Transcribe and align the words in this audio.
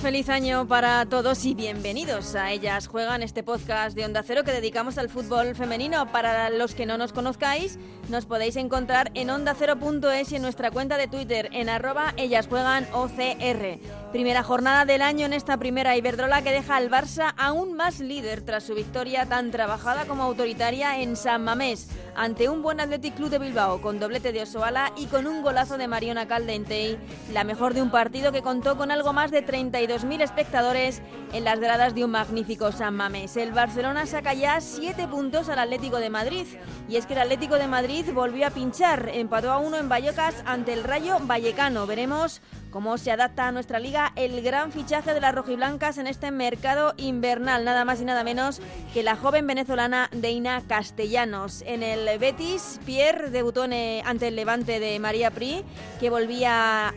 Feliz 0.00 0.28
año 0.30 0.66
para 0.66 1.04
todos 1.06 1.44
y 1.44 1.54
bienvenidos 1.54 2.34
a 2.34 2.50
Ellas 2.50 2.88
Juegan, 2.88 3.22
este 3.22 3.42
podcast 3.42 3.94
de 3.94 4.04
Onda 4.04 4.22
Cero 4.22 4.42
que 4.42 4.50
dedicamos 4.50 4.98
al 4.98 5.08
fútbol 5.08 5.54
femenino. 5.54 6.10
Para 6.10 6.50
los 6.50 6.74
que 6.74 6.86
no 6.86 6.98
nos 6.98 7.12
conozcáis, 7.12 7.78
nos 8.08 8.26
podéis 8.26 8.56
encontrar 8.56 9.10
en 9.14 9.30
ondacero.es 9.30 10.32
y 10.32 10.36
en 10.36 10.42
nuestra 10.42 10.70
cuenta 10.70 10.96
de 10.96 11.08
Twitter 11.08 11.48
en 11.52 11.68
arroba 11.68 12.14
Ellas 12.16 12.48
Juegan 12.48 12.86
OCR. 12.92 13.78
Primera 14.12 14.42
jornada 14.42 14.84
del 14.84 15.02
año 15.02 15.26
en 15.26 15.32
esta 15.32 15.56
primera 15.56 15.96
Iberdrola 15.96 16.42
que 16.42 16.52
deja 16.52 16.76
al 16.76 16.90
Barça 16.90 17.34
aún 17.36 17.74
más 17.74 18.00
líder 18.00 18.42
tras 18.42 18.64
su 18.64 18.74
victoria 18.74 19.26
tan 19.26 19.50
trabajada 19.50 20.04
como 20.06 20.24
autoritaria 20.24 21.00
en 21.00 21.16
San 21.16 21.44
Mamés 21.44 21.88
ante 22.14 22.48
un 22.48 22.62
buen 22.62 22.80
Athletic 22.80 23.14
Club 23.14 23.30
de 23.30 23.38
Bilbao 23.38 23.80
con 23.80 23.98
doblete 23.98 24.32
de 24.32 24.42
Osoala 24.42 24.92
y 24.96 25.06
con 25.06 25.26
un 25.26 25.42
golazo 25.42 25.78
de 25.78 25.88
Mariona 25.88 26.28
Caldentey, 26.28 26.98
la 27.32 27.44
mejor 27.44 27.74
de 27.74 27.82
un 27.82 27.90
partido 27.90 28.32
que 28.32 28.42
contó 28.42 28.76
con 28.76 28.90
algo 28.90 29.12
más 29.12 29.30
de 29.30 29.42
32.000 29.86 30.22
espectadores 30.22 31.02
en 31.32 31.44
las 31.44 31.58
gradas 31.58 31.94
de 31.94 32.04
un 32.04 32.12
magnífico 32.12 32.70
San 32.72 32.94
Mamés. 32.94 33.36
El 33.36 33.52
Barcelona 33.52 34.06
saca 34.06 34.34
ya 34.34 34.60
7 34.60 35.08
puntos 35.08 35.48
al 35.48 35.58
Atlético 35.58 35.98
de 35.98 36.10
Madrid 36.10 36.46
y 36.88 36.96
es 36.96 37.06
que 37.06 37.14
el 37.14 37.20
Atlético 37.20 37.56
de 37.56 37.66
Madrid 37.66 38.06
volvió 38.12 38.46
a 38.46 38.50
pinchar, 38.50 39.10
empató 39.12 39.50
a 39.50 39.58
uno 39.58 39.76
en 39.78 39.88
Vallecas 39.88 40.42
ante 40.46 40.72
el 40.72 40.84
Rayo 40.84 41.18
Vallecano. 41.20 41.86
Veremos 41.86 42.40
cómo 42.72 42.98
se 42.98 43.12
adapta 43.12 43.46
a 43.46 43.52
nuestra 43.52 43.78
liga 43.78 44.12
el 44.16 44.42
gran 44.42 44.72
fichaje 44.72 45.14
de 45.14 45.20
las 45.20 45.34
rojiblancas 45.34 45.98
en 45.98 46.08
este 46.08 46.32
mercado 46.32 46.94
invernal, 46.96 47.64
nada 47.64 47.84
más 47.84 48.00
y 48.00 48.04
nada 48.04 48.24
menos 48.24 48.60
que 48.92 49.04
la 49.04 49.14
joven 49.14 49.46
venezolana 49.46 50.08
Deina 50.12 50.62
Castellanos. 50.66 51.62
En 51.66 51.82
el 51.82 52.18
Betis, 52.18 52.80
Pierre 52.84 53.30
debutó 53.30 53.66
eh, 53.70 54.02
ante 54.04 54.28
el 54.28 54.36
Levante 54.36 54.80
de 54.80 54.98
María 54.98 55.30
Pri, 55.30 55.64
que 56.00 56.10
volvía 56.10 56.92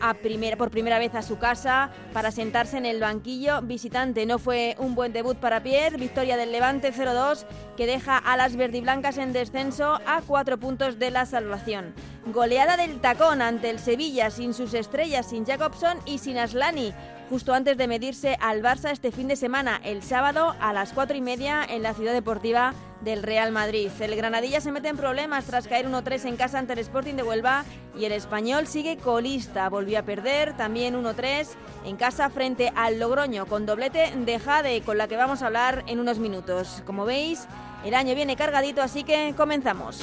por 0.56 0.70
primera 0.70 0.98
vez 0.98 1.14
a 1.14 1.22
su 1.22 1.38
casa 1.38 1.90
para 2.12 2.30
sentarse 2.30 2.78
en 2.78 2.86
el 2.86 3.00
banquillo 3.00 3.60
visitante. 3.62 4.26
No 4.26 4.38
fue 4.38 4.74
un 4.78 4.94
buen 4.94 5.12
debut 5.12 5.36
para 5.36 5.62
Pierre, 5.62 5.98
victoria 5.98 6.36
del 6.36 6.52
Levante 6.52 6.92
0-2 6.92 7.44
que 7.76 7.86
deja 7.86 8.16
a 8.16 8.36
las 8.36 8.56
verdiblancas 8.56 9.18
en 9.18 9.32
descenso 9.32 10.00
a 10.06 10.22
cuatro 10.26 10.58
puntos 10.58 10.98
de 10.98 11.10
la 11.10 11.26
salvación. 11.26 11.94
Goleada 12.26 12.76
del 12.76 13.00
tacón 13.00 13.40
ante 13.40 13.70
el 13.70 13.78
Sevilla 13.78 14.30
sin 14.30 14.52
sus 14.52 14.74
estrellas, 14.74 15.26
sin 15.26 15.46
Jacobson 15.46 15.98
y 16.06 16.18
sin 16.18 16.38
Aslani, 16.38 16.92
justo 17.30 17.54
antes 17.54 17.78
de 17.78 17.86
medirse 17.86 18.36
al 18.40 18.62
Barça 18.62 18.90
este 18.90 19.12
fin 19.12 19.28
de 19.28 19.36
semana, 19.36 19.80
el 19.84 20.02
sábado 20.02 20.56
a 20.60 20.72
las 20.72 20.92
cuatro 20.92 21.16
y 21.16 21.20
media 21.20 21.64
en 21.64 21.84
la 21.84 21.94
ciudad 21.94 22.12
deportiva 22.12 22.74
del 23.00 23.22
Real 23.22 23.52
Madrid. 23.52 23.90
El 24.00 24.16
Granadilla 24.16 24.60
se 24.60 24.72
mete 24.72 24.88
en 24.88 24.96
problemas 24.96 25.44
tras 25.44 25.68
caer 25.68 25.86
1-3 25.88 26.24
en 26.24 26.36
casa 26.36 26.58
ante 26.58 26.72
el 26.72 26.80
Sporting 26.80 27.14
de 27.14 27.22
Huelva 27.22 27.64
y 27.96 28.06
el 28.06 28.12
español 28.12 28.66
sigue 28.66 28.96
colista. 28.96 29.68
Volvió 29.68 30.00
a 30.00 30.02
perder 30.02 30.56
también 30.56 31.00
1-3 31.00 31.46
en 31.84 31.96
casa 31.96 32.28
frente 32.30 32.72
al 32.74 32.98
Logroño 32.98 33.46
con 33.46 33.66
doblete 33.66 34.12
de 34.16 34.38
Jade, 34.40 34.82
con 34.82 34.98
la 34.98 35.06
que 35.06 35.16
vamos 35.16 35.42
a 35.42 35.46
hablar 35.46 35.84
en 35.86 36.00
unos 36.00 36.18
minutos. 36.18 36.82
Como 36.86 37.04
veis, 37.04 37.46
el 37.84 37.94
año 37.94 38.16
viene 38.16 38.34
cargadito, 38.34 38.82
así 38.82 39.04
que 39.04 39.32
comenzamos. 39.36 40.02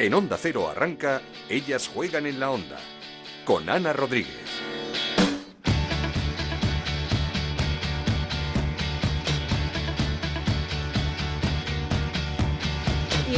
En 0.00 0.14
Onda 0.14 0.38
Cero 0.40 0.66
arranca 0.66 1.20
Ellas 1.50 1.86
juegan 1.86 2.24
en 2.24 2.40
la 2.40 2.50
Onda 2.50 2.78
con 3.44 3.68
Ana 3.68 3.92
Rodríguez. 3.92 4.59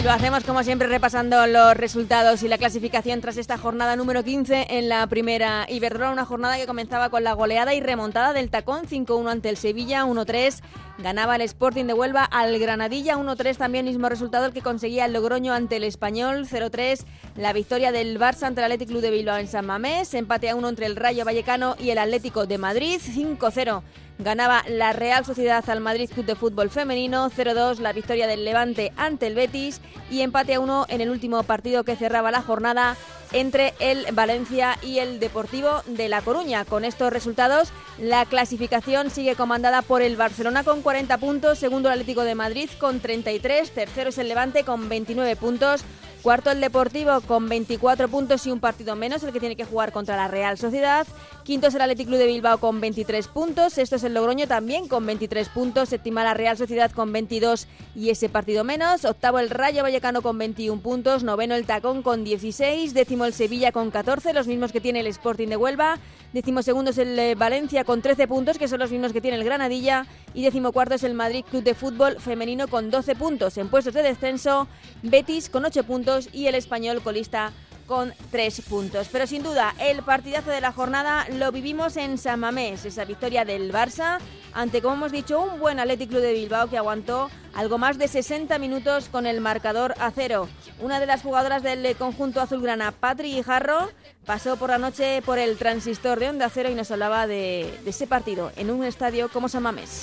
Lo 0.04 0.10
hacemos 0.10 0.42
como 0.42 0.64
siempre 0.64 0.88
repasando 0.88 1.46
los 1.46 1.76
resultados 1.76 2.42
y 2.42 2.48
la 2.48 2.58
clasificación 2.58 3.20
tras 3.20 3.36
esta 3.36 3.56
jornada 3.56 3.94
número 3.94 4.24
15 4.24 4.66
en 4.70 4.88
la 4.88 5.06
primera 5.06 5.64
Iberdrola, 5.68 6.10
una 6.10 6.24
jornada 6.24 6.56
que 6.56 6.66
comenzaba 6.66 7.08
con 7.08 7.22
la 7.22 7.34
goleada 7.34 7.72
y 7.72 7.80
remontada 7.80 8.32
del 8.32 8.50
tacón 8.50 8.86
5-1 8.88 9.30
ante 9.30 9.48
el 9.48 9.56
Sevilla, 9.56 10.04
1-3 10.04 10.60
ganaba 10.98 11.36
el 11.36 11.42
Sporting 11.42 11.84
de 11.84 11.94
Huelva 11.94 12.24
al 12.24 12.58
Granadilla, 12.58 13.16
1-3 13.16 13.56
también 13.56 13.84
mismo 13.84 14.08
resultado 14.08 14.46
el 14.46 14.52
que 14.52 14.60
conseguía 14.60 15.04
el 15.04 15.12
Logroño 15.12 15.54
ante 15.54 15.76
el 15.76 15.84
Español, 15.84 16.48
0-3 16.48 17.04
la 17.36 17.52
victoria 17.52 17.92
del 17.92 18.18
Barça 18.18 18.46
ante 18.46 18.60
el 18.60 18.64
Athletic 18.64 18.88
Club 18.88 19.02
de 19.02 19.10
Bilbao 19.12 19.38
en 19.38 19.46
San 19.46 19.66
Mamés, 19.66 20.14
empate 20.14 20.50
a 20.50 20.56
1 20.56 20.68
entre 20.68 20.86
el 20.86 20.96
Rayo 20.96 21.24
Vallecano 21.24 21.76
y 21.78 21.90
el 21.90 21.98
Atlético 21.98 22.46
de 22.46 22.58
Madrid, 22.58 23.00
5-0 23.00 23.82
ganaba 24.18 24.62
la 24.68 24.92
Real 24.92 25.24
Sociedad 25.24 25.68
al 25.68 25.80
Madrid 25.80 26.10
Club 26.12 26.26
de 26.26 26.36
Fútbol 26.36 26.70
Femenino, 26.70 27.30
0-2 27.30 27.78
la 27.78 27.92
victoria 27.92 28.26
del 28.26 28.44
Levante 28.44 28.92
ante 28.96 29.26
el 29.26 29.34
Betis 29.34 29.80
y 30.10 30.20
empate 30.20 30.54
a 30.54 30.60
1 30.60 30.86
en 30.88 31.00
el 31.00 31.10
último 31.10 31.42
partido 31.42 31.84
que 31.84 31.96
cerraba 31.96 32.30
la 32.30 32.42
jornada 32.42 32.96
entre 33.32 33.74
el 33.78 34.06
Valencia 34.12 34.78
y 34.82 34.98
el 34.98 35.18
Deportivo 35.18 35.82
de 35.86 36.08
La 36.08 36.22
Coruña. 36.22 36.64
Con 36.64 36.84
estos 36.84 37.12
resultados, 37.12 37.72
la 37.98 38.26
clasificación 38.26 39.10
sigue 39.10 39.36
comandada 39.36 39.82
por 39.82 40.02
el 40.02 40.16
Barcelona 40.16 40.64
con 40.64 40.82
40 40.82 41.18
puntos, 41.18 41.58
segundo 41.58 41.88
el 41.88 41.94
Atlético 41.94 42.24
de 42.24 42.34
Madrid 42.34 42.68
con 42.78 43.00
33, 43.00 43.70
tercero 43.70 44.10
es 44.10 44.18
el 44.18 44.28
Levante 44.28 44.64
con 44.64 44.88
29 44.88 45.36
puntos, 45.36 45.84
Cuarto 46.22 46.52
el 46.52 46.60
Deportivo 46.60 47.20
con 47.22 47.48
24 47.48 48.08
puntos 48.08 48.46
y 48.46 48.52
un 48.52 48.60
partido 48.60 48.94
menos, 48.94 49.24
el 49.24 49.32
que 49.32 49.40
tiene 49.40 49.56
que 49.56 49.64
jugar 49.64 49.90
contra 49.90 50.16
la 50.16 50.28
Real 50.28 50.56
Sociedad. 50.56 51.04
Quinto 51.44 51.66
es 51.66 51.74
el 51.74 51.80
Athletic 51.80 52.06
Club 52.06 52.18
de 52.18 52.26
Bilbao 52.28 52.58
con 52.58 52.80
23 52.80 53.26
puntos. 53.26 53.72
Sexto 53.72 53.96
es 53.96 54.04
el 54.04 54.14
Logroño 54.14 54.46
también 54.46 54.86
con 54.86 55.04
23 55.04 55.48
puntos. 55.48 55.88
Séptima 55.88 56.22
la 56.22 56.34
Real 56.34 56.56
Sociedad 56.56 56.92
con 56.92 57.12
22 57.12 57.66
y 57.96 58.10
ese 58.10 58.28
partido 58.28 58.62
menos. 58.62 59.04
Octavo 59.04 59.40
el 59.40 59.50
Rayo 59.50 59.82
Vallecano 59.82 60.22
con 60.22 60.38
21 60.38 60.80
puntos. 60.80 61.24
Noveno 61.24 61.56
el 61.56 61.66
Tacón 61.66 62.02
con 62.02 62.22
16. 62.22 62.94
Décimo 62.94 63.24
el 63.24 63.32
Sevilla 63.32 63.72
con 63.72 63.90
14, 63.90 64.32
los 64.34 64.46
mismos 64.46 64.70
que 64.70 64.80
tiene 64.80 65.00
el 65.00 65.08
Sporting 65.08 65.48
de 65.48 65.56
Huelva. 65.56 65.98
Décimo 66.32 66.62
segundo 66.62 66.92
es 66.92 66.98
el 66.98 67.18
eh, 67.18 67.34
Valencia 67.34 67.82
con 67.82 68.02
13 68.02 68.28
puntos, 68.28 68.56
que 68.56 68.68
son 68.68 68.78
los 68.78 68.92
mismos 68.92 69.12
que 69.12 69.20
tiene 69.20 69.36
el 69.36 69.44
Granadilla. 69.44 70.06
Y 70.34 70.44
décimo 70.44 70.70
cuarto 70.70 70.94
es 70.94 71.02
el 71.02 71.14
Madrid 71.14 71.44
Club 71.50 71.64
de 71.64 71.74
Fútbol 71.74 72.20
Femenino 72.20 72.68
con 72.68 72.88
12 72.88 73.16
puntos. 73.16 73.58
En 73.58 73.68
puestos 73.68 73.94
de 73.94 74.04
descenso, 74.04 74.68
Betis 75.02 75.50
con 75.50 75.64
8 75.64 75.82
puntos 75.82 76.28
y 76.32 76.46
el 76.46 76.54
español 76.54 77.02
colista 77.02 77.52
con 77.86 78.14
tres 78.30 78.60
puntos. 78.62 79.08
Pero 79.10 79.26
sin 79.26 79.42
duda, 79.42 79.74
el 79.78 80.02
partidazo 80.02 80.50
de 80.50 80.60
la 80.60 80.72
jornada 80.72 81.26
lo 81.30 81.52
vivimos 81.52 81.96
en 81.96 82.18
San 82.18 82.40
Mamés, 82.40 82.84
esa 82.84 83.04
victoria 83.04 83.44
del 83.44 83.72
Barça 83.72 84.18
ante, 84.54 84.82
como 84.82 84.94
hemos 84.94 85.12
dicho, 85.12 85.40
un 85.40 85.58
buen 85.58 85.80
Atlético 85.80 86.18
de 86.18 86.34
Bilbao 86.34 86.68
que 86.68 86.76
aguantó 86.76 87.30
algo 87.54 87.78
más 87.78 87.98
de 87.98 88.08
60 88.08 88.58
minutos 88.58 89.08
con 89.08 89.26
el 89.26 89.40
marcador 89.40 89.94
a 89.98 90.10
cero. 90.10 90.48
Una 90.78 91.00
de 91.00 91.06
las 91.06 91.22
jugadoras 91.22 91.62
del 91.62 91.96
conjunto 91.96 92.40
azulgrana, 92.40 92.92
Patri 92.92 93.42
Jarro, 93.42 93.90
pasó 94.26 94.56
por 94.56 94.70
la 94.70 94.78
noche 94.78 95.22
por 95.22 95.38
el 95.38 95.56
transistor 95.56 96.18
de 96.18 96.28
Onda 96.28 96.48
Cero 96.50 96.70
y 96.70 96.74
nos 96.74 96.90
hablaba 96.90 97.26
de, 97.26 97.78
ese 97.86 98.06
partido 98.06 98.52
en 98.56 98.70
un 98.70 98.84
estadio 98.84 99.28
como 99.28 99.48
San 99.48 99.62
Mamés. 99.62 100.02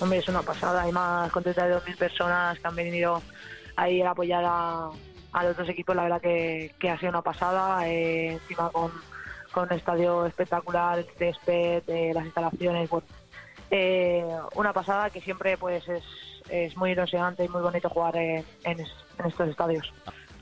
Hombre, 0.00 0.18
es 0.18 0.28
una 0.28 0.42
pasada. 0.42 0.82
Hay 0.82 0.92
más 0.92 1.32
de 1.32 1.54
32.000 1.54 1.96
personas 1.96 2.58
que 2.58 2.66
han 2.66 2.76
venido 2.76 3.22
ahí 3.76 4.00
el 4.00 4.06
apoyar 4.06 4.44
a, 4.46 4.90
los 5.42 5.56
dos 5.56 5.68
equipos, 5.68 5.96
la 5.96 6.04
verdad 6.04 6.20
que, 6.20 6.90
ha 6.90 6.98
sido 6.98 7.10
una 7.10 7.22
pasada, 7.22 7.88
eh, 7.88 8.32
encima 8.32 8.70
con, 8.70 8.92
con, 9.52 9.64
un 9.64 9.72
estadio 9.72 10.26
espectacular, 10.26 10.98
el 10.98 11.06
césped, 11.18 11.82
eh, 11.88 12.12
las 12.14 12.24
instalaciones, 12.24 12.88
eh, 13.70 14.24
una 14.54 14.72
pasada 14.72 15.10
que 15.10 15.20
siempre 15.20 15.56
pues 15.56 15.88
es, 15.88 16.04
es 16.48 16.76
muy 16.76 16.92
ilusionante 16.92 17.44
y 17.44 17.48
muy 17.48 17.62
bonito 17.62 17.88
jugar 17.88 18.16
en 18.16 18.44
estos 18.64 19.48
estadios. 19.48 19.92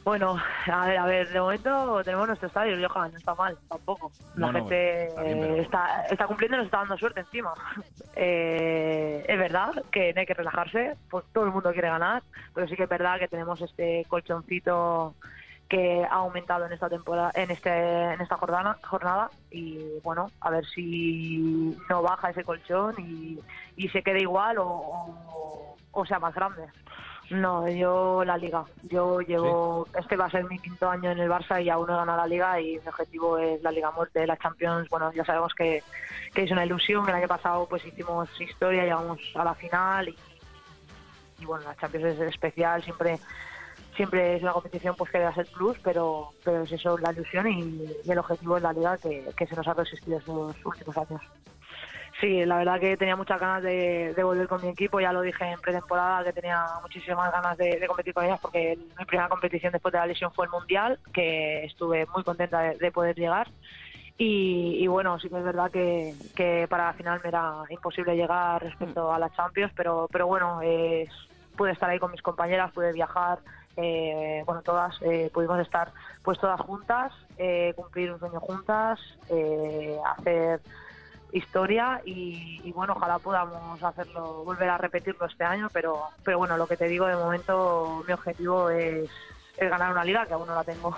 Bueno, 0.04 0.36
a 0.66 0.86
ver, 0.86 0.98
a 0.98 1.06
ver, 1.06 1.28
de 1.28 1.40
momento 1.40 2.02
tenemos 2.02 2.26
nuestro 2.26 2.48
estadio, 2.48 2.88
Johan, 2.88 3.12
no 3.12 3.18
está 3.18 3.34
mal, 3.36 3.56
tampoco. 3.68 4.10
La 4.34 4.52
gente 4.52 5.60
está, 5.60 6.04
está, 6.10 6.26
cumpliendo 6.26 6.56
y 6.56 6.58
nos 6.58 6.66
está 6.66 6.78
dando 6.78 6.98
suerte 6.98 7.20
encima. 7.20 7.54
Eh, 8.14 9.24
es 9.26 9.38
verdad 9.38 9.72
que 9.90 10.12
no 10.12 10.20
hay 10.20 10.26
que 10.26 10.34
relajarse, 10.34 10.96
pues 11.08 11.24
todo 11.32 11.44
el 11.44 11.50
mundo 11.50 11.72
quiere 11.72 11.88
ganar, 11.88 12.22
pero 12.54 12.68
sí 12.68 12.76
que 12.76 12.82
es 12.82 12.88
verdad 12.88 13.18
que 13.18 13.26
tenemos 13.26 13.60
este 13.62 14.04
colchoncito 14.06 15.14
que 15.66 16.04
ha 16.04 16.16
aumentado 16.16 16.66
en 16.66 16.72
esta 16.72 16.90
temporada, 16.90 17.30
en 17.34 17.50
este, 17.50 17.70
en 17.70 18.20
esta 18.20 18.36
jornada, 18.36 18.78
jornada 18.84 19.30
y 19.50 19.98
bueno, 20.04 20.30
a 20.42 20.50
ver 20.50 20.66
si 20.66 21.74
no 21.88 22.02
baja 22.02 22.28
ese 22.28 22.44
colchón 22.44 22.96
y, 22.98 23.40
y 23.76 23.88
se 23.88 24.02
queda 24.02 24.18
igual 24.18 24.58
o, 24.58 25.74
o 25.90 26.06
sea 26.06 26.18
más 26.18 26.34
grande. 26.34 26.66
No, 27.30 27.68
yo 27.68 28.24
la 28.24 28.36
liga. 28.36 28.64
Yo 28.82 29.20
llevo, 29.20 29.86
este 29.98 30.16
va 30.16 30.26
a 30.26 30.30
ser 30.30 30.44
mi 30.44 30.58
quinto 30.58 30.88
año 30.90 31.10
en 31.10 31.18
el 31.18 31.30
Barça 31.30 31.62
y 31.62 31.70
aún 31.70 31.86
no 31.86 31.94
he 31.94 31.96
ganado 31.96 32.18
la 32.18 32.26
liga 32.26 32.60
y 32.60 32.78
mi 32.78 32.88
objetivo 32.88 33.38
es 33.38 33.62
la 33.62 33.70
Liga 33.70 33.90
Muerte, 33.90 34.26
la 34.26 34.36
Champions. 34.36 34.88
Bueno, 34.90 35.12
ya 35.12 35.24
sabemos 35.24 35.54
que, 35.54 35.82
es 36.34 36.50
una 36.50 36.66
ilusión. 36.66 37.08
El 37.08 37.14
año 37.14 37.28
pasado 37.28 37.66
pues 37.68 37.84
hicimos 37.86 38.28
historia, 38.40 38.82
llegamos 38.82 39.18
a 39.34 39.44
la 39.44 39.54
final 39.54 40.14
y, 41.38 41.44
bueno, 41.44 41.64
la 41.64 41.76
Champions 41.76 42.06
es 42.06 42.20
especial, 42.20 42.82
siempre 42.82 43.18
siempre 43.96 44.36
es 44.36 44.42
una 44.42 44.52
competición 44.52 44.94
pues 44.96 45.10
que 45.10 45.18
debe 45.18 45.34
ser 45.34 45.46
plus, 45.48 45.78
pero, 45.82 46.30
pero 46.42 46.62
es 46.62 46.72
eso, 46.72 46.96
la 46.96 47.12
ilusión 47.12 47.46
y, 47.46 48.10
el 48.10 48.18
objetivo 48.18 48.56
es 48.56 48.62
la 48.62 48.72
liga 48.72 48.96
que, 48.96 49.28
que 49.36 49.46
se 49.46 49.54
nos 49.54 49.68
ha 49.68 49.74
resistido 49.74 50.18
estos 50.18 50.56
últimos 50.64 50.96
años. 50.96 51.20
Sí, 52.22 52.46
la 52.46 52.58
verdad 52.58 52.78
que 52.78 52.96
tenía 52.96 53.16
muchas 53.16 53.40
ganas 53.40 53.64
de, 53.64 54.14
volver 54.22 54.46
con 54.46 54.62
mi 54.62 54.68
equipo, 54.68 55.00
ya 55.00 55.12
lo 55.12 55.22
dije 55.22 55.44
en 55.44 55.60
pretemporada 55.60 56.22
que 56.22 56.32
tenía 56.32 56.64
muchísimas 56.80 57.32
ganas 57.32 57.58
de, 57.58 57.84
competir 57.88 58.14
con 58.14 58.24
ellas 58.24 58.38
porque 58.40 58.78
mi 58.96 59.04
primera 59.04 59.28
competición 59.28 59.72
después 59.72 59.90
de 59.90 59.98
la 59.98 60.06
lesión 60.06 60.32
fue 60.32 60.44
el 60.44 60.52
Mundial, 60.52 61.00
que 61.12 61.64
estuve 61.64 62.06
muy 62.14 62.22
contenta 62.22 62.60
de, 62.60 62.92
poder 62.92 63.16
llegar. 63.16 63.48
Y, 64.16 64.86
bueno, 64.86 65.18
sí 65.18 65.28
que 65.28 65.36
es 65.36 65.42
verdad 65.42 65.68
que, 65.72 66.66
para 66.70 66.86
la 66.86 66.92
final 66.92 67.20
me 67.24 67.28
era 67.28 67.64
imposible 67.70 68.14
llegar 68.14 68.62
respecto 68.62 69.12
a 69.12 69.18
la 69.18 69.28
Champions, 69.30 69.72
pero, 69.74 70.06
pero 70.12 70.28
bueno, 70.28 70.60
pude 71.56 71.72
estar 71.72 71.90
ahí 71.90 71.98
con 71.98 72.12
mis 72.12 72.22
compañeras, 72.22 72.70
pude 72.70 72.92
viajar, 72.92 73.40
eh, 73.76 74.44
bueno, 74.46 74.62
todas 74.62 74.94
eh, 75.02 75.28
pudimos 75.34 75.58
estar 75.58 75.90
pues 76.22 76.38
todas 76.38 76.60
juntas, 76.60 77.12
eh, 77.36 77.72
cumplir 77.74 78.12
un 78.12 78.20
sueño 78.20 78.38
juntas, 78.38 79.00
hacer 80.04 80.60
historia 81.32 82.00
y, 82.04 82.70
bueno, 82.72 82.94
ojalá 82.96 83.18
podamos 83.18 83.82
hacerlo, 83.82 84.44
volver 84.44 84.68
a 84.68 84.78
repetirlo 84.78 85.26
este 85.26 85.44
año, 85.44 85.68
pero, 85.72 86.02
pero 86.24 86.38
bueno, 86.38 86.56
lo 86.56 86.66
que 86.66 86.76
te 86.76 86.88
digo, 86.88 87.06
de 87.06 87.16
momento 87.16 88.04
mi 88.06 88.12
objetivo 88.12 88.70
es, 88.70 89.10
es 89.56 89.70
ganar 89.70 89.92
una 89.92 90.04
liga, 90.04 90.26
que 90.26 90.34
aún 90.34 90.46
no 90.46 90.54
la 90.54 90.64
tengo. 90.64 90.94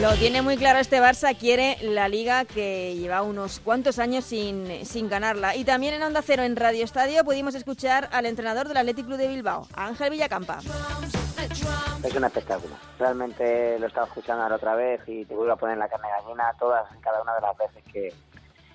Lo 0.00 0.12
tiene 0.16 0.42
muy 0.42 0.58
claro 0.58 0.78
este 0.78 1.00
Barça, 1.00 1.34
quiere 1.34 1.78
la 1.80 2.06
liga 2.06 2.44
que 2.44 2.94
lleva 2.96 3.22
unos 3.22 3.60
cuantos 3.60 3.98
años 3.98 4.26
sin, 4.26 4.84
sin 4.84 5.08
ganarla. 5.08 5.56
Y 5.56 5.64
también 5.64 5.94
en 5.94 6.02
Onda 6.02 6.20
Cero, 6.20 6.42
en 6.42 6.54
Radio 6.54 6.84
Estadio, 6.84 7.24
pudimos 7.24 7.54
escuchar 7.54 8.10
al 8.12 8.26
entrenador 8.26 8.68
del 8.68 8.76
Athletic 8.76 9.06
Club 9.06 9.16
de 9.16 9.28
Bilbao, 9.28 9.66
Ángel 9.74 10.10
Villacampa. 10.10 10.58
Es 12.04 12.14
un 12.14 12.24
espectáculo. 12.24 12.74
Realmente 12.98 13.78
lo 13.78 13.86
estaba 13.86 14.06
escuchando 14.06 14.42
ahora 14.42 14.56
otra 14.56 14.74
vez 14.74 15.00
y 15.06 15.24
te 15.24 15.34
vuelvo 15.34 15.52
a 15.52 15.56
poner 15.56 15.78
la 15.78 15.88
carne 15.88 16.08
gallina 16.08 16.52
todas, 16.58 16.86
cada 17.00 17.22
una 17.22 17.34
de 17.34 17.40
las 17.40 17.56
veces 17.56 17.84
que, 17.92 18.12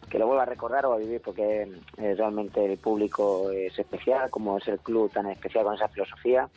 que 0.10 0.20
lo 0.20 0.28
vuelva 0.28 0.44
a 0.44 0.48
recordar 0.48 0.86
o 0.86 0.94
a 0.94 0.98
vivir, 0.98 1.22
porque 1.22 1.64
eh, 1.98 2.16
realmente 2.18 2.64
el 2.66 2.78
público 2.78 3.50
es 3.52 3.78
especial, 3.78 4.30
como 4.30 4.58
es 4.58 4.68
el 4.68 4.80
club 4.80 5.12
tan 5.12 5.28
especial 5.28 5.66
con 5.66 5.76
esa 5.76 5.88
filosofía. 5.88 6.50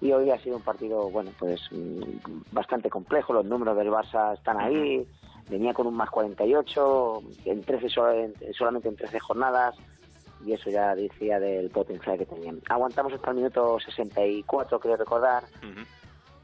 Y 0.00 0.12
hoy 0.12 0.30
ha 0.30 0.38
sido 0.38 0.56
un 0.56 0.62
partido, 0.62 1.10
bueno, 1.10 1.30
pues 1.38 1.60
mm, 1.70 2.02
bastante 2.52 2.88
complejo, 2.88 3.32
los 3.32 3.44
números 3.44 3.76
del 3.76 3.90
Barça 3.90 4.34
están 4.34 4.58
ahí, 4.58 5.06
venía 5.48 5.74
con 5.74 5.86
un 5.86 5.94
más 5.94 6.10
48, 6.10 7.22
en 7.44 7.62
13 7.62 7.88
solamente 8.52 8.88
en 8.88 8.96
13 8.96 9.20
jornadas, 9.20 9.76
y 10.44 10.52
eso 10.52 10.70
ya 10.70 10.94
decía 10.94 11.38
del 11.38 11.70
potencial 11.70 12.18
que 12.18 12.26
tenían. 12.26 12.60
Aguantamos 12.68 13.12
hasta 13.12 13.30
el 13.30 13.36
minuto 13.36 13.78
64, 13.80 14.80
creo 14.80 14.96
recordar, 14.96 15.44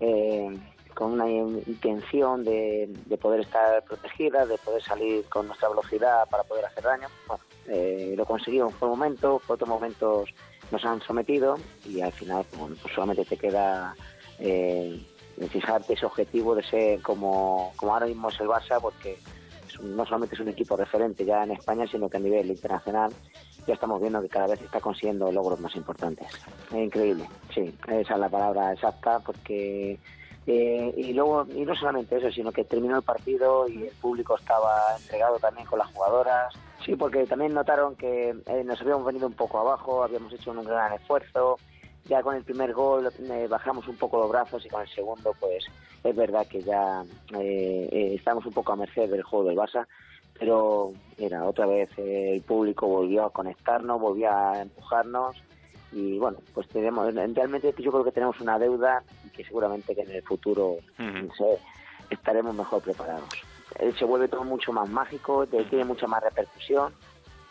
eh, 0.00 0.56
con 0.94 1.12
una 1.12 1.28
intención 1.28 2.42
de, 2.42 2.90
poder 3.20 3.40
estar 3.40 3.82
protegida, 3.84 4.46
de 4.46 4.56
poder 4.58 4.82
salir 4.82 5.24
con 5.26 5.46
nuestra 5.46 5.68
velocidad 5.68 6.28
para 6.30 6.42
poder 6.44 6.64
hacer 6.64 6.84
daño. 6.84 7.08
Bueno, 7.26 7.44
eh, 7.66 8.14
lo 8.16 8.24
conseguimos 8.24 8.74
por 8.74 8.88
un 8.88 8.98
momento, 8.98 9.40
por 9.46 9.54
otros 9.54 9.68
momentos 9.68 10.30
nos 10.70 10.84
han 10.84 11.00
sometido 11.02 11.56
y 11.84 12.00
al 12.00 12.12
final 12.12 12.44
pues 12.50 12.94
solamente 12.94 13.24
te 13.24 13.36
queda 13.36 13.94
eh, 14.38 15.00
fijarte 15.50 15.92
ese 15.92 16.06
objetivo 16.06 16.54
de 16.54 16.62
ser 16.64 17.02
como, 17.02 17.72
como 17.76 17.92
ahora 17.92 18.06
mismo 18.06 18.30
es 18.30 18.40
el 18.40 18.48
Barça, 18.48 18.80
porque 18.80 19.18
no 19.82 20.04
solamente 20.06 20.34
es 20.34 20.40
un 20.40 20.48
equipo 20.48 20.76
referente 20.76 21.24
ya 21.24 21.44
en 21.44 21.52
España, 21.52 21.86
sino 21.86 22.08
que 22.08 22.16
a 22.16 22.20
nivel 22.20 22.50
internacional 22.50 23.12
ya 23.66 23.74
estamos 23.74 24.00
viendo 24.00 24.22
que 24.22 24.28
cada 24.28 24.48
vez 24.48 24.60
está 24.62 24.80
consiguiendo 24.80 25.30
logros 25.32 25.60
más 25.60 25.74
importantes. 25.76 26.28
Es 26.70 26.76
increíble, 26.76 27.28
sí, 27.54 27.74
esa 27.88 28.14
es 28.14 28.20
la 28.20 28.28
palabra 28.28 28.72
exacta, 28.72 29.20
porque 29.20 29.98
eh, 30.46 30.94
y 30.96 31.12
luego, 31.12 31.44
y 31.52 31.64
no 31.64 31.74
solamente 31.74 32.16
eso, 32.16 32.30
sino 32.30 32.52
que 32.52 32.64
terminó 32.64 32.96
el 32.96 33.02
partido 33.02 33.68
y 33.68 33.82
el 33.84 33.94
público 33.96 34.36
estaba 34.36 34.96
entregado 34.96 35.38
también 35.38 35.66
con 35.66 35.80
las 35.80 35.92
jugadoras. 35.92 36.54
Sí, 36.84 36.94
porque 36.94 37.26
también 37.26 37.52
notaron 37.52 37.96
que 37.96 38.28
eh, 38.46 38.64
nos 38.64 38.80
habíamos 38.80 39.04
venido 39.04 39.26
un 39.26 39.32
poco 39.32 39.58
abajo, 39.58 40.04
habíamos 40.04 40.32
hecho 40.32 40.52
un 40.52 40.64
gran 40.64 40.92
esfuerzo. 40.92 41.58
Ya 42.04 42.22
con 42.22 42.36
el 42.36 42.44
primer 42.44 42.72
gol 42.72 43.10
eh, 43.18 43.48
bajamos 43.50 43.88
un 43.88 43.96
poco 43.96 44.20
los 44.20 44.30
brazos 44.30 44.64
y 44.64 44.68
con 44.68 44.82
el 44.82 44.88
segundo, 44.88 45.34
pues 45.40 45.66
es 46.04 46.14
verdad 46.14 46.46
que 46.46 46.62
ya 46.62 47.02
estamos 47.32 48.46
un 48.46 48.52
poco 48.52 48.72
a 48.72 48.76
merced 48.76 49.10
del 49.10 49.24
juego 49.24 49.46
del 49.46 49.56
Barça. 49.56 49.84
Pero, 50.38 50.92
mira, 51.18 51.44
otra 51.44 51.66
vez 51.66 51.88
el 51.96 52.42
público 52.42 52.86
volvió 52.86 53.24
a 53.24 53.30
conectarnos, 53.30 54.00
volvió 54.00 54.30
a 54.30 54.60
empujarnos 54.62 55.36
y 55.92 56.18
bueno, 56.18 56.38
pues 56.52 56.68
tenemos, 56.68 57.14
realmente 57.14 57.74
yo 57.78 57.90
creo 57.90 58.04
que 58.04 58.12
tenemos 58.12 58.38
una 58.40 58.58
deuda 58.58 59.02
y 59.24 59.30
que 59.30 59.44
seguramente 59.44 59.94
que 59.94 60.02
en 60.02 60.10
el 60.10 60.22
futuro 60.22 60.76
estaremos 62.10 62.54
mejor 62.54 62.82
preparados. 62.82 63.28
Eh, 63.78 63.92
se 63.98 64.04
vuelve 64.04 64.28
todo 64.28 64.44
mucho 64.44 64.72
más 64.72 64.88
mágico, 64.88 65.46
tiene 65.46 65.84
mucha 65.84 66.06
más 66.06 66.22
repercusión, 66.22 66.92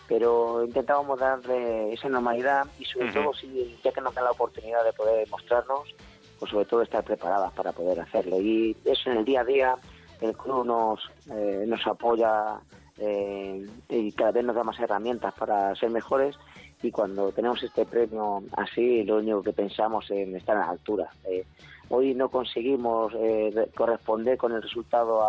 pero 0.07 0.63
intentábamos 0.63 1.19
darle 1.19 1.93
esa 1.93 2.09
normalidad 2.09 2.67
y 2.79 2.85
sobre 2.85 3.11
todo, 3.11 3.33
si, 3.33 3.77
ya 3.83 3.91
que 3.91 4.01
nos 4.01 4.13
dan 4.13 4.25
la 4.25 4.31
oportunidad 4.31 4.83
de 4.83 4.93
poder 4.93 5.27
mostrarnos, 5.29 5.95
pues 6.39 6.51
sobre 6.51 6.65
todo 6.65 6.81
estar 6.81 7.03
preparadas 7.03 7.51
para 7.53 7.71
poder 7.71 7.99
hacerlo. 7.99 8.39
Y 8.39 8.75
eso 8.85 9.09
en 9.09 9.17
el 9.17 9.25
día 9.25 9.41
a 9.41 9.45
día, 9.45 9.75
el 10.21 10.35
club 10.35 10.65
nos, 10.65 10.99
eh, 11.31 11.65
nos 11.67 11.85
apoya 11.87 12.59
eh, 12.97 13.65
y 13.89 14.11
cada 14.13 14.31
vez 14.31 14.43
nos 14.43 14.55
da 14.55 14.63
más 14.63 14.79
herramientas 14.79 15.33
para 15.33 15.75
ser 15.75 15.89
mejores 15.89 16.35
y 16.81 16.91
cuando 16.91 17.31
tenemos 17.31 17.61
este 17.63 17.85
premio 17.85 18.43
así, 18.55 19.03
lo 19.03 19.17
único 19.17 19.41
que 19.41 19.53
pensamos 19.53 20.09
es 20.11 20.27
estar 20.33 20.55
a 20.57 20.61
la 20.61 20.69
altura. 20.69 21.09
Eh, 21.23 21.45
hoy 21.89 22.13
no 22.13 22.29
conseguimos 22.29 23.13
eh, 23.15 23.69
corresponder 23.75 24.37
con 24.37 24.51
el 24.53 24.61
resultado 24.61 25.27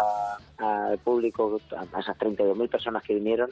al 0.59 0.99
público, 0.99 1.61
a 1.77 2.01
esas 2.01 2.19
32.000 2.19 2.69
personas 2.69 3.03
que 3.03 3.15
vinieron, 3.15 3.51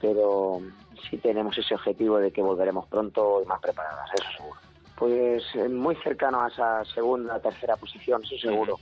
pero 0.00 0.60
sí 1.08 1.18
tenemos 1.18 1.56
ese 1.56 1.74
objetivo 1.74 2.18
de 2.18 2.30
que 2.30 2.42
volveremos 2.42 2.86
pronto 2.86 3.42
y 3.42 3.46
más 3.46 3.60
preparadas, 3.60 4.10
eso 4.14 4.30
seguro. 4.36 4.60
Pues 4.96 5.42
eh, 5.54 5.68
muy 5.68 5.96
cercano 5.96 6.42
a 6.42 6.48
esa 6.48 6.84
segunda, 6.84 7.40
tercera 7.40 7.76
posición, 7.76 8.22
eso 8.22 8.36
seguro. 8.36 8.78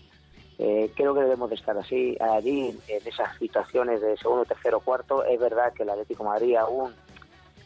Creo 0.59 1.15
que 1.15 1.21
debemos 1.21 1.49
de 1.49 1.57
estar 1.57 1.79
así, 1.79 2.17
allí, 2.21 2.77
en 2.89 3.07
esas 3.07 3.37
situaciones 3.39 4.01
de 4.01 4.17
segundo, 4.17 4.45
tercero, 4.45 4.81
cuarto. 4.81 5.25
Es 5.25 5.39
verdad 5.39 5.73
que 5.73 5.85
el 5.85 5.91
Atlético 5.91 6.25
de 6.25 6.31
Madrid 6.31 6.57
aún 6.57 6.93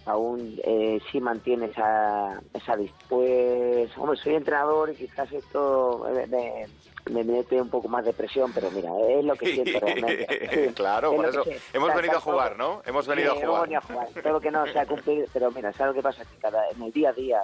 aún 0.04 0.58
eh, 0.64 1.00
sí 1.10 1.20
mantiene 1.20 1.66
esa, 1.66 2.40
esa 2.52 2.76
pues 3.08 3.96
hombre 3.96 4.18
soy 4.18 4.34
entrenador 4.34 4.90
y 4.90 4.94
quizás 4.94 5.30
esto 5.32 6.06
me, 6.28 6.66
me, 7.10 7.24
mete 7.24 7.60
un 7.60 7.68
poco 7.68 7.88
más 7.88 8.04
de 8.04 8.12
presión 8.12 8.52
pero 8.52 8.70
mira 8.70 8.90
es 9.08 9.24
lo 9.24 9.34
que 9.36 9.54
siento 9.54 9.78
realmente. 9.78 10.72
Claro 10.74 11.14
por 11.14 11.26
eso 11.26 11.44
hemos 11.72 11.94
venido 11.94 12.16
a 12.16 12.20
jugar 12.20 12.56
no 12.56 12.82
hemos 12.84 13.06
venido 13.06 13.32
a 13.32 13.34
jugar, 13.36 13.74
a 13.74 13.80
jugar. 13.80 14.40
que 14.40 14.50
no 14.50 14.66
sea 14.66 14.86
cumplir 14.86 15.26
pero 15.32 15.50
mira 15.52 15.72
sabes 15.72 15.94
lo 15.94 15.94
que 15.94 16.02
pasa 16.02 16.24
que 16.24 16.36
cada 16.40 16.68
en 16.70 16.82
el 16.82 16.92
día 16.92 17.10
a 17.10 17.12
día 17.12 17.40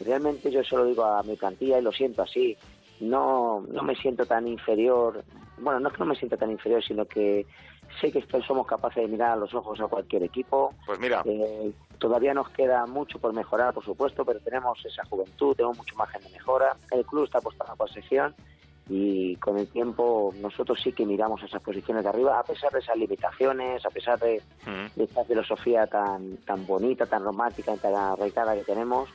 realmente 0.00 0.50
yo 0.50 0.64
solo 0.64 0.86
digo 0.86 1.04
a 1.04 1.22
mi 1.22 1.36
plantilla 1.36 1.78
y 1.78 1.82
lo 1.82 1.92
siento 1.92 2.22
así 2.22 2.56
no 3.00 3.64
no 3.68 3.82
me 3.82 3.94
siento 3.96 4.26
tan 4.26 4.46
inferior 4.46 5.24
bueno 5.58 5.80
no 5.80 5.88
es 5.88 5.94
que 5.94 6.00
no 6.00 6.06
me 6.06 6.16
siento 6.16 6.36
tan 6.36 6.50
inferior 6.50 6.82
sino 6.82 7.04
que 7.04 7.46
sé 8.00 8.12
que 8.12 8.24
somos 8.42 8.66
capaces 8.66 9.02
de 9.02 9.08
mirar 9.08 9.32
a 9.32 9.36
los 9.36 9.52
ojos 9.54 9.80
a 9.80 9.86
cualquier 9.86 10.22
equipo. 10.22 10.74
Pues 10.86 10.98
mira. 10.98 11.22
Eh, 11.24 11.72
todavía 11.98 12.34
nos 12.34 12.48
queda 12.50 12.86
mucho 12.86 13.18
por 13.18 13.32
mejorar, 13.32 13.74
por 13.74 13.84
supuesto, 13.84 14.24
pero 14.24 14.40
tenemos 14.40 14.78
esa 14.84 15.04
juventud, 15.06 15.54
tenemos 15.56 15.78
mucho 15.78 15.96
margen 15.96 16.22
de 16.22 16.30
mejora. 16.30 16.76
El 16.90 17.04
club 17.04 17.24
está 17.24 17.38
apostando 17.38 17.76
por 17.76 17.88
posición 17.88 18.34
y 18.88 19.36
con 19.36 19.56
el 19.58 19.68
tiempo 19.68 20.34
nosotros 20.40 20.80
sí 20.82 20.92
que 20.92 21.06
miramos 21.06 21.42
esas 21.42 21.62
posiciones 21.62 22.02
de 22.02 22.08
arriba, 22.08 22.40
a 22.40 22.42
pesar 22.42 22.72
de 22.72 22.80
esas 22.80 22.96
limitaciones, 22.96 23.84
a 23.84 23.90
pesar 23.90 24.18
de, 24.18 24.42
mm. 24.66 25.00
esta 25.00 25.24
filosofía 25.24 25.86
tan, 25.86 26.38
tan 26.38 26.66
bonita, 26.66 27.06
tan 27.06 27.22
romántica 27.22 27.74
y 27.74 27.78
tan 27.78 27.94
arraigada 27.94 28.54
que 28.54 28.64
tenemos 28.64 29.08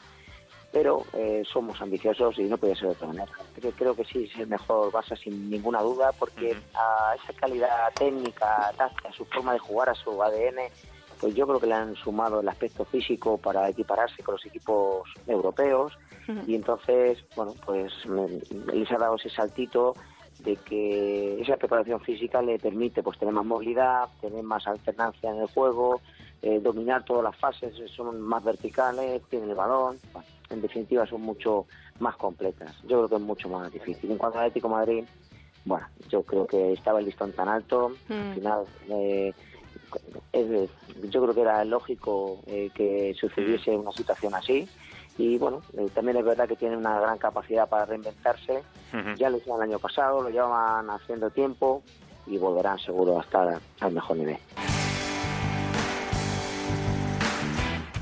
pero 0.75 1.05
eh, 1.13 1.41
somos 1.50 1.82
ambiciosos 1.82 2.38
y 2.38 2.44
no 2.44 2.58
puede 2.58 2.75
ser 2.75 2.89
de 2.89 2.96
otra 2.96 3.08
manera. 3.08 3.32
Creo, 3.77 3.96
que 3.96 4.03
sí 4.03 4.29
es 4.29 4.38
el 4.38 4.48
mejor 4.48 4.91
Barça 4.91 5.17
sin 5.17 5.50
ninguna 5.50 5.82
duda 5.82 6.12
porque 6.20 6.53
a 6.74 7.15
esa 7.15 7.32
calidad 7.32 7.94
técnica, 7.98 8.74
táctica, 8.75 9.08
a 9.08 9.13
su 9.13 9.24
forma 9.24 9.53
de 9.53 9.60
jugar, 9.60 9.88
a 9.88 9.96
su 9.96 10.22
ADN, 10.22 10.67
pues 11.22 11.34
yo 11.34 11.48
creo 11.48 11.62
que 11.62 11.67
le 11.67 11.75
han 11.75 11.96
sumado 11.96 12.41
el 12.41 12.50
aspecto 12.50 12.84
físico 12.84 13.38
para 13.38 13.70
equipararse 13.70 14.22
con 14.22 14.34
los 14.34 14.46
equipos 14.46 15.10
europeos. 15.25 15.94
Y 16.46 16.55
entonces, 16.55 17.24
bueno, 17.38 17.53
pues 17.65 17.94
les 18.74 18.91
ha 18.91 18.98
dado 18.98 19.15
ese 19.15 19.29
saltito 19.29 19.94
de 20.39 20.58
que 20.58 21.41
esa 21.41 21.55
preparación 21.55 22.01
física 22.01 22.41
le 22.41 22.60
permite 22.60 23.01
pues 23.01 23.17
tener 23.17 23.34
más 23.34 23.46
movilidad, 23.46 24.10
tener 24.20 24.44
más 24.44 24.67
alternancia 24.67 25.29
en 25.32 25.39
el 25.39 25.48
juego, 25.48 26.01
eh, 26.42 26.60
dominar 26.60 27.04
todas 27.06 27.24
las 27.24 27.36
fases, 27.38 27.74
son 27.96 28.22
más 28.22 28.44
verticales, 28.44 29.22
tienen 29.30 29.50
el 29.50 29.56
balón, 29.56 29.98
en 30.50 30.62
definitiva 30.62 31.06
son 31.06 31.22
mucho 31.22 31.65
más 32.00 32.15
completas. 32.18 32.75
Yo 32.84 32.98
creo 32.98 33.10
que 33.10 33.15
es 33.15 33.22
mucho 33.22 33.50
más 33.50 33.72
difícil. 33.72 34.12
En 34.12 34.18
cuanto 34.18 34.38
al 34.38 34.46
Atlético 34.46 34.70
Madrid, 34.70 35.04
bueno, 35.65 35.88
yo 36.10 36.22
creo 36.24 36.46
que 36.46 36.74
estaba 36.74 37.00
el 37.00 37.06
listón 37.06 37.32
tan 37.34 37.48
alto, 37.48 37.92
al 38.10 38.15
mm. 38.15 38.34
final 38.36 38.65
eh, 38.89 39.34
yo 41.10 41.22
creo 41.22 41.34
que 41.34 41.42
era 41.42 41.63
lógico 41.65 42.39
eh, 42.48 42.70
que 42.74 43.15
sucediese 43.20 43.72
una 43.72 43.92
situación 43.92 44.34
así 44.36 44.68
y 45.18 45.38
bueno, 45.38 45.62
eh, 45.77 45.88
también 45.94 46.18
es 46.18 46.25
verdad 46.25 46.48
que 46.48 46.56
tienen 46.56 46.77
una 46.77 47.00
gran 47.00 47.18
capacidad 47.18 47.70
para 47.70 47.86
reinventarse, 47.86 48.63
ya 49.18 49.30
lo 49.30 49.38
hicieron 49.38 49.62
el 49.62 49.70
año 49.70 49.80
pasado, 49.80 50.22
lo 50.22 50.30
llevaban 50.30 50.89
haciendo 50.89 51.30
tiempo 51.30 51.84
y 52.27 52.38
volverán 52.38 52.80
seguro 52.80 53.20
a 53.20 53.22
estar 53.22 53.60
al 53.80 53.94
mejor 53.94 54.18
nivel. 54.18 54.38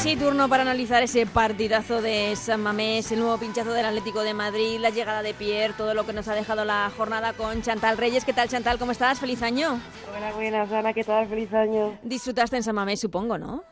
Sí, 0.00 0.16
turno 0.16 0.48
para 0.48 0.62
analizar 0.62 1.02
ese 1.02 1.26
partidazo 1.26 2.00
de 2.00 2.34
San 2.34 2.62
Mamés, 2.62 3.12
el 3.12 3.20
nuevo 3.20 3.36
pinchazo 3.36 3.74
del 3.74 3.84
Atlético 3.84 4.22
de 4.22 4.32
Madrid, 4.32 4.78
la 4.80 4.88
llegada 4.88 5.22
de 5.22 5.34
Pierre, 5.34 5.74
todo 5.76 5.92
lo 5.92 6.06
que 6.06 6.14
nos 6.14 6.26
ha 6.28 6.34
dejado 6.34 6.64
la 6.64 6.90
jornada 6.96 7.34
con 7.34 7.60
Chantal 7.60 7.98
Reyes. 7.98 8.24
¿Qué 8.24 8.32
tal, 8.32 8.48
Chantal? 8.48 8.78
¿Cómo 8.78 8.92
estás? 8.92 9.20
¡Feliz 9.20 9.42
año! 9.42 9.78
Buenas, 10.10 10.34
buenas, 10.34 10.72
Ana. 10.72 10.94
¿Qué 10.94 11.04
tal? 11.04 11.28
¡Feliz 11.28 11.52
año! 11.52 11.98
Disfrutaste 12.02 12.56
en 12.56 12.62
San 12.62 12.76
Mamés, 12.76 12.98
supongo, 12.98 13.36
¿no? 13.36 13.62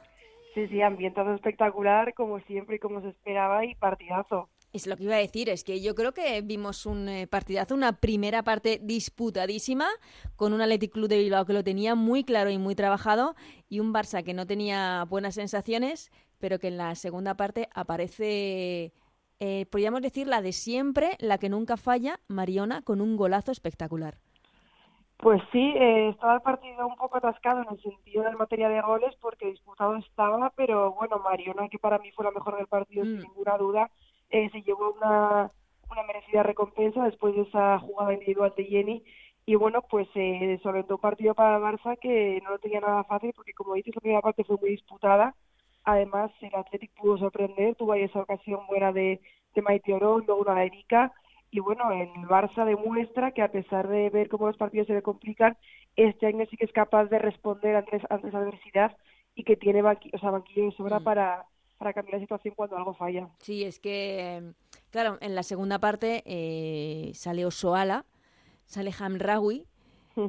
Sí, 0.55 0.69
sí, 0.69 0.83
ambientado 0.83 1.35
espectacular, 1.35 2.13
como 2.13 2.41
siempre 2.41 2.77
y 2.77 2.79
como 2.79 3.01
se 3.01 3.09
esperaba, 3.09 3.65
y 3.65 3.75
partidazo. 3.77 4.51
Es 4.79 4.87
lo 4.87 4.97
que 4.97 5.03
iba 5.03 5.17
a 5.17 5.19
decir, 5.19 5.49
es 5.49 5.65
que 5.65 5.81
yo 5.81 5.97
creo 5.97 6.13
que 6.13 6.41
vimos 6.41 6.87
un 6.87 7.09
eh, 7.09 7.27
partidazo, 7.27 7.75
una 7.75 7.95
primera 7.95 8.45
parte 8.45 8.79
disputadísima, 8.81 9.89
con 10.37 10.53
un 10.53 10.61
Athletic 10.61 10.93
Club 10.93 11.09
de 11.09 11.19
Bilbao 11.19 11.45
que 11.45 11.53
lo 11.53 11.65
tenía 11.65 11.97
muy 11.97 12.23
claro 12.23 12.49
y 12.49 12.59
muy 12.59 12.77
trabajado, 12.77 13.35
y 13.69 13.81
un 13.81 13.93
Barça 13.93 14.23
que 14.23 14.35
no 14.35 14.47
tenía 14.47 15.05
buenas 15.11 15.35
sensaciones, 15.35 16.13
pero 16.39 16.61
que 16.61 16.69
en 16.69 16.77
la 16.77 16.95
segunda 16.95 17.35
parte 17.35 17.69
aparece, 17.75 18.93
eh, 19.41 19.67
podríamos 19.69 20.01
decir, 20.01 20.29
la 20.29 20.43
de 20.43 20.53
siempre, 20.53 21.17
la 21.19 21.39
que 21.39 21.49
nunca 21.49 21.77
falla, 21.77 22.21
Mariona, 22.29 22.83
con 22.83 23.01
un 23.01 23.17
golazo 23.17 23.51
espectacular. 23.51 24.19
Pues 25.17 25.43
sí, 25.51 25.75
eh, 25.75 26.11
estaba 26.11 26.37
el 26.37 26.43
partido 26.43 26.87
un 26.87 26.95
poco 26.95 27.17
atascado 27.17 27.63
en 27.63 27.69
el 27.73 27.83
sentido 27.83 28.23
de 28.23 28.37
materia 28.37 28.69
de 28.69 28.81
goles, 28.81 29.13
porque 29.21 29.47
disputado 29.47 29.97
estaba, 29.97 30.51
pero 30.55 30.93
bueno, 30.93 31.19
Mariona, 31.19 31.69
que 31.69 31.81
para 31.81 31.99
mí 31.99 32.13
fue 32.13 32.25
la 32.25 32.31
mejor 32.31 32.57
del 32.57 32.69
partido, 32.69 33.05
sin 33.05 33.19
mm. 33.19 33.23
ninguna 33.23 33.59
duda, 33.59 33.91
eh, 34.31 34.51
se 34.51 34.63
llevó 34.63 34.93
una, 34.93 35.51
una 35.91 36.03
merecida 36.05 36.43
recompensa 36.43 37.05
después 37.05 37.35
de 37.35 37.43
esa 37.43 37.79
jugada 37.79 38.13
individual 38.13 38.53
de 38.57 38.65
Jenny. 38.65 39.05
Y 39.47 39.55
bueno, 39.55 39.83
pues 39.83 40.09
eh, 40.15 40.61
todo 40.63 40.75
un 40.75 41.01
partido 41.01 41.35
para 41.35 41.59
Barça 41.59 41.99
que 41.99 42.41
no 42.45 42.51
lo 42.51 42.59
tenía 42.59 42.81
nada 42.81 43.05
fácil 43.05 43.33
porque 43.35 43.55
como 43.55 43.75
dices, 43.75 43.95
la 43.95 44.01
primera 44.01 44.21
parte 44.21 44.45
fue 44.45 44.59
muy 44.61 44.71
disputada. 44.71 45.35
Además, 45.85 46.31
el 46.43 46.55
Athletic 46.55 46.93
pudo 46.95 47.17
sorprender, 47.17 47.75
tuvo 47.75 47.93
ahí 47.93 48.03
esa 48.03 48.21
ocasión 48.21 48.67
buena 48.67 48.93
de, 48.93 49.21
de 49.55 49.63
Maite 49.63 49.95
Oro, 49.95 50.19
luego 50.19 50.43
una 50.43 50.55
de 50.55 50.67
Erika. 50.67 51.13
Y 51.51 51.61
bueno, 51.61 51.91
el 51.93 52.11
Barça 52.29 52.67
demuestra 52.67 53.31
que 53.31 53.41
a 53.41 53.51
pesar 53.51 53.89
de 53.89 54.11
ver 54.11 54.29
cómo 54.29 54.49
los 54.49 54.59
partidos 54.59 54.87
se 54.87 54.93
le 54.93 55.03
complican, 55.03 55.57
este 55.97 56.27
año 56.27 56.45
sí 56.51 56.59
que 56.59 56.67
es 56.67 56.73
capaz 56.73 57.07
de 57.07 57.19
responder 57.19 57.75
ante, 57.77 58.03
ante 58.11 58.29
esa 58.29 58.39
adversidad 58.39 58.97
y 59.35 59.45
que 59.45 59.57
tiene 59.57 59.83
o 59.83 60.19
sea, 60.19 60.31
banquillo 60.31 60.67
de 60.67 60.73
sobra 60.73 61.01
mm. 61.01 61.05
para, 61.05 61.47
para 61.79 61.93
cambiar 61.93 62.15
la 62.15 62.21
situación 62.21 62.55
cuando 62.55 62.77
algo 62.77 62.93
falla. 62.93 63.31
Sí, 63.39 63.65
es 63.65 63.79
que, 63.79 64.53
claro, 64.91 65.17
en 65.21 65.35
la 65.35 65.45
segunda 65.45 65.79
parte 65.79 66.23
eh, 66.27 67.13
sale 67.15 67.47
Osoala, 67.47 68.05
sale 68.67 68.93
Hamraoui. 68.99 69.67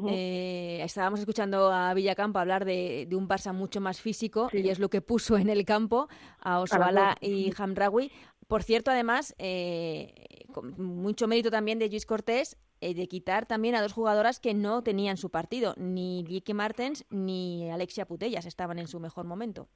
Eh, 0.07 0.81
estábamos 0.83 1.19
escuchando 1.19 1.71
a 1.71 1.91
Villacampo 1.95 2.37
hablar 2.37 2.63
de, 2.63 3.09
un 3.11 3.27
Barça 3.27 3.53
mucho 3.53 3.81
más 3.81 3.99
físico 3.99 4.47
y 4.53 4.69
es 4.69 4.77
lo 4.77 4.91
que 4.91 5.01
puso 5.01 5.35
en 5.35 5.49
el 5.49 5.65
campo 5.65 6.07
a 6.39 6.59
Osoala 6.59 7.17
y 7.21 7.51
Hamraoui. 7.57 8.11
Por 8.47 8.61
cierto, 8.61 8.91
además, 8.91 9.33
eh, 9.39 10.45
con 10.53 10.79
mucho 10.79 11.27
mérito 11.27 11.49
también 11.49 11.79
de 11.79 11.89
Luis 11.89 12.05
Cortés 12.05 12.55
de 12.81 13.07
quitar 13.07 13.47
también 13.47 13.73
a 13.73 13.81
dos 13.81 13.93
jugadoras 13.93 14.39
que 14.39 14.53
no 14.53 14.83
tenían 14.83 15.17
su 15.17 15.31
partido. 15.31 15.73
Ni 15.75 16.23
Lieke 16.23 16.53
Martens 16.53 17.03
ni 17.09 17.67
Alexia 17.71 18.05
Putellas 18.05 18.45
estaban 18.45 18.77
en 18.77 18.87
su 18.87 18.99
mejor 18.99 19.25
momento. 19.25 19.67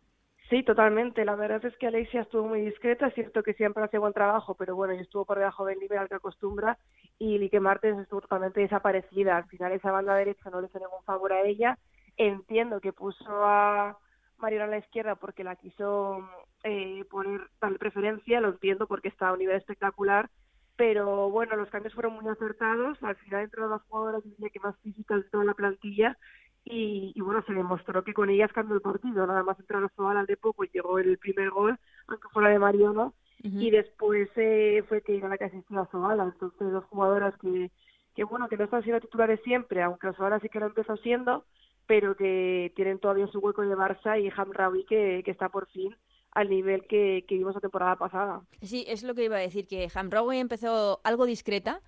Sí, 0.50 0.62
totalmente. 0.64 1.26
La 1.26 1.36
verdad 1.36 1.64
es 1.66 1.76
que 1.78 1.88
Alexia 1.88 2.22
estuvo 2.22 2.48
muy 2.48 2.62
discreta. 2.62 3.08
Es 3.08 3.14
cierto 3.16 3.44
que 3.44 3.54
siempre 3.54 3.84
hace 3.84 3.98
buen 3.98 4.14
trabajo, 4.14 4.56
pero 4.56 4.76
bueno, 4.76 4.94
estuvo 4.94 5.26
por 5.26 5.40
debajo 5.40 5.66
del 5.66 5.80
nivel 5.80 5.98
al 6.00 6.10
que 6.10 6.16
acostumbra. 6.16 6.78
Y 7.18 7.38
Lique 7.38 7.60
Martens 7.60 8.00
estuvo 8.00 8.22
totalmente 8.22 8.62
desaparecida. 8.62 9.38
Al 9.38 9.46
final, 9.46 9.72
esa 9.72 9.92
banda 9.92 10.16
derecha 10.16 10.50
no 10.50 10.62
le 10.62 10.68
hizo 10.68 10.80
ningún 10.80 11.04
favor 11.06 11.34
a 11.34 11.42
ella. 11.42 11.78
Entiendo 12.18 12.82
que 12.82 12.94
puso 12.94 13.26
a 13.28 13.98
Mariana 14.38 14.66
a 14.66 14.68
la 14.68 14.78
izquierda 14.78 15.16
porque 15.16 15.44
la 15.44 15.56
quiso 15.56 16.28
eh, 16.64 17.04
poner 17.10 17.42
tal 17.60 17.78
preferencia. 17.80 18.42
Lo 18.42 18.50
entiendo 18.50 18.86
porque 18.88 19.08
está 19.08 19.30
a 19.30 19.34
un 19.34 19.40
nivel 19.40 19.56
espectacular. 19.56 20.30
Pero 20.76 21.30
bueno, 21.30 21.56
los 21.56 21.70
cambios 21.70 21.94
fueron 21.94 22.14
muy 22.14 22.28
acertados. 22.28 23.02
Al 23.02 23.16
final, 23.16 23.44
entre 23.44 23.62
las 23.68 23.82
jugadoras, 23.84 24.24
diría 24.24 24.50
que 24.50 24.60
más 24.60 24.78
físicas 24.82 25.24
de 25.24 25.30
toda 25.30 25.46
la 25.46 25.54
plantilla 25.54 26.18
y, 26.66 27.20
bueno, 27.20 27.44
se 27.46 27.54
demostró 27.54 28.04
que 28.04 28.14
con 28.14 28.30
ellas 28.30 28.52
cambió 28.54 28.76
el 28.76 28.82
partido, 28.82 29.28
nada 29.28 29.44
más 29.44 29.60
entrar 29.60 29.84
a 29.84 30.20
al 30.20 30.26
de 30.26 30.38
poco 30.38 30.64
llegó 30.64 30.98
el 31.00 31.18
primer 31.18 31.50
gol, 31.50 31.78
aunque 32.08 32.30
fuera 32.30 32.50
de 32.50 32.60
Mariano, 32.60 33.14
y 33.44 33.72
después 33.72 34.30
eh, 34.38 34.84
fue 34.88 35.02
que 35.02 35.18
era 35.18 35.28
la 35.28 35.38
que 35.38 35.44
asistió 35.44 35.82
a 35.82 35.86
Zoala, 35.88 36.24
entonces 36.24 36.72
dos 36.72 36.86
jugadoras 36.86 37.36
que, 37.40 37.72
que 38.16 38.24
bueno, 38.24 38.48
que 38.48 38.56
no 38.56 38.64
están 38.64 38.84
siendo 38.84 39.02
titulares 39.02 39.42
siempre, 39.44 39.82
aunque 39.82 40.14
Zoala 40.14 40.40
sí 40.40 40.48
que 40.48 40.62
lo 40.62 40.68
empezó 40.68 40.96
siendo, 40.98 41.44
pero 41.86 42.16
que 42.16 42.72
tienen 42.78 43.00
todavía 43.00 43.28
su 43.28 43.40
hueco 43.40 43.64
de 43.64 43.76
Barça 43.76 44.18
y 44.18 44.32
Hamraoui 44.34 44.86
que, 44.86 45.24
que 45.26 45.32
está 45.32 45.50
por 45.50 45.68
fin 45.68 45.94
al 46.34 46.50
nivel 46.50 46.86
que, 46.88 47.26
que 47.28 47.36
vimos 47.36 47.56
la 47.56 47.62
temporada 47.62 47.96
pasada. 47.96 48.42
Sí, 48.62 48.86
es 48.88 49.04
lo 49.04 49.14
que 49.14 49.26
iba 49.26 49.38
a 49.38 49.40
decir, 49.40 49.68
que 49.68 49.88
Hamraoui 49.94 50.38
empezó 50.38 51.00
algo 51.04 51.26
discreta, 51.26 51.82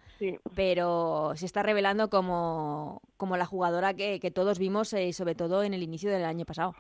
pero 0.56 1.34
se 1.36 1.46
está 1.46 1.64
revelando 1.64 2.10
como, 2.10 3.02
como 3.18 3.38
la 3.38 3.46
jugadora 3.46 3.94
que, 3.94 4.20
que 4.20 4.32
todos 4.32 4.60
vimos, 4.60 4.94
eh, 4.94 5.12
sobre 5.14 5.36
todo 5.36 5.64
en 5.64 5.74
el 5.74 5.84
inicio 5.84 6.12
del 6.12 6.26
año 6.26 6.46
pasado. 6.46 6.76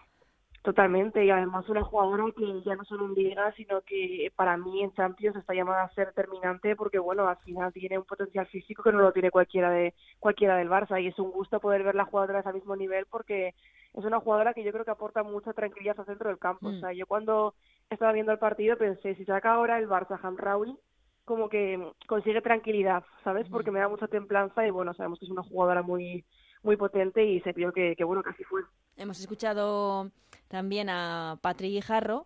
Totalmente, 0.66 1.24
y 1.24 1.30
además 1.30 1.70
una 1.70 1.84
jugadora 1.84 2.24
que 2.36 2.64
ya 2.66 2.76
no 2.76 2.84
solo 2.86 3.06
en 3.06 3.14
Liga, 3.14 3.54
sino 3.56 3.82
que 3.82 4.32
para 4.36 4.58
mí 4.58 4.82
en 4.82 4.92
Champions 4.94 5.36
está 5.36 5.54
llamada 5.54 5.84
a 5.84 5.94
ser 5.94 6.08
determinante 6.08 6.76
porque, 6.76 6.98
bueno, 6.98 7.28
al 7.28 7.38
final 7.38 7.72
tiene 7.72 8.00
un 8.00 8.06
potencial 8.06 8.48
físico 8.48 8.82
que 8.82 8.92
no 8.92 8.98
lo 8.98 9.12
tiene 9.12 9.30
cualquiera 9.30 9.70
de 9.70 9.94
cualquiera 10.20 10.58
del 10.58 10.70
Barça 10.70 11.00
y 11.00 11.06
es 11.06 11.20
un 11.20 11.30
gusto 11.30 11.60
poder 11.60 11.84
ver 11.84 11.94
la 11.94 12.06
jugadora 12.06 12.40
a 12.40 12.42
ese 12.42 12.52
mismo 12.52 12.76
nivel 12.76 13.06
porque 13.06 13.54
es 13.96 14.04
una 14.04 14.20
jugadora 14.20 14.54
que 14.54 14.64
yo 14.64 14.72
creo 14.72 14.84
que 14.84 14.92
aporta 14.92 15.24
mucha 15.24 15.54
tranquilidad 15.54 16.00
al 16.00 16.06
centro 16.06 16.30
del 16.30 16.40
campo. 16.40 16.68
O 16.68 16.72
mm. 16.72 16.80
sea, 16.80 16.94
yo 16.94 17.06
cuando 17.08 17.56
estaba 17.90 18.12
viendo 18.12 18.32
el 18.32 18.40
partido 18.40 18.78
pensé, 18.78 19.16
si 19.16 19.26
saca 19.26 19.54
ahora 19.54 19.80
el 19.80 19.88
Barça 19.88 20.20
Hamraoui, 20.22 20.78
como 21.24 21.50
que 21.50 21.92
consigue 22.08 22.42
tranquilidad, 22.42 23.04
¿sabes? 23.24 23.48
Porque 23.50 23.72
me 23.72 23.80
da 23.80 23.88
mucha 23.88 24.08
templanza 24.08 24.68
y, 24.68 24.70
bueno, 24.70 24.94
sabemos 24.94 25.20
que 25.20 25.26
es 25.26 25.32
una 25.32 25.44
jugadora 25.44 25.82
muy 25.82 26.26
muy 26.62 26.78
potente 26.78 27.24
y 27.24 27.40
se 27.42 27.54
vio 27.54 27.72
que, 27.72 27.96
que 27.96 28.04
bueno, 28.04 28.24
casi 28.24 28.44
fue. 28.44 28.62
Hemos 28.98 29.20
escuchado 29.20 30.12
también 30.48 30.90
a 30.90 31.38
Patrick 31.42 31.72
Guijarro, 31.72 32.26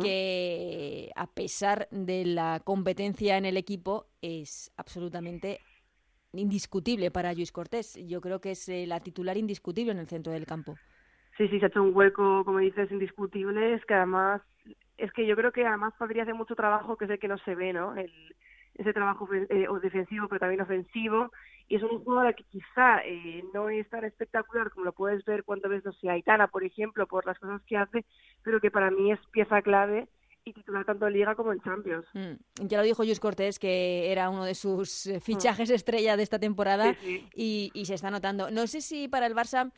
que 0.00 1.10
a 1.14 1.28
pesar 1.28 1.86
de 1.92 2.24
la 2.24 2.60
competencia 2.64 3.36
en 3.36 3.44
el 3.44 3.56
equipo 3.56 4.06
es 4.20 4.72
absolutamente 4.76 5.60
indiscutible 6.32 7.12
para 7.12 7.32
Luis 7.34 7.52
Cortés. 7.52 7.94
Yo 8.06 8.20
creo 8.20 8.40
que 8.40 8.52
es 8.52 8.68
eh, 8.68 8.86
la 8.86 8.98
titular 8.98 9.36
indiscutible 9.36 9.92
en 9.92 9.98
el 9.98 10.08
centro 10.08 10.32
del 10.32 10.46
campo. 10.46 10.74
Sí, 11.36 11.48
sí, 11.48 11.58
se 11.58 11.66
ha 11.66 11.68
hecho 11.68 11.82
un 11.82 11.94
hueco, 11.94 12.44
como 12.44 12.58
dices, 12.58 12.90
indiscutible. 12.90 13.74
Es 13.74 13.84
que 13.84 13.94
además, 13.94 14.42
es 14.96 15.12
que 15.12 15.26
yo 15.26 15.36
creo 15.36 15.52
que 15.52 15.66
además 15.66 15.92
podría 15.98 16.22
hacer 16.22 16.34
mucho 16.34 16.54
trabajo 16.54 16.96
que 16.96 17.04
es 17.04 17.10
el 17.10 17.18
que 17.18 17.28
no 17.28 17.38
se 17.38 17.54
ve, 17.54 17.72
¿no? 17.72 17.94
El, 17.96 18.10
ese 18.74 18.92
trabajo 18.92 19.28
eh, 19.32 19.66
defensivo, 19.82 20.28
pero 20.28 20.40
también 20.40 20.60
ofensivo 20.60 21.30
y 21.68 21.76
es 21.76 21.82
un 21.82 22.04
jugador 22.04 22.34
que 22.34 22.44
quizá 22.44 23.00
eh, 23.04 23.44
no 23.52 23.68
es 23.68 23.88
tan 23.90 24.04
espectacular 24.04 24.70
como 24.70 24.84
lo 24.84 24.92
puedes 24.92 25.24
ver 25.24 25.42
cuando 25.44 25.68
ves, 25.68 25.84
no 25.84 25.92
sé, 25.92 26.08
Aitana, 26.08 26.46
por 26.46 26.64
ejemplo, 26.64 27.06
por 27.06 27.26
las 27.26 27.38
cosas 27.38 27.60
que 27.66 27.76
hace, 27.76 28.04
pero 28.42 28.60
que 28.60 28.70
para 28.70 28.90
mí 28.90 29.10
es 29.10 29.18
pieza 29.32 29.62
clave 29.62 30.06
y 30.44 30.52
titular 30.52 30.84
tanto 30.84 31.08
en 31.08 31.14
Liga 31.14 31.34
como 31.34 31.52
en 31.52 31.60
Champions. 31.60 32.06
Mm. 32.14 32.66
Ya 32.68 32.78
lo 32.78 32.84
dijo 32.84 33.02
Jus 33.04 33.18
Cortés, 33.18 33.58
que 33.58 34.12
era 34.12 34.30
uno 34.30 34.44
de 34.44 34.54
sus 34.54 35.08
eh, 35.08 35.18
fichajes 35.18 35.70
estrella 35.70 36.16
de 36.16 36.22
esta 36.22 36.38
temporada 36.38 36.94
Y, 37.34 37.72
y, 37.74 37.84
se 37.86 37.94
está 37.94 38.12
notando. 38.12 38.52
No 38.52 38.68
sé 38.68 38.80
si 38.80 39.08
para 39.08 39.26
el 39.26 39.34
Barça... 39.34 39.72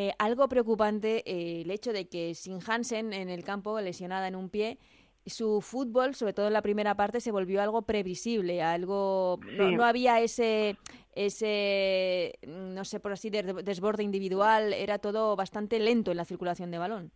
Eh, 0.00 0.12
algo 0.20 0.48
preocupante 0.48 1.24
el 1.26 1.68
hecho 1.72 1.92
de 1.92 2.08
que 2.08 2.32
sin 2.36 2.60
Hansen 2.64 3.12
en 3.12 3.28
el 3.28 3.42
campo, 3.42 3.80
lesionada 3.80 4.28
en 4.28 4.36
un 4.36 4.48
pie, 4.48 4.78
su 5.26 5.60
fútbol, 5.60 6.14
sobre 6.14 6.32
todo 6.32 6.46
en 6.46 6.52
la 6.52 6.62
primera 6.62 6.94
parte, 6.94 7.20
se 7.20 7.32
volvió 7.32 7.60
algo 7.60 7.82
previsible, 7.82 8.62
algo 8.62 9.40
no, 9.56 9.82
había 9.82 10.20
ese 10.20 10.76
ese 11.16 12.38
no 12.46 12.84
sé 12.84 13.00
por 13.00 13.10
así 13.10 13.28
desborde 13.28 14.04
individual, 14.04 14.72
era 14.72 15.00
todo 15.00 15.34
bastante 15.34 15.80
lento 15.80 16.12
en 16.12 16.18
la 16.18 16.24
circulación 16.24 16.70
de 16.70 16.78
balón. 16.78 17.10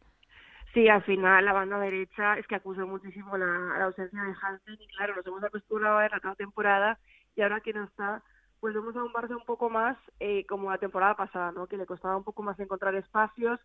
Sí, 0.74 0.88
al 0.88 1.04
final 1.04 1.44
la 1.44 1.52
banda 1.52 1.78
derecha 1.78 2.36
es 2.36 2.48
que 2.48 2.56
acusó 2.56 2.84
muchísimo 2.84 3.36
la, 3.36 3.84
ausencia 3.84 4.20
de 4.24 4.34
Hansen 4.42 4.76
y 4.80 4.88
claro, 4.88 5.14
nos 5.14 5.24
hemos 5.24 5.44
acostumbrado 5.44 5.98
a 5.98 6.02
ver 6.02 6.10
la 6.10 6.18
toda 6.18 6.34
temporada 6.34 6.98
y 7.36 7.42
ahora 7.42 7.60
que 7.60 7.74
no 7.74 7.84
está, 7.84 8.24
pues 8.62 8.74
vemos 8.74 8.94
a 8.94 9.02
un 9.02 9.12
Barça 9.12 9.34
un 9.34 9.44
poco 9.44 9.68
más 9.68 9.98
eh, 10.20 10.46
como 10.46 10.70
la 10.70 10.78
temporada 10.78 11.16
pasada, 11.16 11.50
¿no? 11.50 11.66
Que 11.66 11.76
le 11.76 11.84
costaba 11.84 12.16
un 12.16 12.22
poco 12.22 12.44
más 12.44 12.60
encontrar 12.60 12.94
espacios, 12.94 13.58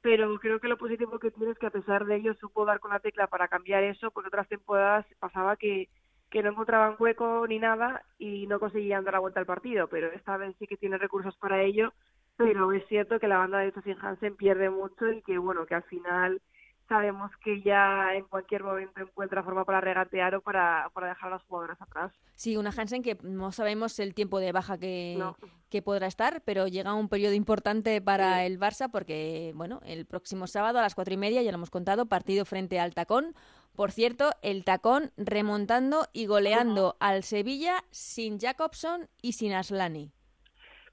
pero 0.00 0.38
creo 0.38 0.58
que 0.58 0.68
lo 0.68 0.78
positivo 0.78 1.18
que 1.18 1.30
tiene 1.30 1.52
es 1.52 1.58
que 1.58 1.66
a 1.66 1.70
pesar 1.70 2.06
de 2.06 2.16
ello 2.16 2.32
supo 2.40 2.64
dar 2.64 2.80
con 2.80 2.90
la 2.90 2.98
tecla 2.98 3.26
para 3.26 3.48
cambiar 3.48 3.82
eso, 3.84 4.10
porque 4.10 4.28
otras 4.28 4.48
temporadas 4.48 5.04
pasaba 5.20 5.56
que, 5.56 5.90
que 6.30 6.42
no 6.42 6.52
encontraban 6.52 6.96
hueco 6.98 7.46
ni 7.46 7.58
nada 7.58 8.06
y 8.18 8.46
no 8.46 8.58
conseguían 8.58 9.04
dar 9.04 9.12
la 9.12 9.20
vuelta 9.20 9.38
al 9.38 9.44
partido, 9.44 9.86
pero 9.88 10.10
esta 10.12 10.38
vez 10.38 10.56
sí 10.58 10.66
que 10.66 10.78
tiene 10.78 10.96
recursos 10.96 11.36
para 11.36 11.60
ello, 11.60 11.92
pero 12.38 12.72
es 12.72 12.86
cierto 12.86 13.20
que 13.20 13.28
la 13.28 13.36
banda 13.36 13.58
de 13.58 13.70
Tosin 13.70 13.98
Hansen 14.00 14.34
pierde 14.34 14.70
mucho 14.70 15.12
y 15.12 15.20
que 15.20 15.36
bueno, 15.36 15.66
que 15.66 15.74
al 15.74 15.82
final 15.82 16.40
sabemos 16.88 17.30
que 17.44 17.62
ya 17.62 18.14
en 18.14 18.24
cualquier 18.24 18.64
momento 18.64 19.00
encuentra 19.00 19.42
forma 19.42 19.64
para 19.64 19.80
regatear 19.80 20.34
o 20.34 20.40
para, 20.40 20.90
para 20.94 21.08
dejar 21.08 21.28
a 21.28 21.36
las 21.36 21.44
jugadoras 21.44 21.80
atrás. 21.80 22.12
Sí, 22.34 22.56
una 22.56 22.70
Hansen 22.70 23.02
que 23.02 23.18
no 23.22 23.52
sabemos 23.52 23.98
el 23.98 24.14
tiempo 24.14 24.40
de 24.40 24.52
baja 24.52 24.78
que, 24.78 25.22
que 25.68 25.82
podrá 25.82 26.06
estar, 26.06 26.40
pero 26.42 26.66
llega 26.66 26.94
un 26.94 27.08
periodo 27.08 27.34
importante 27.34 28.00
para 28.00 28.44
el 28.44 28.58
Barça 28.58 28.90
porque, 28.90 29.52
bueno, 29.54 29.80
el 29.84 30.06
próximo 30.06 30.46
sábado 30.46 30.78
a 30.78 30.82
las 30.82 30.94
cuatro 30.94 31.14
y 31.14 31.18
media, 31.18 31.42
ya 31.42 31.52
lo 31.52 31.56
hemos 31.56 31.70
contado, 31.70 32.06
partido 32.06 32.44
frente 32.44 32.80
al 32.80 32.94
Tacón. 32.94 33.34
Por 33.76 33.92
cierto, 33.92 34.30
el 34.42 34.64
Tacón 34.64 35.12
remontando 35.16 36.08
y 36.12 36.26
goleando 36.26 36.96
al 36.98 37.22
Sevilla 37.22 37.84
sin 37.90 38.40
Jacobson 38.40 39.08
y 39.22 39.32
sin 39.32 39.52
Aslani. 39.52 40.12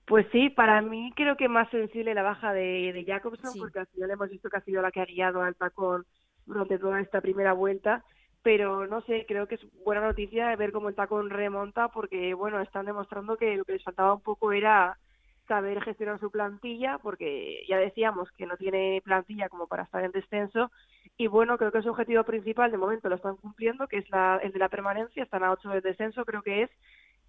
Pues 0.06 0.28
sí, 0.32 0.50
para 0.50 0.82
mí 0.82 1.12
creo 1.16 1.36
que 1.36 1.50
más 1.50 1.70
sensible 1.72 2.14
la 2.14 2.22
baja 2.22 2.54
de, 2.54 2.94
de 2.94 3.06
Jacobson, 3.06 3.54
porque 3.58 3.80
al 3.80 3.88
final 3.88 4.12
hemos 4.12 4.30
visto 4.30 4.50
que 4.50 4.58
ha 4.58 4.62
sido 4.62 4.82
la 4.82 4.92
que 4.92 5.02
ha 5.02 5.06
guiado 5.06 5.42
al 5.42 5.56
tacón 5.56 6.06
durante 6.46 6.78
toda 6.78 7.02
esta 7.02 7.22
primera 7.22 7.54
vuelta, 7.54 8.04
pero 8.44 8.86
no 8.86 9.02
sé, 9.02 9.26
creo 9.28 9.48
que 9.48 9.56
es 9.56 9.62
buena 9.84 10.02
noticia 10.02 10.56
ver 10.56 10.72
cómo 10.72 10.90
el 10.90 10.96
tacón 10.96 11.32
remonta, 11.32 11.88
porque 11.88 12.36
bueno, 12.36 12.62
están 12.62 12.86
demostrando 12.86 13.38
que 13.38 13.58
lo 13.58 13.66
que 13.66 13.74
les 13.74 13.84
faltaba 13.84 14.14
un 14.14 14.22
poco 14.22 14.52
era 14.52 15.00
saber 15.48 15.82
gestionar 15.82 16.20
su 16.20 16.30
plantilla, 16.30 17.00
porque 17.00 17.64
ya 17.68 17.78
decíamos 17.78 18.30
que 18.34 18.46
no 18.46 18.58
tiene 18.58 19.02
plantilla 19.04 19.50
como 19.50 19.66
para 19.66 19.84
estar 19.84 20.04
en 20.04 20.12
descenso, 20.12 20.72
y 21.18 21.26
bueno, 21.26 21.58
creo 21.58 21.72
que 21.72 21.82
su 21.82 21.90
objetivo 21.90 22.24
principal 22.24 22.70
de 22.72 22.78
momento 22.78 23.10
lo 23.10 23.16
están 23.16 23.38
cumpliendo, 23.38 23.88
que 23.88 23.98
es 23.98 24.10
la, 24.12 24.40
el 24.44 24.52
de 24.52 24.60
la 24.60 24.70
permanencia, 24.70 25.24
están 25.24 25.44
a 25.44 25.52
8 25.52 25.70
de 25.70 25.82
descenso, 25.82 26.26
creo 26.26 26.44
que 26.44 26.64
es, 26.64 26.70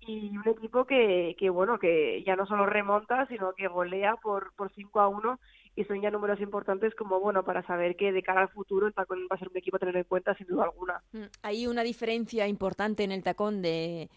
y 0.06 0.36
un 0.36 0.48
equipo 0.48 0.84
que, 0.84 1.34
que 1.38 1.50
bueno 1.50 1.78
que 1.78 2.22
ya 2.24 2.36
no 2.36 2.46
solo 2.46 2.66
remonta 2.66 3.26
sino 3.26 3.52
que 3.54 3.68
golea 3.68 4.16
por 4.16 4.52
por 4.54 4.72
5 4.72 5.00
a 5.00 5.08
1 5.08 5.40
y 5.74 5.84
son 5.84 6.00
ya 6.00 6.10
números 6.10 6.40
importantes 6.40 6.94
como 6.94 7.20
bueno 7.20 7.44
para 7.44 7.66
saber 7.66 7.96
que 7.96 8.12
de 8.12 8.22
cara 8.22 8.42
al 8.42 8.48
futuro 8.48 8.86
el 8.86 8.94
tacón 8.94 9.26
va 9.30 9.36
a 9.36 9.38
ser 9.38 9.48
un 9.48 9.56
equipo 9.56 9.76
a 9.76 9.80
tener 9.80 9.96
en 9.96 10.04
cuenta 10.04 10.34
sin 10.34 10.46
duda 10.46 10.64
alguna. 10.64 11.02
Mm, 11.12 11.24
hay 11.42 11.66
una 11.66 11.82
diferencia 11.82 12.48
importante 12.48 13.04
en 13.04 13.12
el 13.12 13.22
tacón 13.22 13.60
de 13.62 14.08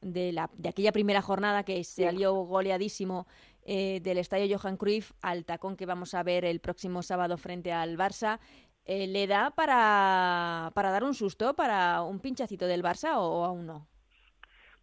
de, 0.00 0.32
la, 0.32 0.48
de 0.56 0.70
aquella 0.70 0.92
primera 0.92 1.20
jornada 1.20 1.62
que 1.62 1.82
salió 1.84 2.32
goleadísimo 2.32 3.26
eh, 3.62 4.00
del 4.00 4.18
estadio 4.18 4.58
Johan 4.58 4.76
Cruyff 4.76 5.12
al 5.20 5.44
tacón 5.44 5.76
que 5.76 5.84
vamos 5.84 6.14
a 6.14 6.22
ver 6.22 6.44
el 6.44 6.60
próximo 6.60 7.02
sábado 7.02 7.36
frente 7.36 7.72
al 7.72 7.98
Barça. 7.98 8.38
Eh, 8.86 9.06
le 9.06 9.26
da 9.26 9.50
para, 9.50 10.70
para 10.74 10.90
dar 10.90 11.04
un 11.04 11.14
susto 11.14 11.54
para 11.54 12.02
un 12.02 12.18
pinchacito 12.18 12.66
del 12.66 12.82
Barça 12.82 13.16
o 13.18 13.44
aún 13.44 13.66
no 13.66 13.86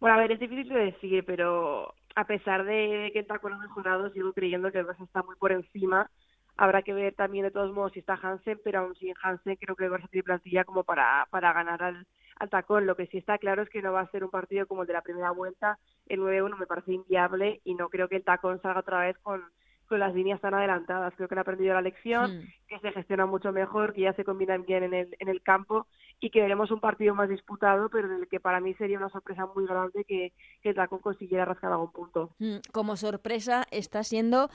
bueno, 0.00 0.16
a 0.16 0.18
ver, 0.18 0.32
es 0.32 0.40
difícil 0.40 0.68
de 0.68 0.86
decir, 0.86 1.24
pero 1.24 1.94
a 2.14 2.24
pesar 2.26 2.64
de 2.64 3.10
que 3.12 3.20
el 3.20 3.26
tacón 3.26 3.52
ha 3.52 3.58
mejorado, 3.58 4.10
sigo 4.10 4.32
creyendo 4.32 4.72
que 4.72 4.78
el 4.78 4.86
Barça 4.86 5.04
está 5.04 5.22
muy 5.22 5.36
por 5.36 5.52
encima. 5.52 6.10
Habrá 6.56 6.82
que 6.82 6.92
ver 6.92 7.14
también 7.14 7.44
de 7.44 7.50
todos 7.50 7.72
modos 7.72 7.92
si 7.92 8.00
está 8.00 8.18
Hansen, 8.20 8.60
pero 8.64 8.80
aún 8.80 8.96
sin 8.96 9.14
Hansen 9.22 9.56
creo 9.56 9.76
que 9.76 9.84
el 9.84 9.90
Barça 9.92 10.08
tiene 10.10 10.24
plantilla 10.24 10.64
como 10.64 10.84
para, 10.84 11.26
para 11.30 11.52
ganar 11.52 11.82
al, 11.82 12.06
al 12.36 12.50
tacón. 12.50 12.86
Lo 12.86 12.96
que 12.96 13.06
sí 13.06 13.18
está 13.18 13.38
claro 13.38 13.62
es 13.62 13.68
que 13.68 13.82
no 13.82 13.92
va 13.92 14.00
a 14.00 14.10
ser 14.10 14.24
un 14.24 14.30
partido 14.30 14.66
como 14.66 14.82
el 14.82 14.88
de 14.88 14.94
la 14.94 15.02
primera 15.02 15.30
vuelta. 15.30 15.78
El 16.06 16.20
9-1 16.20 16.58
me 16.58 16.66
parece 16.66 16.92
inviable 16.92 17.60
y 17.64 17.74
no 17.74 17.88
creo 17.88 18.08
que 18.08 18.16
el 18.16 18.24
tacón 18.24 18.60
salga 18.62 18.80
otra 18.80 19.00
vez 19.00 19.18
con, 19.18 19.44
con 19.88 20.00
las 20.00 20.14
líneas 20.14 20.40
tan 20.40 20.54
adelantadas. 20.54 21.14
Creo 21.16 21.28
que 21.28 21.34
han 21.34 21.40
aprendido 21.40 21.74
la 21.74 21.82
lección, 21.82 22.38
hmm. 22.38 22.42
que 22.68 22.78
se 22.80 22.92
gestiona 22.92 23.26
mucho 23.26 23.52
mejor, 23.52 23.94
que 23.94 24.02
ya 24.02 24.12
se 24.12 24.24
combinan 24.24 24.64
bien 24.64 24.84
en 24.84 24.94
el, 24.94 25.16
en 25.18 25.28
el 25.28 25.42
campo 25.42 25.86
y 26.20 26.30
que 26.30 26.42
veremos 26.42 26.70
un 26.70 26.80
partido 26.80 27.14
más 27.14 27.28
disputado, 27.28 27.88
pero 27.88 28.08
en 28.08 28.20
el 28.20 28.28
que 28.28 28.40
para 28.40 28.60
mí 28.60 28.74
sería 28.74 28.98
una 28.98 29.08
sorpresa 29.08 29.46
muy 29.54 29.66
grande 29.66 30.04
que, 30.04 30.32
que 30.62 30.74
consiguiera 31.02 31.44
rascar 31.44 31.72
algún 31.72 31.92
punto. 31.92 32.30
Hmm. 32.38 32.58
Como 32.72 32.96
sorpresa 32.96 33.64
está 33.70 34.02
siendo 34.02 34.50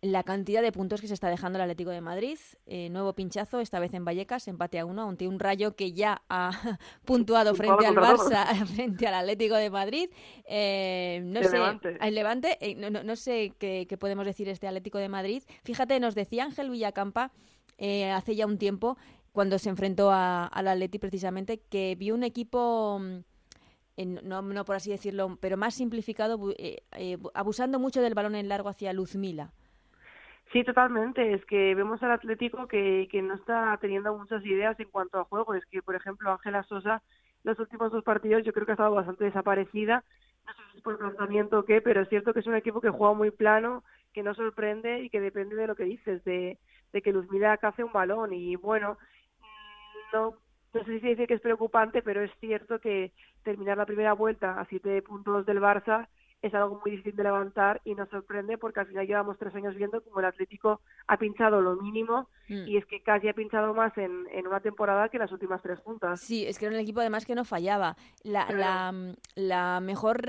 la 0.00 0.22
cantidad 0.22 0.62
de 0.62 0.70
puntos 0.70 1.00
que 1.00 1.08
se 1.08 1.14
está 1.14 1.28
dejando 1.28 1.58
el 1.58 1.62
Atlético 1.62 1.90
de 1.90 2.00
Madrid. 2.00 2.38
Eh, 2.66 2.88
nuevo 2.90 3.14
pinchazo, 3.14 3.60
esta 3.60 3.80
vez 3.80 3.92
en 3.94 4.04
Vallecas, 4.04 4.46
empate 4.46 4.78
a 4.78 4.84
uno, 4.84 5.08
ante 5.08 5.26
un 5.26 5.40
rayo 5.40 5.74
que 5.74 5.92
ya 5.92 6.22
ha 6.28 6.50
puntuado 7.04 7.54
frente 7.54 7.86
al 7.86 7.96
Barça, 7.96 8.46
frente 8.74 9.06
al 9.06 9.14
Atlético 9.14 9.56
de 9.56 9.70
Madrid. 9.70 10.10
Eh, 10.44 11.20
no 11.24 11.42
sé, 11.42 11.52
Levante, 11.52 12.10
Levante 12.10 12.58
eh, 12.60 12.74
no, 12.76 12.90
no, 12.90 13.16
sé 13.16 13.52
qué, 13.58 13.86
podemos 13.98 14.24
decir 14.24 14.48
este 14.48 14.68
Atlético 14.68 14.98
de 14.98 15.08
Madrid. 15.08 15.42
Fíjate, 15.64 15.98
nos 16.00 16.14
decía 16.14 16.44
Ángel 16.44 16.70
Villacampa 16.70 17.32
hace 18.14 18.34
ya 18.34 18.44
un 18.46 18.58
tiempo, 18.58 18.96
cuando 19.30 19.58
se 19.60 19.68
enfrentó 19.68 20.10
al 20.10 20.68
Atleti 20.68 20.98
precisamente, 20.98 21.60
que 21.60 21.94
vio 21.96 22.14
un 22.14 22.24
equipo... 22.24 23.00
no, 23.96 24.42
no, 24.42 24.64
por 24.64 24.74
así 24.74 24.90
decirlo, 24.90 25.38
pero 25.40 25.56
más 25.56 25.74
simplificado, 25.74 26.40
abusando 27.34 27.78
mucho 27.78 28.00
del 28.02 28.14
balón 28.14 28.34
en 28.34 28.48
largo 28.48 28.68
hacia 28.68 28.92
Luzmila. 28.92 29.52
Sí, 30.52 30.64
totalmente. 30.64 31.34
Es 31.34 31.44
que 31.44 31.74
vemos 31.74 32.02
al 32.02 32.12
Atlético 32.12 32.66
que, 32.68 33.06
que 33.10 33.20
no 33.22 33.34
está 33.34 33.76
teniendo 33.80 34.16
muchas 34.16 34.44
ideas 34.46 34.78
en 34.80 34.88
cuanto 34.90 35.18
a 35.20 35.24
juego. 35.24 35.54
Es 35.54 35.64
que, 35.66 35.82
por 35.82 35.94
ejemplo, 35.94 36.30
Ángela 36.32 36.62
Sosa, 36.62 37.02
los 37.44 37.58
últimos 37.58 37.92
dos 37.92 38.02
partidos 38.02 38.44
yo 38.44 38.52
creo 38.52 38.64
que 38.64 38.72
ha 38.72 38.74
estado 38.74 38.94
bastante 38.94 39.24
desaparecida. 39.24 40.04
No 40.46 40.52
sé 40.54 40.58
si 40.72 40.78
es 40.78 40.82
por 40.82 40.98
planteamiento 40.98 41.58
o 41.58 41.64
qué, 41.64 41.82
pero 41.82 42.00
es 42.00 42.08
cierto 42.08 42.32
que 42.32 42.40
es 42.40 42.46
un 42.46 42.54
equipo 42.54 42.80
que 42.80 42.88
juega 42.90 43.12
muy 43.14 43.30
plano, 43.30 43.84
que 44.14 44.22
no 44.22 44.34
sorprende 44.34 45.02
y 45.02 45.10
que 45.10 45.20
depende 45.20 45.54
de 45.54 45.66
lo 45.66 45.76
que 45.76 45.84
dices, 45.84 46.24
de, 46.24 46.58
de 46.92 47.02
que 47.02 47.12
Luz 47.12 47.30
Mira 47.30 47.58
hace 47.60 47.84
un 47.84 47.92
balón. 47.92 48.32
Y 48.32 48.56
bueno, 48.56 48.96
no, 50.12 50.34
no 50.74 50.84
sé 50.84 51.00
si 51.00 51.08
dice 51.08 51.26
que 51.26 51.34
es 51.34 51.40
preocupante, 51.40 52.02
pero 52.02 52.22
es 52.22 52.30
cierto 52.40 52.80
que 52.80 53.12
terminar 53.42 53.76
la 53.76 53.86
primera 53.86 54.12
vuelta 54.12 54.58
a 54.60 54.64
siete 54.66 55.00
puntos 55.02 55.46
del 55.46 55.60
Barça 55.60 56.08
es 56.40 56.54
algo 56.54 56.80
muy 56.80 56.92
difícil 56.92 57.16
de 57.16 57.24
levantar 57.24 57.80
y 57.84 57.94
nos 57.94 58.08
sorprende 58.10 58.58
porque 58.58 58.80
al 58.80 58.86
final 58.86 59.06
llevamos 59.06 59.38
tres 59.38 59.54
años 59.54 59.74
viendo 59.74 60.00
como 60.02 60.20
el 60.20 60.26
Atlético 60.26 60.80
ha 61.06 61.16
pinchado 61.16 61.60
lo 61.60 61.76
mínimo 61.76 62.28
mm. 62.48 62.68
y 62.68 62.76
es 62.76 62.86
que 62.86 63.02
casi 63.02 63.28
ha 63.28 63.34
pinchado 63.34 63.74
más 63.74 63.96
en, 63.98 64.26
en, 64.30 64.46
una 64.46 64.60
temporada 64.60 65.08
que 65.08 65.18
las 65.18 65.32
últimas 65.32 65.60
tres 65.62 65.80
juntas. 65.80 66.20
Sí, 66.20 66.46
es 66.46 66.58
que 66.58 66.66
era 66.66 66.74
un 66.74 66.80
equipo 66.80 67.00
además 67.00 67.26
que 67.26 67.34
no 67.34 67.44
fallaba. 67.44 67.96
La, 68.22 68.48
la, 68.50 69.14
la, 69.34 69.80
mejor... 69.80 70.22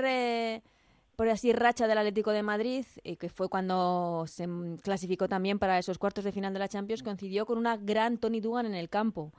por 1.14 1.28
así 1.28 1.52
racha 1.52 1.86
del 1.86 1.98
Atlético 1.98 2.32
de 2.32 2.42
Madrid, 2.42 2.86
eh, 3.04 3.16
que 3.16 3.28
fue 3.28 3.48
cuando 3.48 4.24
se 4.26 4.48
clasificó 4.82 5.28
también 5.28 5.58
para 5.60 5.78
esos 5.78 5.98
cuartos 5.98 6.24
de 6.24 6.32
final 6.32 6.52
de 6.52 6.58
la 6.58 6.68
Champions, 6.68 7.04
coincidió 7.04 7.46
con 7.46 7.56
una 7.56 7.76
gran 7.76 8.18
Tony 8.18 8.40
Dugan 8.40 8.66
en 8.66 8.74
el 8.74 8.88
campo, 8.88 9.32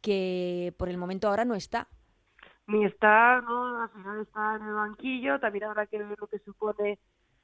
que 0.00 0.72
por 0.78 0.88
el 0.88 0.96
momento 0.96 1.28
ahora 1.28 1.44
no 1.44 1.54
está 1.54 1.88
ni 2.66 2.84
está, 2.84 3.40
¿no? 3.40 3.82
Al 3.82 3.90
final 3.90 4.20
está 4.20 4.56
en 4.56 4.66
el 4.66 4.74
banquillo, 4.74 5.40
también 5.40 5.64
habrá 5.64 5.86
que 5.86 5.98
ver 5.98 6.18
lo 6.18 6.26
que 6.26 6.38
supone 6.40 6.98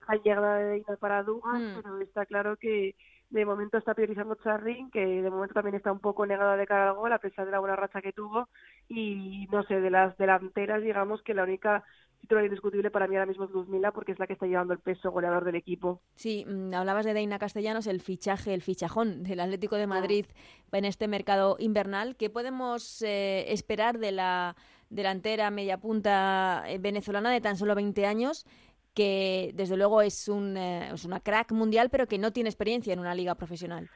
la 0.09 0.17
llegada 0.17 0.59
de 0.59 0.79
Ina 0.79 0.97
para 0.97 1.23
Dugan, 1.23 1.73
mm. 1.73 1.83
pero 1.83 2.01
está 2.01 2.27
claro 2.27 2.57
que 2.57 2.95
de 3.31 3.45
momento 3.45 3.77
está 3.77 3.95
priorizando 3.95 4.37
Charrin, 4.37 4.91
que 4.91 5.05
de 5.05 5.31
momento 5.31 5.55
también 5.55 5.75
está 5.75 5.93
un 5.93 6.01
poco 6.01 6.25
negada 6.25 6.57
de 6.57 6.67
cara 6.67 6.91
al 6.91 6.97
gol, 6.97 7.13
a 7.13 7.19
pesar 7.19 7.45
de 7.45 7.53
la 7.53 7.59
buena 7.59 7.77
racha 7.77 8.01
que 8.01 8.13
tuvo, 8.13 8.49
y 8.89 9.47
no 9.53 9.63
sé, 9.65 9.81
de 9.81 9.91
las 9.91 10.17
delanteras, 10.17 10.83
digamos 10.83 11.23
que 11.23 11.35
la 11.35 11.43
única 11.43 11.85
titular 12.21 12.45
indiscutible 12.45 12.91
para 12.91 13.07
mí 13.07 13.17
ahora 13.17 13.27
mismo 13.27 13.45
es 13.45 13.51
Luzmila, 13.51 13.93
porque 13.93 14.13
es 14.13 14.19
la 14.19 14.27
que 14.27 14.33
está 14.33 14.47
llevando 14.47 14.73
el 14.73 14.81
peso 14.81 15.11
goleador 15.11 15.45
del 15.45 15.55
equipo. 15.55 16.01
Sí, 16.15 16.45
mm, 16.49 16.75
hablabas 16.75 17.05
de 17.05 17.15
Deina 17.15 17.39
Castellanos, 17.39 17.87
el 17.87 18.01
fichaje, 18.01 18.55
el 18.55 18.63
fichajón 18.63 19.23
del 19.23 19.41
Atlético 19.41 19.77
de 19.77 19.87
Madrid 19.87 20.27
en 20.73 20.85
este 20.85 21.07
mercado 21.07 21.57
invernal. 21.59 22.17
¿Qué 22.17 22.31
podemos 22.31 23.03
eh, 23.03 23.53
esperar 23.53 23.99
de 23.99 24.13
la 24.13 24.57
delantera 24.91 25.51
media 25.51 25.79
punta 25.79 26.65
eh, 26.67 26.79
venezolana 26.79 27.31
de 27.31 27.41
tan 27.41 27.57
solo 27.57 27.75
20 27.75 28.07
años 28.07 28.47
que 28.95 29.53
desde 29.55 29.77
luego 29.77 30.03
es, 30.03 30.29
un, 30.29 30.57
eh, 30.57 30.91
es 30.93 31.05
una 31.05 31.21
crack 31.21 31.53
mundial 31.53 31.89
pero 31.91 32.07
que 32.07 32.19
no 32.19 32.33
tiene 32.33 32.49
experiencia 32.49 32.93
en 32.93 32.99
una 32.99 33.15
liga 33.15 33.35
profesional. 33.35 33.89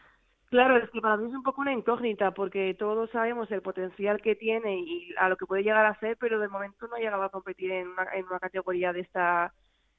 Claro, 0.50 0.76
es 0.76 0.90
que 0.90 1.00
para 1.00 1.16
mí 1.16 1.28
es 1.28 1.34
un 1.34 1.42
poco 1.42 1.62
una 1.62 1.72
incógnita 1.72 2.32
porque 2.32 2.74
todos 2.78 3.10
sabemos 3.10 3.50
el 3.50 3.62
potencial 3.62 4.20
que 4.20 4.36
tiene 4.36 4.80
y 4.80 5.14
a 5.18 5.30
lo 5.30 5.36
que 5.38 5.46
puede 5.46 5.62
llegar 5.62 5.86
a 5.86 5.98
ser, 5.98 6.18
pero 6.18 6.38
de 6.38 6.48
momento 6.48 6.86
no 6.86 6.96
ha 6.96 6.98
llegado 6.98 7.22
a 7.22 7.30
competir 7.30 7.72
en 7.72 7.88
una, 7.88 8.06
en 8.12 8.26
una 8.26 8.38
categoría 8.38 8.92
de 8.92 9.00
esta, 9.00 9.54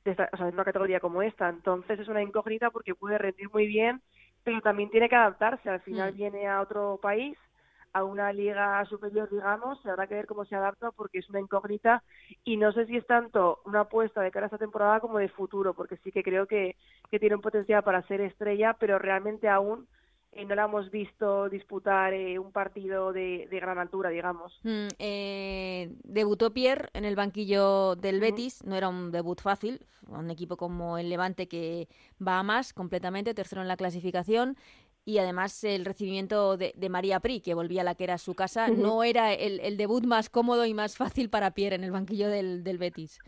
de 0.06 0.12
esta, 0.12 0.30
o 0.32 0.38
sea, 0.38 0.48
en 0.50 0.54
una 0.54 0.64
categoría 0.64 1.00
como 1.00 1.24
esta. 1.24 1.50
Entonces 1.50 2.00
es 2.00 2.08
una 2.08 2.22
incógnita 2.22 2.70
porque 2.70 2.94
puede 2.94 3.18
rendir 3.18 3.50
muy 3.52 3.66
bien, 3.66 4.04
pero 4.44 4.62
también 4.62 4.92
tiene 4.92 5.10
que 5.10 5.16
adaptarse. 5.16 5.72
Al 5.72 5.82
final 5.82 6.14
mm. 6.14 6.18
viene 6.18 6.48
a 6.48 6.62
otro 6.62 7.00
país 7.02 7.36
a 7.94 8.04
una 8.04 8.34
liga 8.34 8.84
superior, 8.86 9.30
digamos, 9.30 9.80
se 9.82 9.90
habrá 9.90 10.08
que 10.08 10.16
ver 10.16 10.26
cómo 10.26 10.46
se 10.46 10.56
adapta 10.56 10.92
porque 10.92 11.20
es 11.20 11.30
una 11.30 11.40
incógnita 11.40 12.04
y 12.44 12.58
no 12.58 12.72
sé 12.72 12.88
si 12.88 12.98
es 12.98 13.06
tanto 13.06 13.60
una 13.66 13.82
apuesta 13.82 14.22
de 14.22 14.32
cara 14.32 14.46
a 14.46 14.48
esta 14.48 14.58
temporada 14.58 15.00
como 15.00 15.20
de 15.20 15.30
futuro, 15.30 15.74
porque 15.74 15.98
sí 15.98 16.12
que 16.12 16.24
creo 16.24 16.48
que, 16.48 16.76
que 17.12 17.20
tiene 17.20 17.36
un 17.36 17.42
potencial 17.42 17.84
para 17.84 18.02
ser 18.08 18.22
estrella, 18.22 18.76
pero 18.80 18.98
realmente 18.98 19.48
aún 19.48 19.88
eh, 20.36 20.46
no 20.46 20.56
la 20.56 20.66
hemos 20.66 20.90
visto 20.90 21.48
disputar 21.48 22.14
eh, 22.14 22.40
un 22.40 22.52
partido 22.52 23.14
de, 23.14 23.48
de, 23.52 23.60
gran 23.60 23.78
altura, 23.78 24.10
digamos. 24.10 24.60
Mm, 24.64 24.88
eh, 24.98 25.92
debutó 26.04 26.52
Pierre 26.52 26.90
en 26.94 27.06
el 27.06 27.16
banquillo 27.16 27.96
del 27.96 28.20
Betis, 28.20 28.64
no 28.64 28.76
era 28.76 28.90
un 28.90 29.12
debut 29.12 29.40
fácil, 29.40 29.86
un 30.08 30.32
equipo 30.32 30.58
como 30.58 30.98
el 30.98 31.10
Levante 31.10 31.48
que 31.48 31.88
va 32.26 32.40
a 32.40 32.44
más 32.44 32.74
completamente, 32.74 33.36
tercero 33.36 33.62
en 33.62 33.68
la 33.68 33.78
clasificación. 33.78 34.58
Y 35.06 35.18
además 35.18 35.64
el 35.64 35.86
recibimiento 35.86 36.58
de, 36.58 36.74
María 36.90 37.20
Pri, 37.20 37.42
que 37.42 37.54
volvía 37.54 37.82
a 37.82 37.84
la 37.84 37.96
que 37.96 38.06
era 38.06 38.18
su 38.18 38.36
casa, 38.36 38.68
no 38.70 39.04
era 39.04 39.34
el, 39.34 39.78
debut 39.78 40.06
más 40.06 40.30
cómodo 40.30 40.66
y 40.66 40.74
más 40.74 40.98
fácil 40.98 41.30
para 41.30 41.52
Pierre 41.52 41.76
en 41.76 41.84
el 41.84 41.92
banquillo 41.92 42.30
del, 42.30 42.78
Betis. 42.78 43.20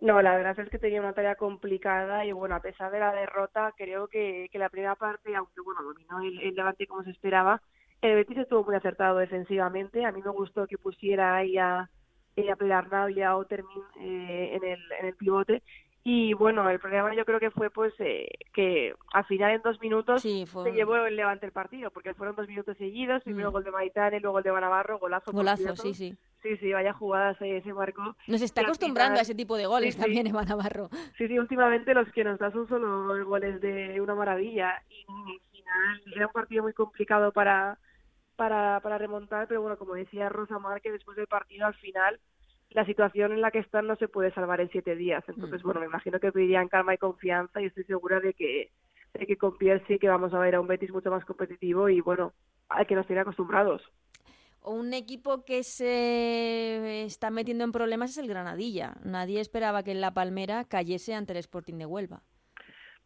No, 0.00 0.20
la 0.20 0.34
verdad 0.34 0.58
es 0.58 0.68
que 0.68 0.78
tenía 0.78 1.00
una 1.00 1.12
tarea 1.12 1.36
complicada 1.36 2.24
y 2.26 2.32
bueno, 2.32 2.56
a 2.56 2.60
pesar 2.60 2.90
de 2.90 2.98
la 2.98 3.12
derrota, 3.12 3.72
creo 3.76 4.08
que, 4.08 4.50
la 4.54 4.68
primera 4.68 4.96
parte, 4.96 5.34
aunque 5.36 5.60
bueno, 5.60 5.82
dominó 5.82 6.20
el, 6.20 6.40
el 6.40 6.54
debate 6.56 6.88
como 6.88 7.04
se 7.04 7.10
esperaba, 7.10 7.62
el 8.02 8.16
Betis 8.16 8.38
estuvo 8.38 8.64
muy 8.64 8.74
acertado 8.74 9.18
defensivamente. 9.18 10.04
A 10.04 10.10
mí 10.10 10.20
me 10.24 10.32
gustó 10.32 10.66
que 10.66 10.76
pusiera 10.76 11.36
ahí 11.36 11.56
a, 11.56 11.88
eh, 12.34 12.50
a 12.50 13.10
y 13.10 13.22
a 13.22 13.36
Otermin 13.36 13.82
eh, 14.00 14.50
en, 14.54 14.64
el, 14.64 14.80
en 15.00 15.06
el 15.06 15.14
pivote 15.14 15.62
y 16.04 16.34
bueno, 16.34 16.68
el 16.68 16.80
problema 16.80 17.14
yo 17.14 17.24
creo 17.24 17.38
que 17.38 17.52
fue 17.52 17.70
pues 17.70 17.94
eh, 18.00 18.26
que 18.52 18.94
al 19.12 19.24
final 19.26 19.52
en 19.52 19.62
dos 19.62 19.80
minutos 19.80 20.20
se 20.20 20.72
llevó 20.72 20.96
el 20.96 21.14
Levante 21.14 21.46
el 21.46 21.52
partido, 21.52 21.90
porque 21.92 22.14
fueron 22.14 22.34
dos 22.34 22.48
minutos 22.48 22.76
seguidos, 22.76 23.22
primero 23.22 23.50
mm. 23.50 23.52
gol 23.52 23.64
de 23.64 23.70
Maitane, 23.70 24.20
luego 24.20 24.38
el 24.38 24.44
de 24.44 24.50
Banavarro, 24.50 24.98
golazo. 24.98 25.30
Golazo, 25.30 25.76
sí, 25.76 25.94
sí. 25.94 26.16
Sí, 26.42 26.56
sí, 26.56 26.72
vaya 26.72 26.92
jugada 26.92 27.38
se, 27.38 27.62
marcó. 27.72 28.16
Nos 28.26 28.42
está 28.42 28.62
acostumbrando 28.62 29.20
a 29.20 29.22
ese 29.22 29.36
tipo 29.36 29.56
de 29.56 29.66
goles 29.66 29.96
también 29.96 30.26
en 30.26 30.32
Banavarro. 30.32 30.88
Sí, 31.16 31.28
sí, 31.28 31.38
últimamente 31.38 31.94
los 31.94 32.10
que 32.10 32.24
nos 32.24 32.36
da 32.40 32.50
son 32.50 32.66
solo 32.66 33.24
goles 33.24 33.60
de 33.60 34.00
una 34.00 34.16
maravilla. 34.16 34.82
Y 34.90 35.04
al 35.08 35.40
final 35.52 36.16
era 36.16 36.26
un 36.26 36.32
partido 36.32 36.64
muy 36.64 36.72
complicado 36.72 37.30
para, 37.30 37.78
para, 38.34 38.80
para 38.80 38.98
remontar, 38.98 39.46
pero 39.46 39.62
bueno, 39.62 39.78
como 39.78 39.94
decía 39.94 40.28
Rosa 40.28 40.58
Márquez, 40.58 40.94
después 40.94 41.16
del 41.16 41.28
partido 41.28 41.66
al 41.66 41.74
final 41.74 42.18
la 42.74 42.84
situación 42.86 43.32
en 43.32 43.40
la 43.40 43.50
que 43.50 43.58
están 43.58 43.86
no 43.86 43.96
se 43.96 44.08
puede 44.08 44.32
salvar 44.32 44.60
en 44.60 44.70
siete 44.70 44.96
días. 44.96 45.24
Entonces, 45.28 45.62
mm. 45.62 45.64
bueno, 45.64 45.80
me 45.80 45.86
imagino 45.86 46.18
que 46.20 46.32
pedirían 46.32 46.68
calma 46.68 46.94
y 46.94 46.98
confianza 46.98 47.60
y 47.60 47.66
estoy 47.66 47.84
segura 47.84 48.20
de 48.20 48.34
que, 48.34 48.70
de 49.14 49.26
que 49.26 49.36
con 49.36 49.56
Pierre 49.56 49.84
sí 49.86 49.98
que 49.98 50.08
vamos 50.08 50.32
a 50.34 50.38
ver 50.38 50.54
a 50.54 50.60
un 50.60 50.66
Betis 50.66 50.90
mucho 50.90 51.10
más 51.10 51.24
competitivo 51.24 51.88
y, 51.88 52.00
bueno, 52.00 52.32
al 52.68 52.86
que 52.86 52.94
nos 52.94 53.06
tiene 53.06 53.22
acostumbrados. 53.22 53.82
Un 54.64 54.94
equipo 54.94 55.44
que 55.44 55.64
se 55.64 57.04
está 57.04 57.30
metiendo 57.30 57.64
en 57.64 57.72
problemas 57.72 58.10
es 58.10 58.18
el 58.18 58.28
Granadilla. 58.28 58.94
Nadie 59.04 59.40
esperaba 59.40 59.82
que 59.82 59.90
en 59.90 60.00
La 60.00 60.14
Palmera 60.14 60.64
cayese 60.64 61.14
ante 61.14 61.32
el 61.32 61.38
Sporting 61.38 61.78
de 61.78 61.86
Huelva. 61.86 62.22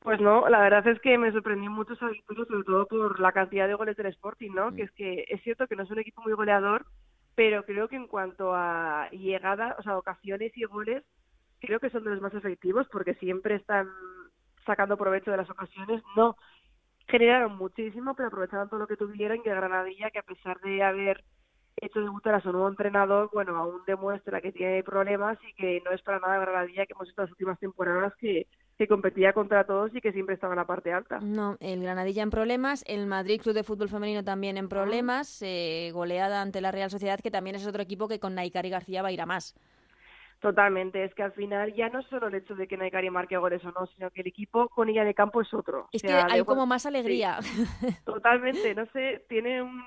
Pues 0.00 0.20
no, 0.20 0.48
la 0.48 0.60
verdad 0.60 0.86
es 0.86 1.00
que 1.00 1.16
me 1.18 1.32
sorprendió 1.32 1.70
mucho 1.70 1.94
esa 1.94 2.08
victoria, 2.08 2.44
sobre 2.44 2.64
todo 2.64 2.86
por 2.86 3.18
la 3.18 3.32
cantidad 3.32 3.66
de 3.66 3.74
goles 3.74 3.96
del 3.96 4.06
Sporting, 4.06 4.50
¿no? 4.54 4.70
Mm. 4.70 4.76
Que 4.76 4.82
es 4.82 4.90
que 4.92 5.24
es 5.28 5.42
cierto 5.42 5.66
que 5.66 5.76
no 5.76 5.82
es 5.82 5.90
un 5.90 5.98
equipo 5.98 6.22
muy 6.22 6.34
goleador, 6.34 6.84
pero 7.36 7.64
creo 7.64 7.86
que 7.86 7.96
en 7.96 8.08
cuanto 8.08 8.54
a 8.54 9.08
llegada, 9.10 9.76
o 9.78 9.82
sea, 9.82 9.98
ocasiones 9.98 10.56
y 10.56 10.64
goles, 10.64 11.04
creo 11.60 11.78
que 11.78 11.90
son 11.90 12.02
de 12.02 12.10
los 12.10 12.20
más 12.20 12.34
efectivos 12.34 12.88
porque 12.90 13.14
siempre 13.14 13.56
están 13.56 13.88
sacando 14.64 14.96
provecho 14.96 15.30
de 15.30 15.36
las 15.36 15.50
ocasiones. 15.50 16.02
No 16.16 16.36
generaron 17.06 17.56
muchísimo, 17.56 18.14
pero 18.14 18.28
aprovecharon 18.28 18.68
todo 18.68 18.80
lo 18.80 18.86
que 18.86 18.96
tuvieron 18.96 19.42
de 19.42 19.50
Granadilla, 19.50 20.10
que 20.10 20.18
a 20.18 20.22
pesar 20.22 20.58
de 20.60 20.82
haber 20.82 21.22
hecho 21.76 22.00
debutar 22.00 22.34
a 22.34 22.40
su 22.40 22.50
nuevo 22.50 22.68
entrenador, 22.68 23.28
bueno, 23.32 23.54
aún 23.56 23.82
demuestra 23.86 24.40
que 24.40 24.50
tiene 24.50 24.82
problemas 24.82 25.38
y 25.46 25.52
que 25.54 25.82
no 25.84 25.90
es 25.90 26.00
para 26.00 26.20
nada 26.20 26.38
Granadilla 26.38 26.86
que 26.86 26.94
hemos 26.94 27.06
visto 27.06 27.20
las 27.20 27.30
últimas 27.30 27.60
temporadas 27.60 28.14
que 28.18 28.46
que 28.78 28.86
competía 28.86 29.32
contra 29.32 29.64
todos 29.64 29.94
y 29.94 30.00
que 30.00 30.12
siempre 30.12 30.34
estaba 30.34 30.52
en 30.52 30.58
la 30.58 30.66
parte 30.66 30.92
alta. 30.92 31.18
No, 31.20 31.56
el 31.60 31.82
Granadilla 31.82 32.22
en 32.22 32.30
problemas, 32.30 32.84
el 32.86 33.06
Madrid 33.06 33.40
Club 33.40 33.54
de 33.54 33.64
Fútbol 33.64 33.88
Femenino 33.88 34.22
también 34.22 34.58
en 34.58 34.68
problemas, 34.68 35.40
eh, 35.42 35.90
goleada 35.92 36.42
ante 36.42 36.60
la 36.60 36.72
Real 36.72 36.90
Sociedad, 36.90 37.20
que 37.20 37.30
también 37.30 37.56
es 37.56 37.66
otro 37.66 37.82
equipo 37.82 38.08
que 38.08 38.20
con 38.20 38.34
Naikari 38.34 38.68
García 38.68 39.02
va 39.02 39.08
a 39.08 39.12
ir 39.12 39.20
a 39.20 39.26
más. 39.26 39.54
Totalmente, 40.40 41.02
es 41.02 41.14
que 41.14 41.22
al 41.22 41.32
final 41.32 41.74
ya 41.74 41.88
no 41.88 42.02
solo 42.02 42.28
el 42.28 42.34
hecho 42.34 42.54
de 42.54 42.68
que 42.68 42.76
Naikari 42.76 43.08
marque 43.08 43.38
goles 43.38 43.64
o 43.64 43.72
no, 43.72 43.86
sino 43.86 44.10
que 44.10 44.20
el 44.20 44.26
equipo 44.26 44.68
con 44.68 44.90
ella 44.90 45.04
de 45.04 45.14
campo 45.14 45.40
es 45.40 45.52
otro. 45.54 45.88
Es 45.92 46.02
que 46.02 46.12
hay 46.12 46.44
como 46.44 46.66
más 46.66 46.84
alegría. 46.84 47.38
totalmente, 48.04 48.74
no 48.74 48.84
sé, 48.92 49.24
tiene 49.30 49.62
un, 49.62 49.82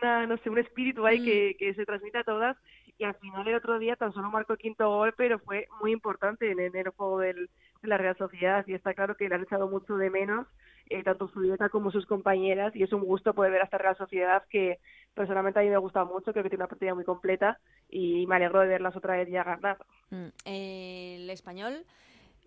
una, 0.00 0.26
no 0.26 0.36
sé, 0.38 0.50
un 0.50 0.58
espíritu 0.58 1.06
ahí 1.06 1.20
mm. 1.20 1.24
que, 1.24 1.56
que 1.56 1.74
se 1.74 1.86
transmite 1.86 2.18
a 2.18 2.24
todas 2.24 2.56
y 2.98 3.04
al 3.04 3.14
final 3.14 3.46
el 3.48 3.56
otro 3.56 3.78
día 3.78 3.96
tan 3.96 4.12
solo 4.12 4.30
marcó 4.30 4.52
el 4.52 4.58
quinto 4.58 4.88
gol, 4.88 5.12
pero 5.16 5.38
fue 5.40 5.66
muy 5.80 5.92
importante 5.92 6.50
en, 6.50 6.60
el 6.60 6.88
juego 6.90 7.18
del, 7.18 7.50
la 7.82 7.98
Real 7.98 8.16
Sociedad 8.16 8.64
y 8.66 8.74
está 8.74 8.94
claro 8.94 9.16
que 9.16 9.28
le 9.28 9.34
han 9.34 9.42
echado 9.42 9.68
mucho 9.68 9.96
de 9.96 10.10
menos 10.10 10.46
eh, 10.90 11.02
tanto 11.02 11.28
su 11.28 11.40
dieta 11.40 11.68
como 11.68 11.90
sus 11.90 12.06
compañeras 12.06 12.74
y 12.76 12.82
es 12.82 12.92
un 12.92 13.04
gusto 13.04 13.34
poder 13.34 13.52
ver 13.52 13.62
a 13.62 13.64
esta 13.64 13.78
Real 13.78 13.96
Sociedad 13.96 14.44
que 14.50 14.78
personalmente 15.14 15.60
a 15.60 15.62
mí 15.62 15.70
me 15.70 15.78
gusta 15.78 16.04
mucho, 16.04 16.32
creo 16.32 16.42
que 16.42 16.50
tiene 16.50 16.64
una 16.64 16.68
partida 16.68 16.94
muy 16.94 17.04
completa 17.04 17.58
y 17.88 18.26
me 18.26 18.36
alegro 18.36 18.60
de 18.60 18.68
verlas 18.68 18.96
otra 18.96 19.16
vez 19.16 19.28
ya 19.28 19.44
ganar. 19.44 19.78
Mm, 20.10 20.28
el 20.44 21.30
español 21.30 21.84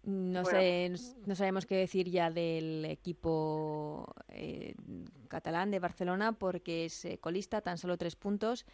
no, 0.05 0.45
sé, 0.45 0.93
no 1.25 1.35
sabemos 1.35 1.65
qué 1.65 1.75
decir 1.75 2.09
ya 2.09 2.29
del 2.29 2.85
equipo 2.85 4.13
eh, 4.29 4.75
catalán 5.27 5.71
de 5.71 5.79
Barcelona 5.79 6.33
porque 6.33 6.85
es 6.85 7.05
eh, 7.05 7.17
colista, 7.17 7.61
tan 7.61 7.77
solo 7.77 7.97
tres 7.97 8.15
puntos 8.15 8.65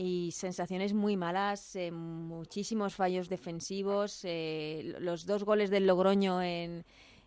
y 0.00 0.30
sensaciones 0.30 0.94
muy 0.94 1.16
malas, 1.16 1.74
eh, 1.74 1.90
muchísimos 1.90 2.94
fallos 2.94 3.28
defensivos. 3.28 4.24
Eh, 4.24 4.94
los 5.00 5.26
dos 5.26 5.44
goles 5.44 5.70
del 5.70 5.86
Logroño 5.86 6.40
en. 6.40 6.84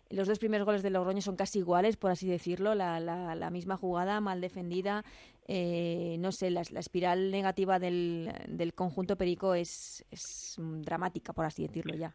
Los 0.08 0.26
dos 0.26 0.38
primeros 0.38 0.66
goles 0.66 0.82
del 0.82 0.94
Logroño 0.94 1.22
son 1.22 1.36
casi 1.36 1.60
iguales, 1.60 1.96
por 1.96 2.10
así 2.10 2.28
decirlo, 2.28 2.74
la, 2.74 3.00
la, 3.00 3.50
misma 3.50 3.78
jugada, 3.78 4.20
mal 4.20 4.42
defendida. 4.42 5.04
Eh, 5.48 6.16
no 6.18 6.32
sé, 6.32 6.50
la, 6.50 6.62
la 6.70 6.80
espiral 6.80 7.30
negativa 7.30 7.78
del, 7.78 8.30
del, 8.46 8.74
conjunto 8.74 9.16
Perico 9.16 9.54
es, 9.54 10.04
es 10.10 10.56
dramática, 10.58 11.32
por 11.32 11.46
así 11.46 11.66
decirlo 11.66 11.94
ya. 11.94 12.12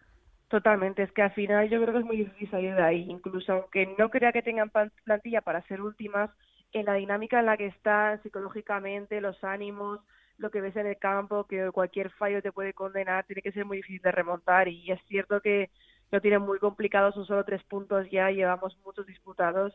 Totalmente, 0.47 1.03
es 1.03 1.11
que 1.11 1.23
al 1.23 1.33
final 1.33 1.69
yo 1.69 1.81
creo 1.81 1.93
que 1.93 1.99
es 1.99 2.05
muy 2.05 2.17
difícil 2.17 2.51
salir 2.51 2.75
de 2.75 2.83
ahí, 2.83 3.05
incluso 3.09 3.51
aunque 3.51 3.87
no 3.97 4.09
crea 4.09 4.31
que 4.31 4.43
tengan 4.43 4.71
plantilla 5.03 5.41
para 5.41 5.63
ser 5.63 5.81
últimas, 5.81 6.29
en 6.73 6.85
la 6.85 6.93
dinámica 6.93 7.39
en 7.39 7.47
la 7.47 7.57
que 7.57 7.65
están 7.65 8.21
psicológicamente, 8.21 9.21
los 9.21 9.43
ánimos, 9.43 10.01
lo 10.37 10.51
que 10.51 10.61
ves 10.61 10.75
en 10.75 10.87
el 10.87 10.97
campo, 10.97 11.45
que 11.45 11.71
cualquier 11.71 12.09
fallo 12.11 12.41
te 12.41 12.51
puede 12.51 12.73
condenar, 12.73 13.25
tiene 13.25 13.41
que 13.41 13.51
ser 13.51 13.65
muy 13.65 13.77
difícil 13.77 14.01
de 14.01 14.11
remontar. 14.11 14.67
Y 14.67 14.91
es 14.91 14.99
cierto 15.07 15.41
que 15.41 15.69
lo 16.11 16.21
tienen 16.21 16.41
muy 16.41 16.59
complicado, 16.59 17.11
son 17.11 17.25
solo 17.25 17.43
tres 17.43 17.63
puntos 17.63 18.09
ya, 18.11 18.29
llevamos 18.31 18.77
muchos 18.85 19.05
disputados. 19.05 19.73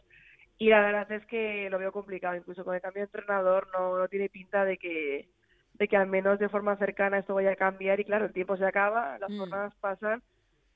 Y 0.59 0.69
la 0.71 0.81
verdad 0.81 1.11
es 1.13 1.27
que 1.27 1.69
lo 1.71 1.79
veo 1.79 1.93
complicado, 1.93 2.37
incluso 2.37 2.65
con 2.65 2.75
el 2.75 2.81
cambio 2.81 3.01
de 3.01 3.07
entrenador 3.07 3.69
no, 3.73 3.99
no 3.99 4.09
tiene 4.09 4.29
pinta 4.29 4.65
de 4.65 4.79
que 4.79 5.29
de 5.75 5.89
que 5.89 5.97
al 5.97 6.07
menos 6.07 6.39
de 6.39 6.51
forma 6.51 6.77
cercana 6.77 7.19
esto 7.19 7.35
vaya 7.35 7.53
a 7.53 7.57
cambiar. 7.57 7.99
Y 7.99 8.05
claro, 8.05 8.27
el 8.27 8.33
tiempo 8.33 8.57
se 8.57 8.67
acaba, 8.67 9.19
las 9.19 9.31
mm. 9.31 9.39
jornadas 9.39 9.75
pasan 9.81 10.23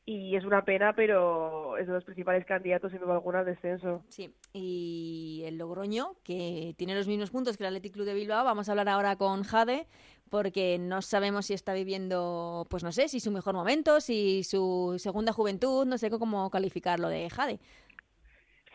y 0.09 0.37
es 0.37 0.45
una 0.45 0.64
pena, 0.64 0.92
pero 0.92 1.77
es 1.79 1.88
de 1.88 1.92
los 1.92 2.05
principales 2.05 2.47
candidatos 2.47 2.92
sin 2.92 3.01
duda 3.01 3.14
alguna 3.14 3.40
al 3.40 3.47
descenso. 3.47 4.05
Sí, 4.09 4.33
y 4.53 5.42
el 5.45 5.59
Logroño, 5.59 6.14
que 6.23 6.75
tiene 6.79 6.95
los 6.95 7.09
mismos 7.09 7.33
puntos 7.33 7.57
que 7.57 7.64
el 7.64 7.69
Athletic 7.69 7.92
Club 7.92 8.07
de 8.07 8.14
Bilbao, 8.14 8.45
vamos 8.45 8.69
a 8.69 8.73
hablar 8.73 8.88
ahora 8.88 9.16
con 9.16 9.42
Jade, 9.42 9.88
porque 10.31 10.79
no 10.79 11.03
sabemos 11.03 11.47
si 11.47 11.55
está 11.55 11.75
viviendo, 11.75 12.69
pues 12.71 12.85
no 12.85 12.92
sé, 12.92 13.09
si 13.09 13.19
su 13.19 13.33
mejor 13.33 13.55
momento, 13.55 14.01
si 14.01 14.45
su 14.45 14.95
segunda 14.99 15.33
juventud, 15.33 15.85
no 15.85 15.99
sé 15.99 16.09
cómo 16.09 16.51
calificarlo 16.51 17.09
de 17.09 17.29
Jade. 17.29 17.59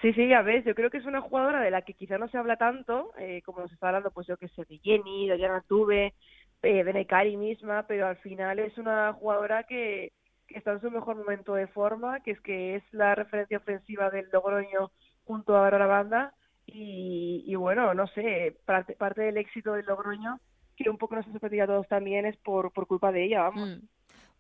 Sí, 0.02 0.12
sí, 0.14 0.28
ya 0.28 0.42
ves, 0.42 0.66
yo 0.66 0.76
creo 0.76 0.90
que 0.90 0.98
es 0.98 1.06
una 1.06 1.22
jugadora 1.22 1.62
de 1.62 1.72
la 1.72 1.84
que 1.84 1.94
quizá 1.94 2.18
no 2.18 2.28
se 2.28 2.38
habla 2.38 2.58
tanto, 2.58 3.14
eh, 3.18 3.42
como 3.46 3.62
nos 3.62 3.72
está 3.72 3.88
hablando, 3.88 4.12
pues 4.12 4.28
yo 4.28 4.36
que 4.36 4.50
sé, 4.50 4.66
de 4.66 4.80
Jenny, 4.80 5.30
de 5.30 5.38
Diana 5.38 5.64
Tuve, 5.66 6.14
eh, 6.62 6.84
de 6.84 6.94
Nekari 6.94 7.38
misma, 7.38 7.86
pero 7.88 8.08
al 8.08 8.18
final 8.18 8.60
es 8.60 8.78
una 8.78 9.14
jugadora 9.14 9.64
que 9.64 10.12
está 10.56 10.72
en 10.74 10.82
su 10.82 10.92
mejor 10.92 11.18
momento 11.18 11.54
de 11.54 11.68
forma, 11.68 12.22
que 12.22 12.32
es 12.32 12.42
que 12.42 12.76
es 12.76 12.84
la 12.92 13.16
referencia 13.16 13.58
ofensiva 13.58 14.10
del 14.10 14.30
Logroño 14.32 14.92
junto 15.26 15.58
a 15.58 15.70
la 15.70 15.86
banda 15.86 16.34
y, 16.66 17.44
y, 17.46 17.56
bueno, 17.56 17.94
no 17.94 18.08
sé, 18.08 18.58
parte, 18.66 18.96
parte 18.96 19.22
del 19.22 19.38
éxito 19.38 19.74
del 19.74 19.86
Logroño, 19.86 20.40
que 20.76 20.90
un 20.90 20.98
poco 20.98 21.16
nos 21.16 21.28
ha 21.28 21.32
sorprendido 21.32 21.66
a 21.66 21.68
todos 21.68 21.88
también, 21.88 22.26
es 22.26 22.38
por, 22.38 22.72
por 22.72 22.88
culpa 22.88 23.12
de 23.12 23.26
ella, 23.26 23.44
vamos. 23.44 23.78
Mm. 23.78 23.88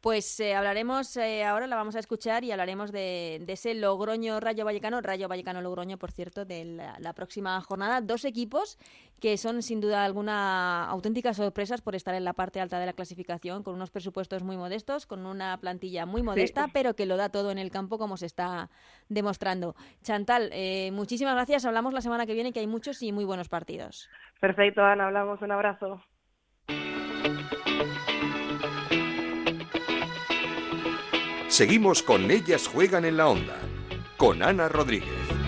Pues 0.01 0.39
eh, 0.39 0.55
hablaremos, 0.55 1.15
eh, 1.17 1.43
ahora 1.43 1.67
la 1.67 1.75
vamos 1.75 1.95
a 1.95 1.99
escuchar 1.99 2.43
y 2.43 2.51
hablaremos 2.51 2.91
de, 2.91 3.45
ese 3.47 3.75
Logroño 3.75 4.39
Rayo 4.39 4.65
Vallecano, 4.65 4.99
Rayo 4.99 5.27
Vallecano 5.27 5.61
Logroño, 5.61 5.99
por 5.99 6.11
cierto, 6.11 6.43
de 6.43 6.65
la, 6.65 7.13
próxima 7.13 7.61
jornada. 7.61 8.01
Dos 8.01 8.25
equipos 8.25 8.79
que 9.19 9.37
son 9.37 9.61
sin 9.61 9.79
duda 9.79 10.03
alguna 10.03 10.85
auténticas 10.85 11.37
sorpresas 11.37 11.81
por 11.81 11.93
estar 11.93 12.15
en 12.15 12.23
la 12.23 12.33
parte 12.33 12.59
alta 12.59 12.79
de 12.79 12.87
la 12.87 12.93
clasificación, 12.93 13.61
con 13.61 13.75
unos 13.75 13.91
presupuestos 13.91 14.41
muy 14.41 14.57
modestos, 14.57 15.05
con 15.05 15.27
una 15.27 15.55
plantilla 15.59 16.07
muy 16.07 16.23
modesta, 16.23 16.69
pero 16.73 16.95
que 16.95 17.05
lo 17.05 17.15
da 17.15 17.29
todo 17.29 17.51
en 17.51 17.59
el 17.59 17.69
campo 17.69 17.99
como 17.99 18.17
se 18.17 18.25
está 18.25 18.71
demostrando. 19.07 19.75
Chantal, 20.01 20.49
eh, 20.51 20.89
muchísimas 20.91 21.35
gracias. 21.35 21.63
Hablamos 21.63 21.93
la 21.93 22.01
semana 22.01 22.25
que 22.25 22.33
viene, 22.33 22.53
que 22.53 22.59
hay 22.61 22.67
muchos 22.67 23.03
y 23.03 23.11
muy 23.11 23.23
buenos 23.23 23.49
partidos. 23.49 24.09
Perfecto, 24.39 24.81
Ana, 24.81 25.05
hablamos. 25.05 25.39
Un 25.43 25.51
abrazo. 25.51 26.01
Seguimos 31.51 32.01
con 32.01 32.31
Ellas 32.31 32.65
Juegan 32.65 33.03
en 33.03 33.17
la 33.17 33.27
Onda, 33.27 33.57
con 34.15 34.41
Ana 34.41 34.69
Rodríguez. 34.69 35.40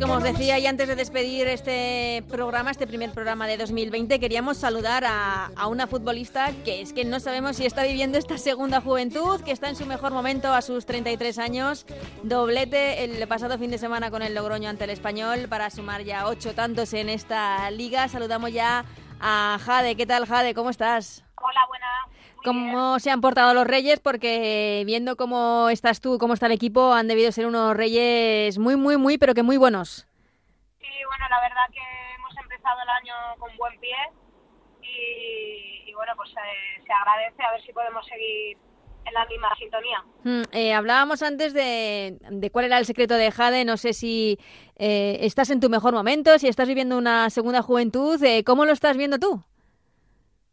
Como 0.00 0.14
os 0.14 0.22
decía 0.22 0.60
y 0.60 0.66
antes 0.66 0.86
de 0.86 0.94
despedir 0.94 1.48
este 1.48 2.22
programa, 2.28 2.70
este 2.70 2.86
primer 2.86 3.10
programa 3.10 3.48
de 3.48 3.56
2020, 3.56 4.20
queríamos 4.20 4.56
saludar 4.56 5.04
a, 5.04 5.46
a, 5.56 5.66
una 5.66 5.88
futbolista 5.88 6.52
que 6.64 6.80
es 6.80 6.92
que 6.92 7.04
no 7.04 7.18
sabemos 7.18 7.56
si 7.56 7.66
está 7.66 7.82
viviendo 7.82 8.16
esta 8.16 8.38
segunda 8.38 8.80
juventud, 8.80 9.40
que 9.40 9.50
está 9.50 9.68
en 9.68 9.74
su 9.74 9.86
mejor 9.86 10.12
momento 10.12 10.54
a 10.54 10.62
sus 10.62 10.86
33 10.86 11.38
años, 11.38 11.84
doblete 12.22 13.02
el 13.02 13.26
pasado 13.26 13.58
fin 13.58 13.72
de 13.72 13.78
semana 13.78 14.12
con 14.12 14.22
el 14.22 14.34
Logroño 14.36 14.68
ante 14.68 14.84
el 14.84 14.90
Español 14.90 15.46
para 15.48 15.68
sumar 15.68 16.04
ya 16.04 16.28
ocho 16.28 16.54
tantos 16.54 16.92
en 16.92 17.08
esta 17.08 17.68
liga. 17.72 18.06
Saludamos 18.08 18.52
ya 18.52 18.84
a 19.20 19.58
Jade. 19.60 19.96
¿Qué 19.96 20.06
tal 20.06 20.26
Jade? 20.26 20.54
¿Cómo 20.54 20.70
estás? 20.70 21.27
Cómo 22.44 22.98
se 22.98 23.10
han 23.10 23.20
portado 23.20 23.52
los 23.54 23.66
Reyes, 23.66 24.00
porque 24.00 24.82
viendo 24.86 25.16
cómo 25.16 25.68
estás 25.70 26.00
tú, 26.00 26.18
cómo 26.18 26.34
está 26.34 26.46
el 26.46 26.52
equipo, 26.52 26.92
han 26.92 27.08
debido 27.08 27.32
ser 27.32 27.46
unos 27.46 27.76
Reyes 27.76 28.58
muy, 28.58 28.76
muy, 28.76 28.96
muy, 28.96 29.18
pero 29.18 29.34
que 29.34 29.42
muy 29.42 29.56
buenos. 29.56 30.06
Sí, 30.80 30.86
bueno, 31.06 31.24
la 31.28 31.40
verdad 31.40 31.66
que 31.72 32.14
hemos 32.16 32.36
empezado 32.36 32.78
el 32.82 32.88
año 32.88 33.14
con 33.38 33.56
buen 33.56 33.78
pie 33.80 33.96
y, 34.82 35.92
bueno, 35.94 36.12
pues 36.16 36.30
eh, 36.30 36.82
se 36.86 36.92
agradece 36.92 37.42
a 37.42 37.52
ver 37.52 37.62
si 37.62 37.72
podemos 37.72 38.06
seguir 38.06 38.56
en 39.04 39.14
la 39.14 39.26
misma 39.26 39.48
sintonía. 39.58 40.04
Mm, 40.24 40.42
eh, 40.52 40.74
hablábamos 40.74 41.22
antes 41.22 41.52
de, 41.54 42.18
de, 42.30 42.50
cuál 42.50 42.66
era 42.66 42.78
el 42.78 42.86
secreto 42.86 43.14
de 43.14 43.30
Jade, 43.30 43.64
no 43.64 43.76
sé 43.76 43.92
si 43.92 44.38
eh, 44.76 45.18
estás 45.22 45.50
en 45.50 45.60
tu 45.60 45.68
mejor 45.70 45.94
momento, 45.94 46.38
si 46.38 46.46
estás 46.46 46.68
viviendo 46.68 46.96
una 46.96 47.30
segunda 47.30 47.62
juventud, 47.62 48.20
¿cómo 48.44 48.64
lo 48.64 48.72
estás 48.72 48.96
viendo 48.96 49.18
tú? 49.18 49.42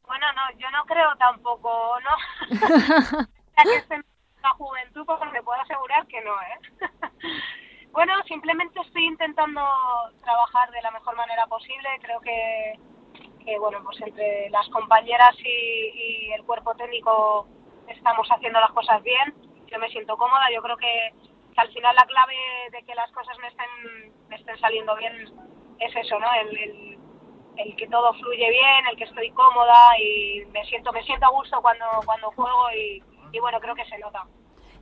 Bueno, 0.07 0.25
no, 0.33 0.59
yo 0.59 0.69
no 0.71 0.85
creo 0.85 1.15
tampoco, 1.17 1.97
¿no? 2.01 2.47
que 3.63 3.75
esté 3.75 3.95
en 3.95 4.05
la 4.43 4.49
juventud, 4.51 5.05
porque 5.05 5.41
puedo 5.41 5.59
asegurar 5.61 6.05
que 6.07 6.21
no, 6.21 6.33
¿eh? 6.41 6.59
bueno, 7.91 8.13
simplemente 8.27 8.79
estoy 8.81 9.05
intentando 9.05 9.61
trabajar 10.23 10.69
de 10.71 10.81
la 10.81 10.91
mejor 10.91 11.15
manera 11.15 11.47
posible. 11.47 11.89
Creo 12.01 12.19
que, 12.21 12.79
que 13.43 13.57
bueno, 13.59 13.83
pues 13.83 13.99
entre 14.01 14.49
las 14.49 14.67
compañeras 14.69 15.35
y, 15.39 16.31
el 16.33 16.43
cuerpo 16.43 16.75
técnico 16.75 17.47
estamos 17.87 18.27
haciendo 18.29 18.59
las 18.59 18.71
cosas 18.71 19.01
bien. 19.03 19.33
Yo 19.67 19.79
me 19.79 19.89
siento 19.89 20.17
cómoda. 20.17 20.51
Yo 20.53 20.61
creo 20.61 20.77
que, 20.77 21.13
al 21.55 21.71
final 21.71 21.95
la 21.95 22.05
clave 22.05 22.35
de 22.71 22.83
que 22.83 22.93
las 22.95 23.09
cosas 23.11 23.37
me 23.39 23.47
estén, 23.47 24.27
me 24.27 24.35
estén 24.35 24.59
saliendo 24.59 24.95
bien 24.97 25.13
es 25.79 25.95
eso, 25.95 26.19
¿no? 26.19 26.27
el 26.33 26.57
el 26.57 26.99
que 27.77 27.87
todo 27.87 28.13
fluye 28.13 28.49
bien, 28.49 28.87
el 28.91 28.97
que 28.97 29.05
estoy 29.05 29.31
cómoda 29.31 29.99
y 29.99 30.45
me 30.51 30.63
siento 30.65 30.91
me 30.91 31.03
siento 31.03 31.25
a 31.25 31.29
gusto 31.29 31.61
cuando 31.61 31.85
cuando 32.05 32.31
juego 32.31 32.71
y, 32.71 33.01
bueno, 33.39 33.59
creo 33.59 33.75
que 33.75 33.85
se 33.85 33.97
nota. 33.97 34.23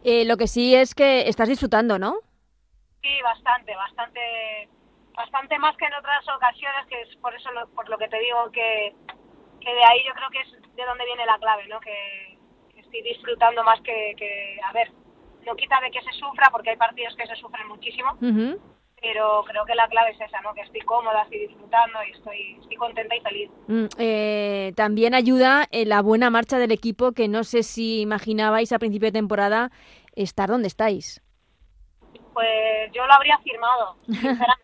Eh, 0.04 0.26
lo 0.26 0.38
que 0.38 0.48
sí 0.48 0.76
es 0.76 0.94
que 0.94 1.28
estás 1.28 1.50
disfrutando, 1.50 1.98
¿no? 1.98 2.18
Sí, 3.02 3.22
bastante, 3.24 3.76
bastante 3.76 4.70
bastante 5.16 5.60
más 5.60 5.76
que 5.78 5.86
en 5.86 5.94
otras 5.94 6.28
ocasiones, 6.36 6.86
que 6.88 7.02
es 7.02 7.16
por 7.18 7.34
eso 7.36 7.50
por 7.76 7.88
lo 7.90 7.98
que 7.98 8.08
te 8.08 8.20
digo 8.20 8.52
que, 8.52 8.94
que 9.62 9.74
de 9.74 9.84
ahí 9.84 10.00
yo 10.08 10.14
creo 10.14 10.30
que 10.30 10.42
es 10.42 10.76
de 10.76 10.86
donde 10.86 11.06
viene 11.06 11.26
la 11.26 11.38
clave, 11.38 11.68
¿no? 11.68 11.80
Que, 11.80 12.38
estoy 12.76 13.02
disfrutando 13.02 13.64
más 13.64 13.82
que, 13.82 14.14
que, 14.18 14.60
a 14.64 14.72
ver, 14.72 14.92
no 15.48 15.56
quita 15.56 15.80
de 15.82 15.90
que 15.90 16.02
se 16.02 16.12
sufra, 16.12 16.50
porque 16.52 16.72
hay 16.72 16.78
partidos 16.78 17.16
que 17.16 17.26
se 17.26 17.36
sufren 17.38 17.68
muchísimo, 17.68 18.16
pero 19.04 19.44
creo 19.44 19.66
que 19.66 19.76
la 19.76 19.88
clave 19.89 20.12
es 20.12 20.22
esa, 20.22 20.39
¿no? 20.42 20.54
Que 20.54 20.62
estoy 20.62 20.80
cómoda, 20.82 21.24
estoy 21.24 21.48
disfrutando 21.48 22.00
y 22.08 22.12
estoy, 22.12 22.58
estoy 22.62 22.78
contenta 22.78 23.13
y 23.13 23.20
feliz. 23.20 23.52
Mm, 23.68 23.86
eh, 23.98 24.74
también 24.78 25.13
ayuda 25.13 25.66
en 25.72 25.89
la 25.89 26.02
buena 26.02 26.30
marcha 26.30 26.58
del 26.58 26.72
equipo, 26.72 27.12
que 27.12 27.28
no 27.28 27.44
sé 27.44 27.63
si 27.63 28.00
imaginabais 28.00 28.72
a 28.72 28.80
principio 28.80 29.10
de 29.10 29.20
temporada 29.20 29.72
estar 30.16 30.48
donde 30.48 30.70
estáis. 30.70 31.22
Pues 32.34 32.92
yo 32.94 33.06
lo 33.06 33.13
habría 33.13 33.38
firmado, 33.39 33.98
sinceramente. 34.06 34.63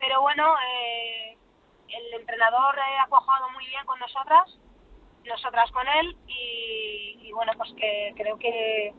pero 0.00 0.20
bueno, 0.22 0.52
eh, 0.66 1.38
el 1.86 2.20
entrenador 2.20 2.74
ha 2.80 3.06
cuajado 3.08 3.48
muy 3.50 3.64
bien 3.66 3.86
con 3.86 4.00
nosotras, 4.00 4.58
nosotras 5.24 5.70
con 5.70 5.86
él, 5.86 6.16
y, 6.26 7.28
y 7.28 7.32
bueno, 7.32 7.52
pues 7.56 7.72
que 7.74 8.12
creo 8.16 8.36
que 8.38 8.92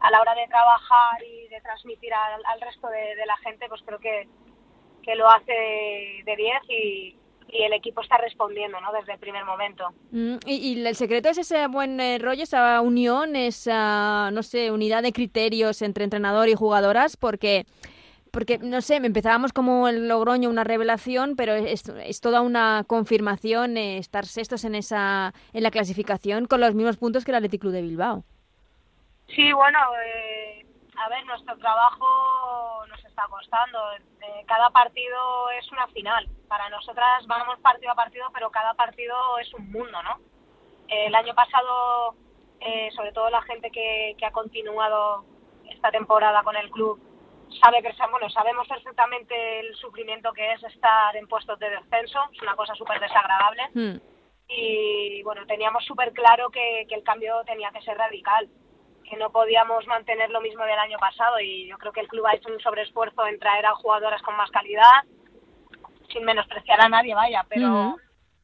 a 0.00 0.10
la 0.10 0.20
hora 0.20 0.34
de 0.34 0.46
trabajar 0.48 1.22
y 1.24 1.48
de 1.48 1.60
transmitir 1.60 2.12
al, 2.12 2.60
resto 2.60 2.88
de, 2.88 3.26
la 3.26 3.36
gente, 3.38 3.68
pues 3.68 3.82
creo 3.84 3.98
que, 3.98 4.28
que 5.02 5.14
lo 5.14 5.28
hace 5.28 5.52
de 6.24 6.36
10 6.36 6.62
y, 6.68 7.16
y 7.50 7.62
el 7.62 7.72
equipo 7.72 8.00
está 8.00 8.16
respondiendo 8.18 8.80
¿no? 8.80 8.92
desde 8.92 9.12
el 9.12 9.18
primer 9.18 9.44
momento. 9.44 9.84
Mm, 10.10 10.36
y, 10.46 10.86
el 10.86 10.94
secreto 10.94 11.28
es 11.28 11.38
ese 11.38 11.66
buen 11.66 11.98
eh, 12.00 12.18
rollo, 12.18 12.42
esa 12.42 12.80
unión, 12.80 13.36
esa, 13.36 14.30
no 14.32 14.42
sé, 14.42 14.70
unidad 14.70 15.02
de 15.02 15.12
criterios 15.12 15.82
entre 15.82 16.04
entrenador 16.04 16.48
y 16.48 16.54
jugadoras, 16.54 17.16
porque, 17.16 17.66
porque 18.30 18.58
no 18.58 18.80
sé, 18.82 18.96
empezábamos 18.96 19.52
como 19.52 19.88
el 19.88 20.08
Logroño, 20.08 20.50
una 20.50 20.64
revelación, 20.64 21.36
pero 21.36 21.54
es, 21.54 21.88
es 21.88 22.20
toda 22.20 22.42
una 22.42 22.84
confirmación 22.86 23.76
eh, 23.76 23.98
estar 23.98 24.26
sextos 24.26 24.64
en, 24.64 24.74
esa, 24.74 25.32
en 25.52 25.62
la 25.62 25.70
clasificación 25.70 26.46
con 26.46 26.60
los 26.60 26.74
mismos 26.74 26.96
puntos 26.98 27.24
que 27.24 27.30
el 27.30 27.36
Athletic 27.36 27.60
Club 27.60 27.72
de 27.72 27.82
Bilbao. 27.82 28.24
Sí, 29.28 29.52
bueno, 29.52 29.78
eh, 30.04 30.66
a 30.96 31.08
ver, 31.08 31.24
nuestro 31.26 31.56
trabajo 31.58 32.86
nos 32.86 33.04
está 33.04 33.24
costando. 33.28 33.78
Eh, 33.92 34.44
cada 34.46 34.70
partido 34.70 35.50
es 35.50 35.70
una 35.70 35.86
final. 35.88 36.28
Para 36.48 36.68
nosotras 36.70 37.26
vamos 37.26 37.58
partido 37.60 37.92
a 37.92 37.94
partido, 37.94 38.26
pero 38.32 38.50
cada 38.50 38.74
partido 38.74 39.38
es 39.38 39.52
un 39.54 39.70
mundo, 39.70 40.02
¿no? 40.02 40.18
el 40.88 41.14
año 41.14 41.34
pasado, 41.34 42.14
eh, 42.60 42.88
sobre 42.96 43.12
todo 43.12 43.28
la 43.28 43.42
gente 43.42 43.70
que, 43.70 44.14
que 44.18 44.24
ha 44.24 44.30
continuado 44.30 45.22
esta 45.68 45.90
temporada 45.90 46.42
con 46.42 46.56
el 46.56 46.70
club, 46.70 46.98
sabe 47.62 47.82
que 47.82 47.92
bueno, 48.10 48.30
sabemos 48.30 48.66
perfectamente 48.66 49.60
el 49.60 49.74
sufrimiento 49.76 50.32
que 50.32 50.52
es 50.52 50.62
estar 50.64 51.14
en 51.14 51.28
puestos 51.28 51.58
de 51.58 51.68
descenso, 51.68 52.20
es 52.32 52.40
una 52.40 52.56
cosa 52.56 52.74
súper 52.74 53.00
desagradable. 53.00 53.62
Hmm. 53.74 54.00
Y 54.48 55.22
bueno, 55.24 55.44
teníamos 55.46 55.84
súper 55.84 56.12
claro 56.14 56.48
que, 56.48 56.86
que 56.88 56.94
el 56.94 57.02
cambio 57.02 57.44
tenía 57.44 57.70
que 57.70 57.82
ser 57.82 57.98
radical 57.98 58.48
que 59.08 59.16
no 59.16 59.30
podíamos 59.30 59.86
mantener 59.86 60.30
lo 60.30 60.40
mismo 60.40 60.64
del 60.64 60.78
año 60.78 60.98
pasado 60.98 61.40
y 61.40 61.66
yo 61.66 61.78
creo 61.78 61.92
que 61.92 62.00
el 62.00 62.08
club 62.08 62.26
ha 62.26 62.34
hecho 62.34 62.48
un 62.52 62.60
sobreesfuerzo 62.60 63.26
en 63.26 63.38
traer 63.38 63.66
a 63.66 63.74
jugadoras 63.74 64.22
con 64.22 64.36
más 64.36 64.50
calidad, 64.50 65.02
sin 66.12 66.24
menospreciar 66.24 66.80
a 66.80 66.88
nadie, 66.88 67.14
vaya, 67.14 67.44
pero 67.48 67.96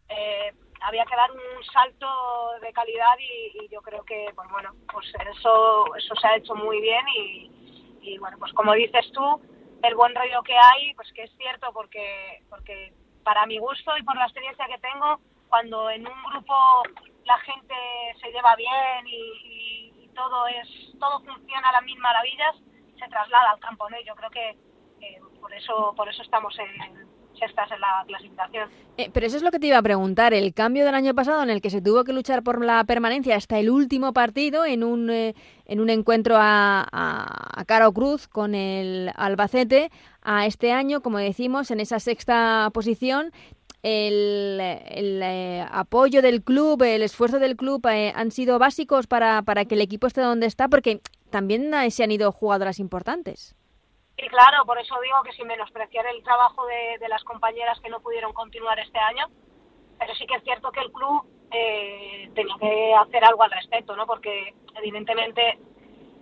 eh, 0.08 0.52
había 0.80 1.04
que 1.04 1.16
dar 1.16 1.30
un 1.30 1.64
salto 1.72 2.06
de 2.60 2.72
calidad 2.72 3.16
y, 3.18 3.68
yo 3.68 3.80
creo 3.82 4.04
que, 4.04 4.26
pues 4.34 4.48
bueno, 4.50 4.70
pues 4.92 5.06
eso, 5.36 5.94
eso 5.96 6.14
se 6.14 6.26
ha 6.26 6.36
hecho 6.36 6.54
muy 6.54 6.80
bien 6.80 7.04
y, 7.16 7.50
y 8.02 8.18
bueno, 8.18 8.36
pues 8.38 8.52
como 8.52 8.72
dices 8.74 9.10
tú, 9.12 9.40
el 9.82 9.94
buen 9.94 10.14
rollo 10.14 10.42
que 10.42 10.54
hay, 10.56 10.94
pues 10.94 11.12
que 11.12 11.24
es 11.24 11.36
cierto 11.36 11.72
porque, 11.72 12.42
porque 12.48 12.92
para 13.22 13.46
mi 13.46 13.58
gusto 13.58 13.96
y 13.96 14.02
por 14.02 14.16
la 14.16 14.24
experiencia 14.24 14.66
que 14.66 14.78
tengo, 14.78 15.18
cuando 15.48 15.90
en 15.90 16.06
un 16.06 16.22
grupo 16.30 16.54
la 17.24 17.38
gente 17.38 17.74
se 18.20 18.30
lleva 18.30 18.54
bien 18.56 19.06
y, 19.06 19.92
todo 20.14 20.46
es 20.46 20.98
todo 20.98 21.20
funciona 21.20 21.68
a 21.68 21.72
las 21.72 21.84
mil 21.84 21.98
maravillas, 21.98 22.56
se 22.98 23.08
traslada 23.08 23.52
al 23.52 23.60
campo, 23.60 23.88
¿no? 23.90 23.96
yo 24.06 24.14
creo 24.14 24.30
que 24.30 24.56
por 25.40 25.52
eso 25.52 25.92
por 25.96 26.08
eso 26.08 26.22
estamos 26.22 26.56
en 26.58 27.14
sextas 27.38 27.70
en 27.72 27.80
la 27.80 28.04
clasificación. 28.06 28.70
Eh, 28.96 29.10
pero 29.12 29.26
eso 29.26 29.36
es 29.36 29.42
lo 29.42 29.50
que 29.50 29.58
te 29.58 29.66
iba 29.66 29.78
a 29.78 29.82
preguntar, 29.82 30.34
el 30.34 30.54
cambio 30.54 30.84
del 30.84 30.94
año 30.94 31.14
pasado 31.14 31.42
en 31.42 31.50
el 31.50 31.60
que 31.60 31.70
se 31.70 31.82
tuvo 31.82 32.04
que 32.04 32.12
luchar 32.12 32.42
por 32.42 32.64
la 32.64 32.84
permanencia 32.84 33.36
hasta 33.36 33.58
el 33.58 33.70
último 33.70 34.12
partido 34.12 34.64
en 34.64 34.84
un, 34.84 35.10
eh, 35.10 35.34
en 35.66 35.80
un 35.80 35.90
encuentro 35.90 36.36
a, 36.38 36.86
a 36.92 37.64
Caro 37.64 37.92
Cruz 37.92 38.28
con 38.28 38.54
el 38.54 39.10
Albacete, 39.16 39.90
a 40.22 40.46
este 40.46 40.72
año, 40.72 41.02
como 41.02 41.18
decimos, 41.18 41.70
en 41.70 41.80
esa 41.80 41.98
sexta 42.00 42.70
posición, 42.72 43.32
el, 43.84 45.20
eh, 45.22 45.66
apoyo 45.70 46.22
del 46.22 46.42
club, 46.42 46.82
el 46.82 47.02
esfuerzo 47.02 47.38
del 47.38 47.56
club 47.56 47.86
eh, 47.86 48.12
han 48.16 48.30
sido 48.30 48.58
básicos 48.58 49.06
para, 49.06 49.42
para 49.42 49.66
que 49.66 49.74
el 49.74 49.82
equipo 49.82 50.06
esté 50.06 50.22
donde 50.22 50.46
está, 50.46 50.68
porque 50.68 51.00
también 51.30 51.72
se 51.90 52.02
han 52.02 52.10
ido 52.10 52.32
jugadoras 52.32 52.78
importantes. 52.78 53.54
Sí, 54.16 54.26
claro, 54.28 54.64
por 54.64 54.78
eso 54.78 54.94
digo 55.02 55.22
que 55.24 55.32
sin 55.32 55.46
menospreciar 55.46 56.06
el 56.06 56.22
trabajo 56.22 56.64
de, 56.66 56.98
de 56.98 57.08
las 57.08 57.22
compañeras 57.24 57.78
que 57.80 57.90
no 57.90 58.00
pudieron 58.00 58.32
continuar 58.32 58.78
este 58.78 58.98
año, 58.98 59.26
pero 59.98 60.14
sí 60.14 60.26
que 60.26 60.36
es 60.36 60.44
cierto 60.44 60.70
que 60.70 60.80
el 60.80 60.90
club 60.90 61.26
eh, 61.50 62.30
tenía 62.34 62.54
que 62.58 62.94
hacer 62.94 63.24
algo 63.24 63.42
al 63.42 63.50
respecto, 63.50 63.94
¿no? 63.96 64.06
Porque 64.06 64.54
evidentemente 64.76 65.58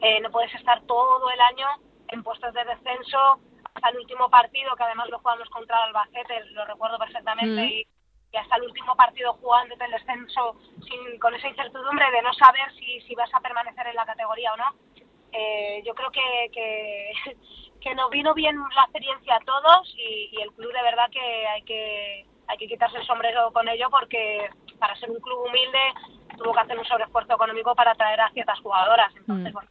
eh, 0.00 0.20
no 0.20 0.30
puedes 0.30 0.54
estar 0.54 0.82
todo 0.82 1.30
el 1.30 1.40
año 1.40 1.66
en 2.08 2.22
puestos 2.22 2.52
de 2.52 2.64
descenso 2.64 3.40
hasta 3.74 3.88
el 3.88 3.98
último 3.98 4.28
partido, 4.28 4.74
que 4.76 4.82
además 4.82 5.08
lo 5.08 5.18
jugamos 5.18 5.48
contra 5.50 5.84
Albacete, 5.84 6.44
lo 6.52 6.64
recuerdo 6.64 6.98
perfectamente, 6.98 7.66
y, 7.66 7.86
hasta 8.36 8.56
el 8.56 8.62
último 8.62 8.96
partido 8.96 9.34
jugando 9.34 9.74
el 9.78 9.90
descenso 9.90 10.56
sin, 10.88 11.18
con 11.18 11.34
esa 11.34 11.48
incertidumbre 11.48 12.10
de 12.10 12.22
no 12.22 12.32
saber 12.32 12.72
si, 12.78 13.00
si 13.02 13.14
vas 13.14 13.28
a 13.34 13.40
permanecer 13.40 13.86
en 13.86 13.94
la 13.94 14.06
categoría 14.06 14.54
o 14.54 14.56
no. 14.56 14.74
Eh, 15.32 15.82
yo 15.84 15.94
creo 15.94 16.10
que, 16.10 16.50
que, 16.50 17.12
que, 17.80 17.94
nos 17.94 18.08
vino 18.10 18.32
bien 18.32 18.56
la 18.74 18.84
experiencia 18.84 19.36
a 19.36 19.40
todos 19.40 19.94
y, 19.96 20.40
el 20.40 20.50
club 20.52 20.72
de 20.72 20.82
verdad 20.82 21.10
que 21.10 21.46
hay 21.46 21.62
que 21.62 22.26
hay 22.48 22.56
que 22.58 22.68
quitarse 22.68 22.98
el 22.98 23.06
sombrero 23.06 23.52
con 23.52 23.68
ello 23.68 23.88
porque 23.90 24.48
para 24.78 24.96
ser 24.96 25.10
un 25.10 25.20
club 25.20 25.46
humilde 25.46 25.92
tuvo 26.36 26.52
que 26.54 26.60
hacer 26.60 26.78
un 26.78 26.84
sobreesfuerzo 26.84 27.34
económico 27.34 27.74
para 27.74 27.94
traer 27.94 28.20
a 28.20 28.30
ciertas 28.30 28.58
jugadoras. 28.60 29.14
Entonces, 29.16 29.50
mm. 29.50 29.54
bueno, 29.54 29.70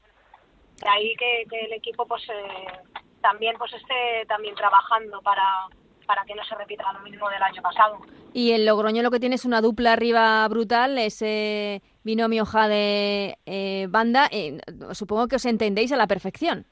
de 0.81 0.89
ahí 0.89 1.15
que, 1.15 1.45
que 1.49 1.65
el 1.65 1.73
equipo 1.73 2.05
pues 2.05 2.27
eh, 2.29 3.00
también 3.21 3.55
pues 3.57 3.73
esté 3.73 4.25
también 4.27 4.55
trabajando 4.55 5.21
para, 5.21 5.67
para 6.05 6.23
que 6.25 6.35
no 6.35 6.43
se 6.43 6.55
repita 6.55 6.91
lo 6.93 6.99
mismo 6.99 7.29
del 7.29 7.41
año 7.41 7.61
pasado. 7.61 7.99
Y 8.33 8.51
el 8.51 8.65
Logroño 8.65 9.03
lo 9.03 9.11
que 9.11 9.19
tiene 9.19 9.35
es 9.35 9.45
una 9.45 9.61
dupla 9.61 9.93
arriba 9.93 10.47
brutal, 10.47 10.97
ese 10.97 11.81
binomio 12.03 12.45
Jade 12.45 13.37
eh, 13.45 13.87
Banda. 13.89 14.27
Eh, 14.31 14.59
supongo 14.91 15.27
que 15.27 15.35
os 15.35 15.45
entendéis 15.45 15.91
a 15.91 15.97
la 15.97 16.07
perfección. 16.07 16.65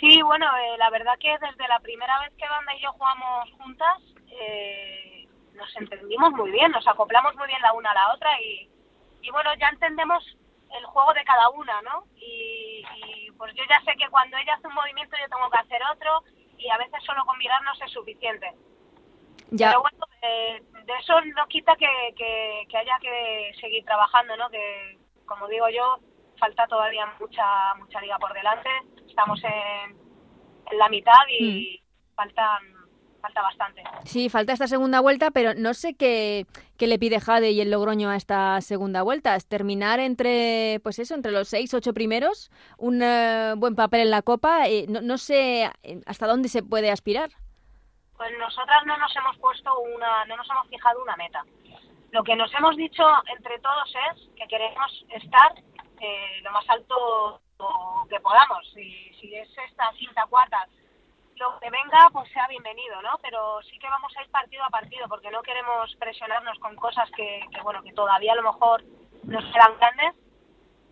Sí, 0.00 0.22
bueno, 0.22 0.46
eh, 0.56 0.78
la 0.78 0.90
verdad 0.90 1.18
que 1.20 1.30
desde 1.30 1.68
la 1.68 1.78
primera 1.80 2.18
vez 2.20 2.32
que 2.38 2.48
Banda 2.48 2.74
y 2.74 2.82
yo 2.82 2.92
jugamos 2.92 3.50
juntas, 3.58 3.98
eh, 4.28 5.28
nos 5.54 5.76
entendimos 5.76 6.32
muy 6.32 6.50
bien, 6.50 6.72
nos 6.72 6.86
acoplamos 6.88 7.34
muy 7.36 7.46
bien 7.46 7.60
la 7.60 7.72
una 7.74 7.90
a 7.90 7.94
la 7.94 8.14
otra 8.14 8.30
y, 8.40 8.68
y 9.20 9.30
bueno, 9.30 9.50
ya 9.60 9.68
entendemos 9.68 10.24
el 10.78 10.84
juego 10.86 11.12
de 11.12 11.24
cada 11.24 11.50
una, 11.50 11.82
¿no? 11.82 12.04
Y, 12.16 12.22
y, 12.24 12.61
pues 13.42 13.54
yo 13.56 13.64
ya 13.68 13.80
sé 13.80 13.96
que 13.98 14.08
cuando 14.08 14.36
ella 14.36 14.54
hace 14.54 14.68
un 14.68 14.74
movimiento 14.74 15.16
yo 15.20 15.28
tengo 15.28 15.50
que 15.50 15.58
hacer 15.58 15.82
otro 15.92 16.22
y 16.56 16.70
a 16.70 16.78
veces 16.78 17.02
solo 17.04 17.24
con 17.24 17.36
mirarnos 17.38 17.76
es 17.84 17.90
suficiente. 17.90 18.52
Ya. 19.50 19.70
Pero 19.70 19.80
bueno, 19.80 19.98
eh, 20.22 20.62
de 20.86 20.92
eso 21.00 21.20
no 21.34 21.44
quita 21.48 21.74
que, 21.74 22.14
que, 22.16 22.68
que, 22.68 22.78
haya 22.78 22.96
que 23.00 23.50
seguir 23.60 23.84
trabajando, 23.84 24.36
¿no? 24.36 24.48
Que, 24.48 24.96
como 25.26 25.48
digo 25.48 25.68
yo, 25.70 25.98
falta 26.38 26.68
todavía 26.68 27.04
mucha 27.18 27.74
mucha 27.80 28.00
liga 28.00 28.16
por 28.20 28.32
delante. 28.32 28.70
Estamos 29.08 29.42
en, 29.42 29.90
en 30.70 30.78
la 30.78 30.88
mitad 30.88 31.26
y 31.28 31.82
mm. 31.82 32.14
faltan 32.14 32.71
falta 33.22 33.40
bastante. 33.40 33.82
Sí, 34.04 34.28
falta 34.28 34.52
esta 34.52 34.66
segunda 34.66 35.00
vuelta, 35.00 35.30
pero 35.30 35.54
no 35.54 35.72
sé 35.72 35.94
qué, 35.94 36.46
qué, 36.76 36.86
le 36.86 36.98
pide 36.98 37.20
Jade 37.20 37.52
y 37.52 37.60
el 37.60 37.70
Logroño 37.70 38.10
a 38.10 38.16
esta 38.16 38.60
segunda 38.60 39.02
vuelta. 39.02 39.36
¿Es 39.36 39.48
terminar 39.48 40.00
entre, 40.00 40.80
pues 40.82 40.98
eso, 40.98 41.14
entre 41.14 41.32
los 41.32 41.48
seis, 41.48 41.72
ocho 41.72 41.94
primeros? 41.94 42.50
¿Un 42.76 43.02
uh, 43.02 43.56
buen 43.56 43.76
papel 43.76 44.02
en 44.02 44.10
la 44.10 44.22
Copa? 44.22 44.68
Eh, 44.68 44.86
no, 44.88 45.00
no, 45.00 45.16
sé 45.16 45.70
eh, 45.82 46.00
hasta 46.04 46.26
dónde 46.26 46.48
se 46.48 46.62
puede 46.62 46.90
aspirar. 46.90 47.30
Pues 48.16 48.30
nosotras 48.38 48.84
no 48.84 48.96
nos 48.98 49.14
hemos 49.16 49.38
puesto 49.38 49.70
una, 49.80 50.24
no 50.26 50.36
nos 50.36 50.50
hemos 50.50 50.68
fijado 50.68 51.02
una 51.02 51.16
meta. 51.16 51.44
Lo 52.10 52.22
que 52.22 52.36
nos 52.36 52.52
hemos 52.54 52.76
dicho 52.76 53.04
entre 53.34 53.58
todos 53.60 53.94
es 54.12 54.28
que 54.36 54.46
queremos 54.46 55.04
estar 55.08 55.54
eh, 56.00 56.40
lo 56.42 56.52
más 56.52 56.68
alto 56.68 57.40
que 58.10 58.20
podamos. 58.20 58.68
Si, 58.74 59.14
si 59.20 59.34
es 59.34 59.48
esta 59.68 59.90
quinta, 59.96 60.26
cuarta, 60.28 60.66
que 61.60 61.70
venga 61.70 62.08
pues 62.12 62.30
sea 62.32 62.46
bienvenido, 62.48 63.00
¿no? 63.02 63.18
Pero 63.22 63.62
sí 63.62 63.78
que 63.78 63.88
vamos 63.88 64.12
a 64.16 64.22
ir 64.22 64.30
partido 64.30 64.64
a 64.64 64.70
partido 64.70 65.08
porque 65.08 65.30
no 65.30 65.42
queremos 65.42 65.94
presionarnos 65.96 66.58
con 66.58 66.76
cosas 66.76 67.10
que, 67.12 67.40
que 67.52 67.60
bueno, 67.62 67.82
que 67.82 67.92
todavía 67.92 68.32
a 68.32 68.36
lo 68.36 68.42
mejor 68.42 68.84
nos 69.24 69.44
quedan 69.52 69.76
grandes 69.78 70.14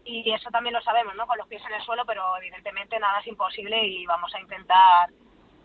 y 0.04 0.32
eso 0.32 0.50
también 0.50 0.74
lo 0.74 0.82
sabemos, 0.82 1.14
¿no? 1.14 1.26
Con 1.26 1.38
los 1.38 1.46
pies 1.46 1.62
en 1.66 1.74
el 1.74 1.82
suelo, 1.82 2.04
pero 2.04 2.36
evidentemente 2.38 2.98
nada 2.98 3.20
es 3.20 3.26
imposible 3.26 3.84
y 3.84 4.06
vamos 4.06 4.34
a 4.34 4.40
intentar 4.40 5.10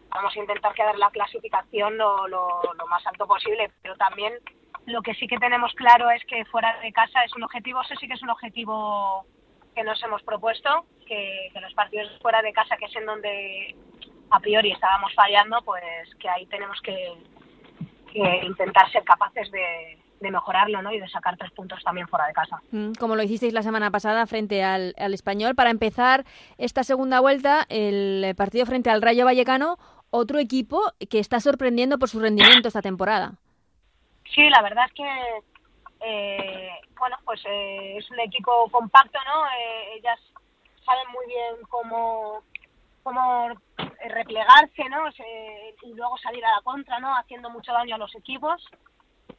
vamos 0.10 0.36
a 0.36 0.39
intentar 0.39 0.74
quedar 0.74 0.98
la 0.98 1.10
clasificación 1.10 1.98
lo, 1.98 2.28
lo, 2.28 2.62
lo 2.74 2.88
más 2.88 3.06
alto 3.06 3.28
posible, 3.28 3.71
pero 3.82 3.98
también 3.98 4.34
lo 4.86 5.02
que 5.02 5.13
sí 5.15 5.28
que 5.28 5.39
tenemos 5.39 5.74
claro 5.74 6.10
es 6.12 6.24
que 6.26 6.45
fuera 6.45 6.80
de 6.80 6.93
casa 6.93 7.24
es 7.24 7.36
un 7.36 7.43
objetivo, 7.43 7.82
eso 7.82 7.95
sí 8.00 8.08
que 8.08 8.13
es 8.13 8.21
un 8.21 8.30
objetivo 8.30 9.26
que 9.74 9.84
nos 9.84 10.02
hemos 10.04 10.24
propuesto, 10.24 10.86
que, 11.06 11.50
que 11.52 11.60
los 11.60 11.74
partidos 11.74 12.17
fuera 12.21 12.41
de 12.41 12.54
casa, 12.54 12.78
que 12.78 12.86
es 12.86 12.95
en 12.95 13.06
donde 13.06 13.76
a 14.36 14.39
priori 14.39 14.71
estábamos 14.71 15.13
fallando, 15.13 15.62
pues 15.63 15.84
que 16.19 16.30
ahí 16.30 16.45
tenemos 16.48 16.80
que, 16.82 17.13
que 18.12 18.45
intentar 18.45 18.91
ser 18.91 19.04
capaces 19.04 19.50
de, 19.52 19.98
de 20.19 20.32
mejorarlo 20.32 20.82
¿no? 20.82 20.91
y 20.91 21.00
de 21.00 21.08
sacar 21.08 21.38
tres 21.38 21.52
puntos 21.52 21.82
también 21.84 22.08
fuera 22.08 22.28
de 22.28 22.34
casa. 22.34 22.62
Mm, 22.71 22.93
como 23.00 23.15
lo 23.15 23.24
hicisteis 23.24 23.54
la 23.54 23.63
semana 23.63 23.91
pasada 23.91 24.26
frente 24.26 24.63
al, 24.63 24.93
al, 24.98 25.13
español. 25.13 25.56
Para 25.56 25.69
empezar 25.69 26.26
esta 26.58 26.84
segunda 26.84 27.19
vuelta, 27.19 27.65
el 27.69 28.34
partido 28.36 28.65
frente 28.65 28.89
al 28.89 29.02
Rayo 29.02 29.26
Vallecano, 29.26 29.78
otro 30.10 30.39
equipo 30.39 30.82
que 31.10 31.19
está 31.19 31.39
sorprendiendo 31.39 31.98
por 31.98 32.10
su 32.10 32.19
rendimiento 32.19 32.67
esta 32.67 32.82
temporada. 32.82 33.34
Sí, 34.34 34.50
la 34.50 34.62
verdad 34.62 34.86
es 34.88 34.93
que 34.93 35.06
eh, 36.02 36.69
bueno, 37.00 37.17
pues 37.26 37.41
eh, 37.45 37.98
es 37.98 38.10
un 38.12 38.19
equipo 38.19 38.69
compacto, 38.69 39.17
¿no? 39.26 39.45
Eh, 39.48 39.98
ellas 39.98 40.19
saben 40.86 41.08
muy 41.12 41.26
bien 41.26 41.56
cómo 41.69 42.43
cómo 43.06 43.50
replegarse, 44.10 44.89
¿no? 44.89 45.08
y 45.84 45.94
luego 45.94 46.18
salir 46.18 46.44
a 46.44 46.56
la 46.56 46.62
contra, 46.63 47.00
¿no? 47.00 47.15
Haciendo 47.15 47.52
mucho 47.52 47.72
daño 47.72 47.96
a 47.96 48.00
los 48.00 48.13
equipos. 48.15 48.62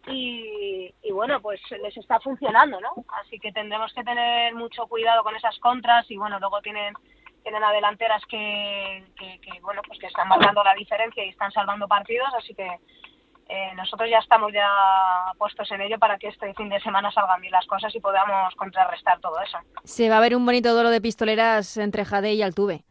Y, 0.06 0.94
y, 1.02 1.10
bueno, 1.10 1.40
pues 1.42 1.60
les 1.82 1.96
está 1.96 2.20
funcionando, 2.20 2.80
¿no? 2.80 2.90
Así 3.20 3.40
que 3.40 3.50
tendremos 3.50 3.92
que 3.92 4.04
tener 4.04 4.54
mucho 4.54 4.86
cuidado 4.86 5.24
con 5.24 5.34
esas 5.34 5.58
contras 5.58 6.08
y 6.08 6.16
bueno, 6.16 6.38
luego 6.38 6.60
tienen 6.60 6.94
tienen 7.42 7.62
que, 8.28 9.04
que, 9.16 9.40
que 9.40 9.60
bueno, 9.60 9.80
pues 9.86 9.98
que 10.00 10.06
están 10.06 10.28
marcando 10.28 10.64
la 10.64 10.74
diferencia 10.74 11.24
y 11.24 11.28
están 11.28 11.52
salvando 11.52 11.86
partidos, 11.86 12.28
así 12.36 12.54
que 12.54 12.66
eh, 13.48 13.72
nosotros 13.76 14.10
ya 14.10 14.18
estamos 14.18 14.52
ya 14.52 14.68
puestos 15.38 15.70
en 15.70 15.80
ello 15.80 15.96
para 15.98 16.18
que 16.18 16.28
este 16.28 16.52
fin 16.54 16.68
de 16.68 16.80
semana 16.80 17.12
salgan 17.12 17.40
bien 17.40 17.52
las 17.52 17.66
cosas 17.66 17.94
y 17.94 18.00
podamos 18.00 18.52
contrarrestar 18.56 19.20
todo 19.20 19.40
eso. 19.40 19.58
Se 19.84 20.08
va 20.08 20.18
a 20.18 20.20
ver 20.20 20.34
un 20.34 20.44
bonito 20.44 20.72
duelo 20.74 20.90
de 20.90 21.00
pistoleras 21.00 21.76
entre 21.76 22.04
Jade 22.04 22.34
y 22.34 22.42
Altuve. 22.42 22.84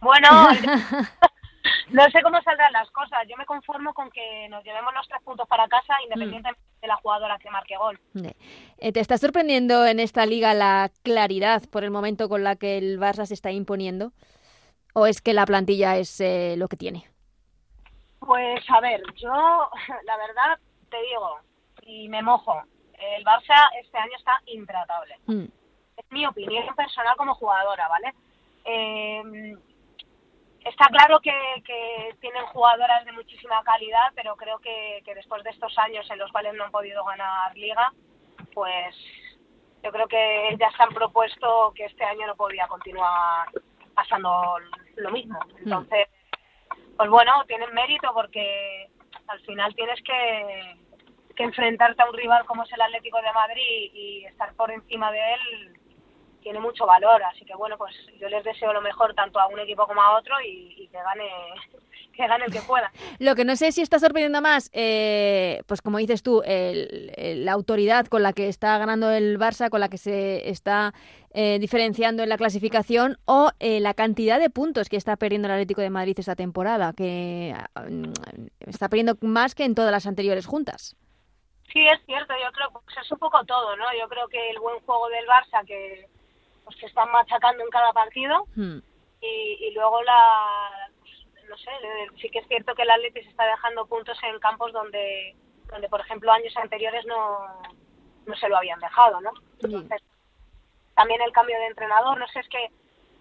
Bueno, 0.00 0.28
no 1.90 2.04
sé 2.10 2.22
cómo 2.22 2.40
saldrán 2.42 2.72
las 2.72 2.90
cosas. 2.90 3.26
Yo 3.28 3.36
me 3.36 3.46
conformo 3.46 3.92
con 3.94 4.10
que 4.10 4.48
nos 4.48 4.64
llevemos 4.64 4.92
los 4.94 5.06
tres 5.08 5.22
puntos 5.22 5.46
para 5.48 5.68
casa 5.68 5.94
independientemente 6.02 6.60
mm. 6.60 6.80
de 6.80 6.88
la 6.88 6.96
jugadora 6.96 7.38
que 7.38 7.50
marque 7.50 7.76
gol. 7.76 7.98
Eh, 8.78 8.92
¿Te 8.92 9.00
está 9.00 9.18
sorprendiendo 9.18 9.86
en 9.86 10.00
esta 10.00 10.26
liga 10.26 10.54
la 10.54 10.90
claridad 11.02 11.62
por 11.70 11.84
el 11.84 11.90
momento 11.90 12.28
con 12.28 12.44
la 12.44 12.56
que 12.56 12.78
el 12.78 12.98
Barça 12.98 13.26
se 13.26 13.34
está 13.34 13.50
imponiendo? 13.50 14.12
¿O 14.94 15.06
es 15.06 15.20
que 15.20 15.34
la 15.34 15.46
plantilla 15.46 15.96
es 15.96 16.20
eh, 16.20 16.54
lo 16.56 16.68
que 16.68 16.76
tiene? 16.76 17.06
Pues 18.18 18.62
a 18.68 18.80
ver, 18.80 19.02
yo 19.16 19.30
la 20.04 20.16
verdad 20.16 20.58
te 20.90 21.00
digo, 21.02 21.38
y 21.82 22.08
me 22.08 22.22
mojo, 22.22 22.60
el 22.94 23.24
Barça 23.24 23.68
este 23.80 23.98
año 23.98 24.16
está 24.16 24.40
intratable. 24.46 25.16
Mm. 25.26 25.44
Es 25.96 26.04
mi 26.10 26.26
opinión 26.26 26.74
personal 26.74 27.16
como 27.16 27.34
jugadora, 27.34 27.88
¿vale? 27.88 28.14
Eh, 28.64 29.56
está 30.70 30.86
claro 30.86 31.20
que, 31.20 31.32
que, 31.64 32.14
tienen 32.20 32.44
jugadoras 32.46 33.04
de 33.04 33.12
muchísima 33.12 33.62
calidad, 33.62 34.12
pero 34.14 34.36
creo 34.36 34.58
que, 34.58 35.02
que, 35.04 35.14
después 35.14 35.42
de 35.44 35.50
estos 35.50 35.76
años 35.78 36.08
en 36.10 36.18
los 36.18 36.30
cuales 36.32 36.54
no 36.54 36.64
han 36.64 36.70
podido 36.70 37.04
ganar 37.04 37.56
liga, 37.56 37.92
pues 38.54 38.94
yo 39.82 39.90
creo 39.90 40.06
que 40.08 40.48
ellas 40.50 40.72
han 40.78 40.90
propuesto 40.90 41.72
que 41.74 41.86
este 41.86 42.04
año 42.04 42.26
no 42.26 42.36
podía 42.36 42.66
continuar 42.68 43.48
pasando 43.94 44.56
lo 44.96 45.10
mismo. 45.10 45.38
Mm. 45.40 45.62
Entonces, 45.64 46.08
pues 46.96 47.10
bueno, 47.10 47.44
tienen 47.46 47.72
mérito 47.74 48.12
porque 48.14 48.88
al 49.28 49.40
final 49.40 49.74
tienes 49.74 50.00
que, 50.02 50.76
que 51.34 51.44
enfrentarte 51.44 52.02
a 52.02 52.08
un 52.08 52.16
rival 52.16 52.44
como 52.46 52.64
es 52.64 52.72
el 52.72 52.80
Atlético 52.80 53.20
de 53.22 53.32
Madrid 53.32 53.90
y 53.92 54.24
estar 54.26 54.52
por 54.54 54.70
encima 54.70 55.10
de 55.12 55.34
él 55.34 55.79
tiene 56.40 56.60
mucho 56.60 56.86
valor, 56.86 57.22
así 57.24 57.44
que 57.44 57.54
bueno, 57.54 57.76
pues 57.78 57.94
yo 58.18 58.28
les 58.28 58.44
deseo 58.44 58.72
lo 58.72 58.80
mejor 58.80 59.14
tanto 59.14 59.38
a 59.38 59.46
un 59.46 59.58
equipo 59.60 59.86
como 59.86 60.02
a 60.02 60.18
otro 60.18 60.34
y, 60.40 60.74
y 60.78 60.88
que 60.88 60.98
gane 60.98 61.28
que 62.12 62.26
gane 62.26 62.44
el 62.44 62.52
que 62.52 62.60
pueda. 62.60 62.90
Lo 63.18 63.34
que 63.34 63.44
no 63.44 63.56
sé 63.56 63.72
si 63.72 63.82
está 63.82 63.98
sorprendiendo 63.98 64.40
más, 64.42 64.70
eh, 64.72 65.62
pues 65.66 65.80
como 65.82 65.98
dices 65.98 66.22
tú, 66.22 66.42
el, 66.44 67.12
el, 67.16 67.44
la 67.44 67.52
autoridad 67.52 68.06
con 68.06 68.22
la 68.22 68.32
que 68.32 68.48
está 68.48 68.76
ganando 68.78 69.10
el 69.10 69.38
Barça, 69.38 69.70
con 69.70 69.80
la 69.80 69.88
que 69.88 69.98
se 69.98 70.48
está 70.48 70.92
eh, 71.32 71.58
diferenciando 71.60 72.22
en 72.22 72.28
la 72.28 72.36
clasificación, 72.36 73.18
o 73.24 73.50
eh, 73.60 73.80
la 73.80 73.94
cantidad 73.94 74.38
de 74.38 74.50
puntos 74.50 74.88
que 74.88 74.96
está 74.96 75.16
perdiendo 75.16 75.48
el 75.48 75.52
Atlético 75.52 75.80
de 75.80 75.90
Madrid 75.90 76.18
esta 76.18 76.34
temporada, 76.34 76.92
que 76.92 77.54
mm, 77.88 78.12
está 78.66 78.88
perdiendo 78.88 79.14
más 79.20 79.54
que 79.54 79.64
en 79.64 79.74
todas 79.74 79.92
las 79.92 80.06
anteriores 80.06 80.46
juntas. 80.46 80.96
Sí, 81.72 81.86
es 81.86 82.04
cierto, 82.04 82.34
yo 82.34 82.50
creo 82.50 82.68
que 82.68 82.78
pues 82.84 82.96
es 83.00 83.12
un 83.12 83.18
poco 83.18 83.44
todo, 83.44 83.76
¿no? 83.76 83.84
Yo 83.98 84.08
creo 84.08 84.26
que 84.26 84.50
el 84.50 84.58
buen 84.58 84.80
juego 84.80 85.08
del 85.08 85.24
Barça, 85.26 85.64
que 85.64 86.08
pues 86.70 86.80
que 86.80 86.86
están 86.86 87.10
machacando 87.10 87.64
en 87.64 87.70
cada 87.70 87.92
partido. 87.92 88.46
Hmm. 88.54 88.78
y, 89.20 89.58
y, 89.60 89.74
luego 89.74 90.02
la 90.02 90.88
pues, 91.00 91.44
no 91.48 91.56
sé 91.58 91.70
sí 92.20 92.30
que 92.30 92.38
es 92.38 92.48
cierto 92.48 92.74
que 92.74 92.82
el 92.82 92.90
Atleti 92.90 93.22
se 93.22 93.30
está 93.30 93.44
dejando 93.44 93.86
puntos 93.86 94.16
en 94.22 94.38
campos 94.38 94.72
donde 94.72 95.34
donde 95.66 95.88
por 95.88 96.00
ejemplo 96.00 96.32
años 96.32 96.56
anteriores 96.56 97.04
no 97.06 97.60
no 98.26 98.34
se 98.36 98.48
lo 98.48 98.56
habían 98.56 98.80
dejado 98.80 99.20
no 99.20 99.32
entonces 99.62 100.02
también 100.94 101.20
el 101.22 101.32
cambio 101.32 101.58
de 101.58 101.66
entrenador 101.66 102.18
no 102.18 102.26
sé 102.28 102.40
es 102.40 102.48
que 102.48 102.70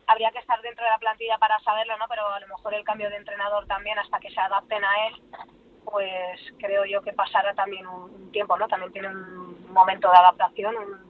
habría 0.08 0.32
que 0.32 0.40
estar 0.40 0.62
dentro 0.62 0.86
de 0.86 0.92
la 0.92 1.00
plantilla 1.00 1.38
para 1.38 1.60
saberlo 1.60 1.98
no 1.98 2.06
pero 2.08 2.28
a 2.28 2.40
lo 2.40 2.48
mejor 2.48 2.74
el 2.76 2.84
cambio 2.84 3.10
de 3.10 3.18
entrenador 3.18 3.66
también 3.68 4.00
hasta 4.00 4.20
que 4.20 4.32
se 4.32 4.40
adapten 4.40 4.84
a 4.86 5.08
él 5.08 5.22
pues 5.84 6.40
creo 6.60 6.86
yo 6.86 7.02
que 7.02 7.14
pasará 7.14 7.54
también 7.56 7.88
un, 7.88 8.04
un 8.14 8.32
tiempo 8.32 8.58
no 8.58 8.68
también 8.68 8.94
tiene 8.94 9.10
un 9.10 9.74
momento 9.74 10.10
de 10.10 10.18
adaptación 10.18 10.78
un, 10.78 11.09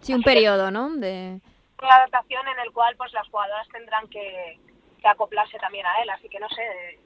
Sí, 0.00 0.14
un 0.14 0.22
periodo, 0.22 0.70
¿no? 0.70 0.90
De 0.96 1.40
una 1.80 1.94
adaptación 1.94 2.46
en 2.48 2.58
el 2.60 2.72
cual 2.72 2.96
pues 2.96 3.12
las 3.12 3.28
jugadoras 3.28 3.68
tendrán 3.68 4.08
que, 4.08 4.58
que, 5.00 5.08
acoplarse 5.08 5.58
también 5.58 5.86
a 5.86 6.02
él, 6.02 6.10
así 6.10 6.28
que 6.28 6.40
no 6.40 6.48
sé, 6.48 6.98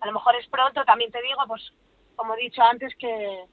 a 0.00 0.06
lo 0.06 0.12
mejor 0.12 0.34
es 0.36 0.46
pronto, 0.48 0.84
también 0.84 1.12
te 1.12 1.22
digo, 1.22 1.40
pues 1.46 1.72
como 2.16 2.34
he 2.34 2.40
dicho 2.40 2.62
antes, 2.62 2.94
que, 2.96 3.44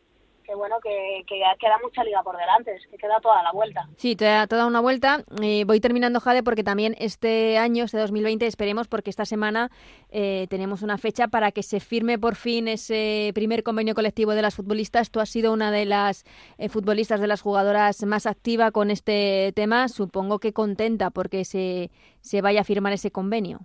que 0.47 0.55
bueno, 0.55 0.77
que, 0.81 1.23
que 1.27 1.39
ya 1.39 1.53
queda 1.59 1.77
mucha 1.83 2.05
liga 2.05 2.23
por 2.23 2.37
delante, 2.37 2.73
es 2.73 2.87
que 2.87 2.97
queda 2.97 3.19
toda 3.19 3.43
la 3.43 3.51
vuelta. 3.51 3.85
Sí, 3.97 4.15
toda, 4.15 4.47
toda 4.47 4.65
una 4.65 4.79
vuelta. 4.79 5.25
Eh, 5.41 5.65
voy 5.65 5.81
terminando, 5.81 6.21
Jade, 6.21 6.41
porque 6.41 6.63
también 6.63 6.95
este 6.99 7.57
año, 7.57 7.83
este 7.83 7.97
2020, 7.97 8.47
esperemos, 8.47 8.87
porque 8.87 9.09
esta 9.09 9.25
semana 9.25 9.69
eh, 10.09 10.47
tenemos 10.49 10.83
una 10.83 10.97
fecha 10.97 11.27
para 11.27 11.51
que 11.51 11.63
se 11.63 11.81
firme 11.81 12.17
por 12.17 12.35
fin 12.35 12.69
ese 12.69 13.31
primer 13.35 13.61
convenio 13.61 13.93
colectivo 13.93 14.31
de 14.31 14.41
las 14.41 14.55
futbolistas. 14.55 15.11
Tú 15.11 15.19
has 15.19 15.29
sido 15.29 15.51
una 15.51 15.69
de 15.69 15.83
las 15.83 16.23
eh, 16.57 16.69
futbolistas, 16.69 17.19
de 17.19 17.27
las 17.27 17.41
jugadoras 17.41 18.01
más 18.05 18.25
activa 18.25 18.71
con 18.71 18.89
este 18.89 19.51
tema. 19.53 19.89
Supongo 19.89 20.39
que 20.39 20.53
contenta 20.53 21.09
porque 21.09 21.43
se, 21.43 21.91
se 22.21 22.41
vaya 22.41 22.61
a 22.61 22.63
firmar 22.63 22.93
ese 22.93 23.11
convenio. 23.11 23.59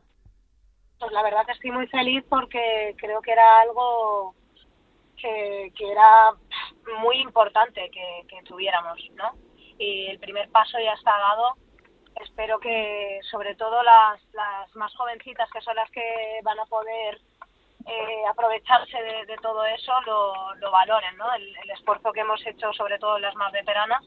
Pues 0.99 1.13
la 1.13 1.23
verdad 1.23 1.47
que 1.47 1.53
estoy 1.53 1.71
muy 1.71 1.87
feliz 1.87 2.25
porque 2.29 2.97
creo 2.99 3.21
que 3.23 3.31
era 3.31 3.61
algo 3.61 4.35
que, 5.23 5.73
era 5.79 6.33
muy 7.01 7.19
importante 7.19 7.91
que, 7.91 8.27
que 8.29 8.43
tuviéramos, 8.43 8.99
¿no? 9.15 9.33
Y 9.79 10.07
el 10.07 10.19
primer 10.19 10.51
paso 10.51 10.79
ya 10.79 10.93
está 10.93 11.17
dado. 11.17 11.55
Espero 12.21 12.59
que 12.59 13.21
sobre 13.31 13.55
todo 13.55 13.83
las, 13.83 14.21
más 14.75 14.95
jovencitas, 14.97 15.49
que 15.51 15.61
son 15.61 15.77
las 15.77 15.91
que 15.91 16.41
van 16.43 16.59
a 16.59 16.67
poder 16.67 17.21
eh, 17.87 18.23
aprovecharse 18.29 18.97
de, 19.27 19.37
todo 19.39 19.65
eso, 19.65 19.93
lo, 20.03 20.55
lo 20.57 20.71
valoren, 20.71 21.17
¿no? 21.17 21.33
El, 21.35 21.71
esfuerzo 21.71 22.13
que 22.13 22.21
hemos 22.21 22.45
hecho, 22.47 22.73
sobre 22.75 22.99
todo 22.99 23.19
las 23.19 23.35
más 23.35 23.51
veteranas, 23.53 24.05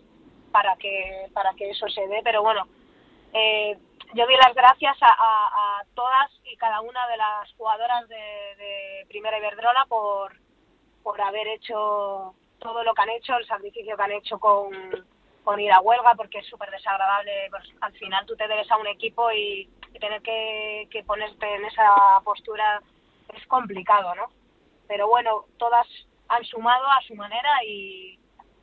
para 0.51 0.75
que, 0.77 1.27
para 1.33 1.53
que 1.55 1.71
eso 1.71 1.87
se 1.89 2.07
dé. 2.07 2.21
Pero 2.23 2.43
bueno, 2.43 2.67
eh, 3.33 3.77
yo 4.13 4.25
doy 4.25 4.35
las 4.37 4.53
gracias 4.53 4.95
a, 5.01 5.07
a, 5.07 5.79
a, 5.79 5.83
todas 5.95 6.31
y 6.45 6.55
cada 6.57 6.81
una 6.81 7.07
de 7.07 7.17
las 7.17 7.51
jugadoras 7.57 8.07
de, 8.07 8.15
de 8.15 9.05
Primera 9.09 9.37
Iberdrola 9.39 9.85
por, 9.89 10.44
por 11.05 11.21
haber 11.21 11.47
hecho 11.49 12.33
todo 12.57 12.83
lo 12.83 12.95
que 12.95 13.01
han 13.03 13.09
hecho, 13.11 13.37
el 13.37 13.45
sacrificio 13.45 13.95
que 13.95 14.01
han 14.01 14.11
hecho 14.13 14.39
con, 14.39 14.73
con 15.43 15.59
ir 15.59 15.71
a 15.71 15.79
huelga, 15.79 16.15
porque 16.15 16.39
es 16.39 16.47
súper 16.47 16.71
desagradable. 16.71 17.47
Pues, 17.51 17.63
al 17.81 17.93
final 17.93 18.25
tú 18.25 18.35
te 18.35 18.47
debes 18.47 18.69
a 18.71 18.77
un 18.77 18.87
equipo 18.87 19.31
y, 19.31 19.69
tener 20.01 20.23
que, 20.23 20.87
que, 20.89 21.03
ponerte 21.03 21.45
en 21.55 21.63
esa 21.65 22.19
postura 22.23 22.81
es 23.35 23.45
complicado, 23.45 24.15
¿no? 24.15 24.29
Pero 24.87 25.07
bueno, 25.07 25.45
todas 25.57 25.87
han 26.27 26.43
sumado 26.43 26.85
a 26.87 27.01
su 27.07 27.13
manera 27.13 27.63
y, 27.63 28.19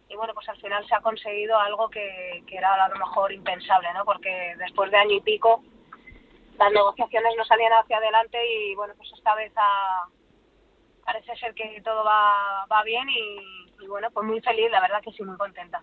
y 0.09 0.17
bueno, 0.17 0.35
pues 0.35 0.49
al 0.49 0.61
final 0.61 0.85
se 0.89 0.97
ha 0.97 1.01
conseguido 1.01 1.57
algo 1.57 1.89
que, 1.91 2.43
que 2.49 2.57
era 2.57 2.75
a 2.75 2.89
lo 2.89 2.97
mejor 2.97 3.33
impensable, 3.33 3.95
¿no? 3.95 4.05
Porque 4.05 4.57
después 4.59 4.91
de 4.91 4.99
año 4.99 5.15
y 5.15 5.21
pico 5.21 5.63
las 6.59 6.73
negociaciones 6.73 7.35
no 7.37 7.45
salían 7.45 7.73
hacia 7.73 7.99
adelante 7.99 8.39
y 8.53 8.75
bueno, 8.75 8.95
pues 8.97 9.11
esta 9.13 9.35
vez 9.37 9.53
ha, 9.57 10.09
parece 11.05 11.35
ser 11.37 11.55
que 11.55 11.81
todo 11.83 12.05
va, 12.05 12.67
va 12.71 12.83
bien 12.83 13.09
y, 13.09 13.85
y, 13.85 13.87
bueno, 13.87 14.09
pues 14.13 14.27
muy 14.27 14.41
feliz, 14.41 14.71
la 14.71 14.81
verdad 14.81 15.01
que 15.03 15.13
sí, 15.13 15.23
muy 15.23 15.37
contenta. 15.37 15.83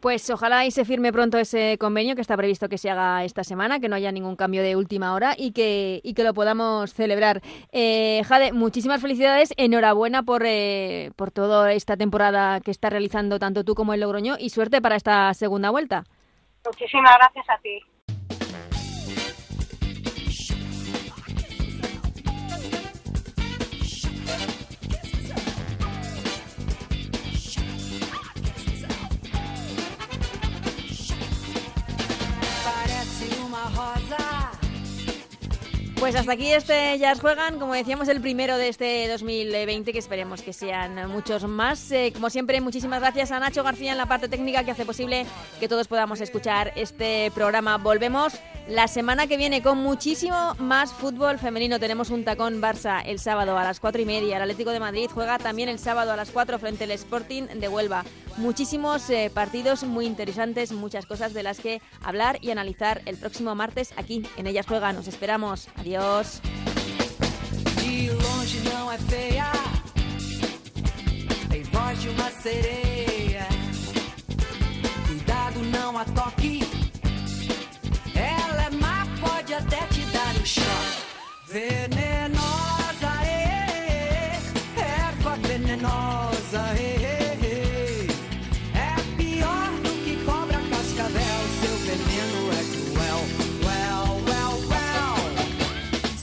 Pues 0.00 0.28
ojalá 0.30 0.66
y 0.66 0.72
se 0.72 0.84
firme 0.84 1.12
pronto 1.12 1.38
ese 1.38 1.78
convenio 1.78 2.16
que 2.16 2.20
está 2.20 2.36
previsto 2.36 2.68
que 2.68 2.76
se 2.76 2.90
haga 2.90 3.22
esta 3.22 3.44
semana, 3.44 3.78
que 3.78 3.88
no 3.88 3.94
haya 3.94 4.10
ningún 4.10 4.34
cambio 4.34 4.62
de 4.62 4.74
última 4.74 5.14
hora 5.14 5.34
y 5.38 5.52
que, 5.52 6.00
y 6.02 6.14
que 6.14 6.24
lo 6.24 6.34
podamos 6.34 6.92
celebrar. 6.92 7.40
Eh, 7.70 8.22
Jade, 8.24 8.52
muchísimas 8.52 9.00
felicidades, 9.00 9.54
enhorabuena 9.56 10.24
por, 10.24 10.42
eh, 10.44 11.12
por 11.14 11.30
toda 11.30 11.72
esta 11.72 11.96
temporada 11.96 12.60
que 12.60 12.72
está 12.72 12.90
realizando 12.90 13.38
tanto 13.38 13.62
tú 13.62 13.74
como 13.74 13.94
el 13.94 14.00
Logroño 14.00 14.34
y 14.38 14.50
suerte 14.50 14.82
para 14.82 14.96
esta 14.96 15.32
segunda 15.34 15.70
vuelta. 15.70 16.02
Muchísimas 16.64 17.16
gracias 17.18 17.48
a 17.48 17.58
ti. 17.58 17.80
Pues 36.12 36.20
hasta 36.20 36.32
aquí 36.32 36.52
este 36.52 36.98
Jazz 36.98 37.20
Juegan, 37.22 37.58
como 37.58 37.72
decíamos, 37.72 38.06
el 38.08 38.20
primero 38.20 38.58
de 38.58 38.68
este 38.68 39.08
2020, 39.08 39.94
que 39.94 39.98
esperemos 39.98 40.42
que 40.42 40.52
sean 40.52 41.10
muchos 41.10 41.44
más. 41.44 41.90
Eh, 41.90 42.12
como 42.12 42.28
siempre, 42.28 42.60
muchísimas 42.60 43.00
gracias 43.00 43.32
a 43.32 43.40
Nacho 43.40 43.62
García 43.62 43.92
en 43.92 43.96
la 43.96 44.04
parte 44.04 44.28
técnica 44.28 44.62
que 44.62 44.72
hace 44.72 44.84
posible 44.84 45.24
que 45.58 45.68
todos 45.68 45.88
podamos 45.88 46.20
escuchar 46.20 46.70
este 46.76 47.30
programa. 47.34 47.78
Volvemos 47.78 48.34
la 48.68 48.88
semana 48.88 49.26
que 49.26 49.36
viene 49.36 49.62
con 49.62 49.78
muchísimo 49.78 50.54
más 50.58 50.92
fútbol 50.92 51.38
femenino. 51.38 51.78
Tenemos 51.78 52.10
un 52.10 52.24
tacón 52.24 52.60
Barça 52.60 53.02
el 53.04 53.18
sábado 53.18 53.56
a 53.58 53.64
las 53.64 53.80
cuatro 53.80 54.00
y 54.00 54.04
media. 54.04 54.36
El 54.36 54.42
Atlético 54.42 54.70
de 54.70 54.80
Madrid 54.80 55.10
juega 55.12 55.38
también 55.38 55.68
el 55.68 55.78
sábado 55.78 56.12
a 56.12 56.16
las 56.16 56.30
4 56.30 56.58
frente 56.58 56.84
al 56.84 56.90
Sporting 56.92 57.44
de 57.44 57.68
Huelva. 57.68 58.04
Muchísimos 58.36 59.08
eh, 59.10 59.30
partidos 59.32 59.84
muy 59.84 60.06
interesantes, 60.06 60.72
muchas 60.72 61.06
cosas 61.06 61.34
de 61.34 61.42
las 61.42 61.60
que 61.60 61.82
hablar 62.02 62.38
y 62.40 62.50
analizar 62.50 63.02
el 63.06 63.16
próximo 63.16 63.54
martes 63.54 63.92
aquí 63.96 64.26
en 64.36 64.46
Ellas 64.46 64.66
Juegan. 64.66 64.96
Nos 64.96 65.08
esperamos. 65.08 65.68
Adiós. 65.76 66.40
Pode 79.24 79.54
até 79.54 79.80
te 79.92 80.00
dar 80.06 80.34
um 80.40 80.44
choque. 80.44 81.02
Venenosa, 81.48 83.12
eh, 83.26 84.40
erva 84.76 85.36
venenosa, 85.46 86.62
eh, 86.78 88.06
é 88.74 89.16
pior 89.16 89.70
do 89.84 89.92
que 90.04 90.16
cobra 90.24 90.58
cascavel. 90.70 91.40
Seu 91.60 91.76
veneno 91.86 92.40
é 92.52 92.62
cruel. 92.72 93.20
Well, 93.66 94.10
well, 94.28 94.54
well. 94.70 95.16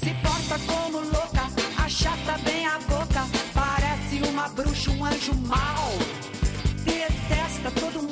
Se 0.02 0.12
porta 0.24 0.58
como 0.68 1.00
louca, 1.02 1.46
achata 1.86 2.38
bem 2.44 2.66
a 2.66 2.80
boca. 2.80 3.22
Parece 3.54 4.16
uma 4.30 4.48
bruxa, 4.50 4.92
um 4.92 5.06
anjo 5.06 5.34
mau. 5.46 5.92
Detesta 6.84 7.70
todo 7.80 8.02
mundo, 8.02 8.09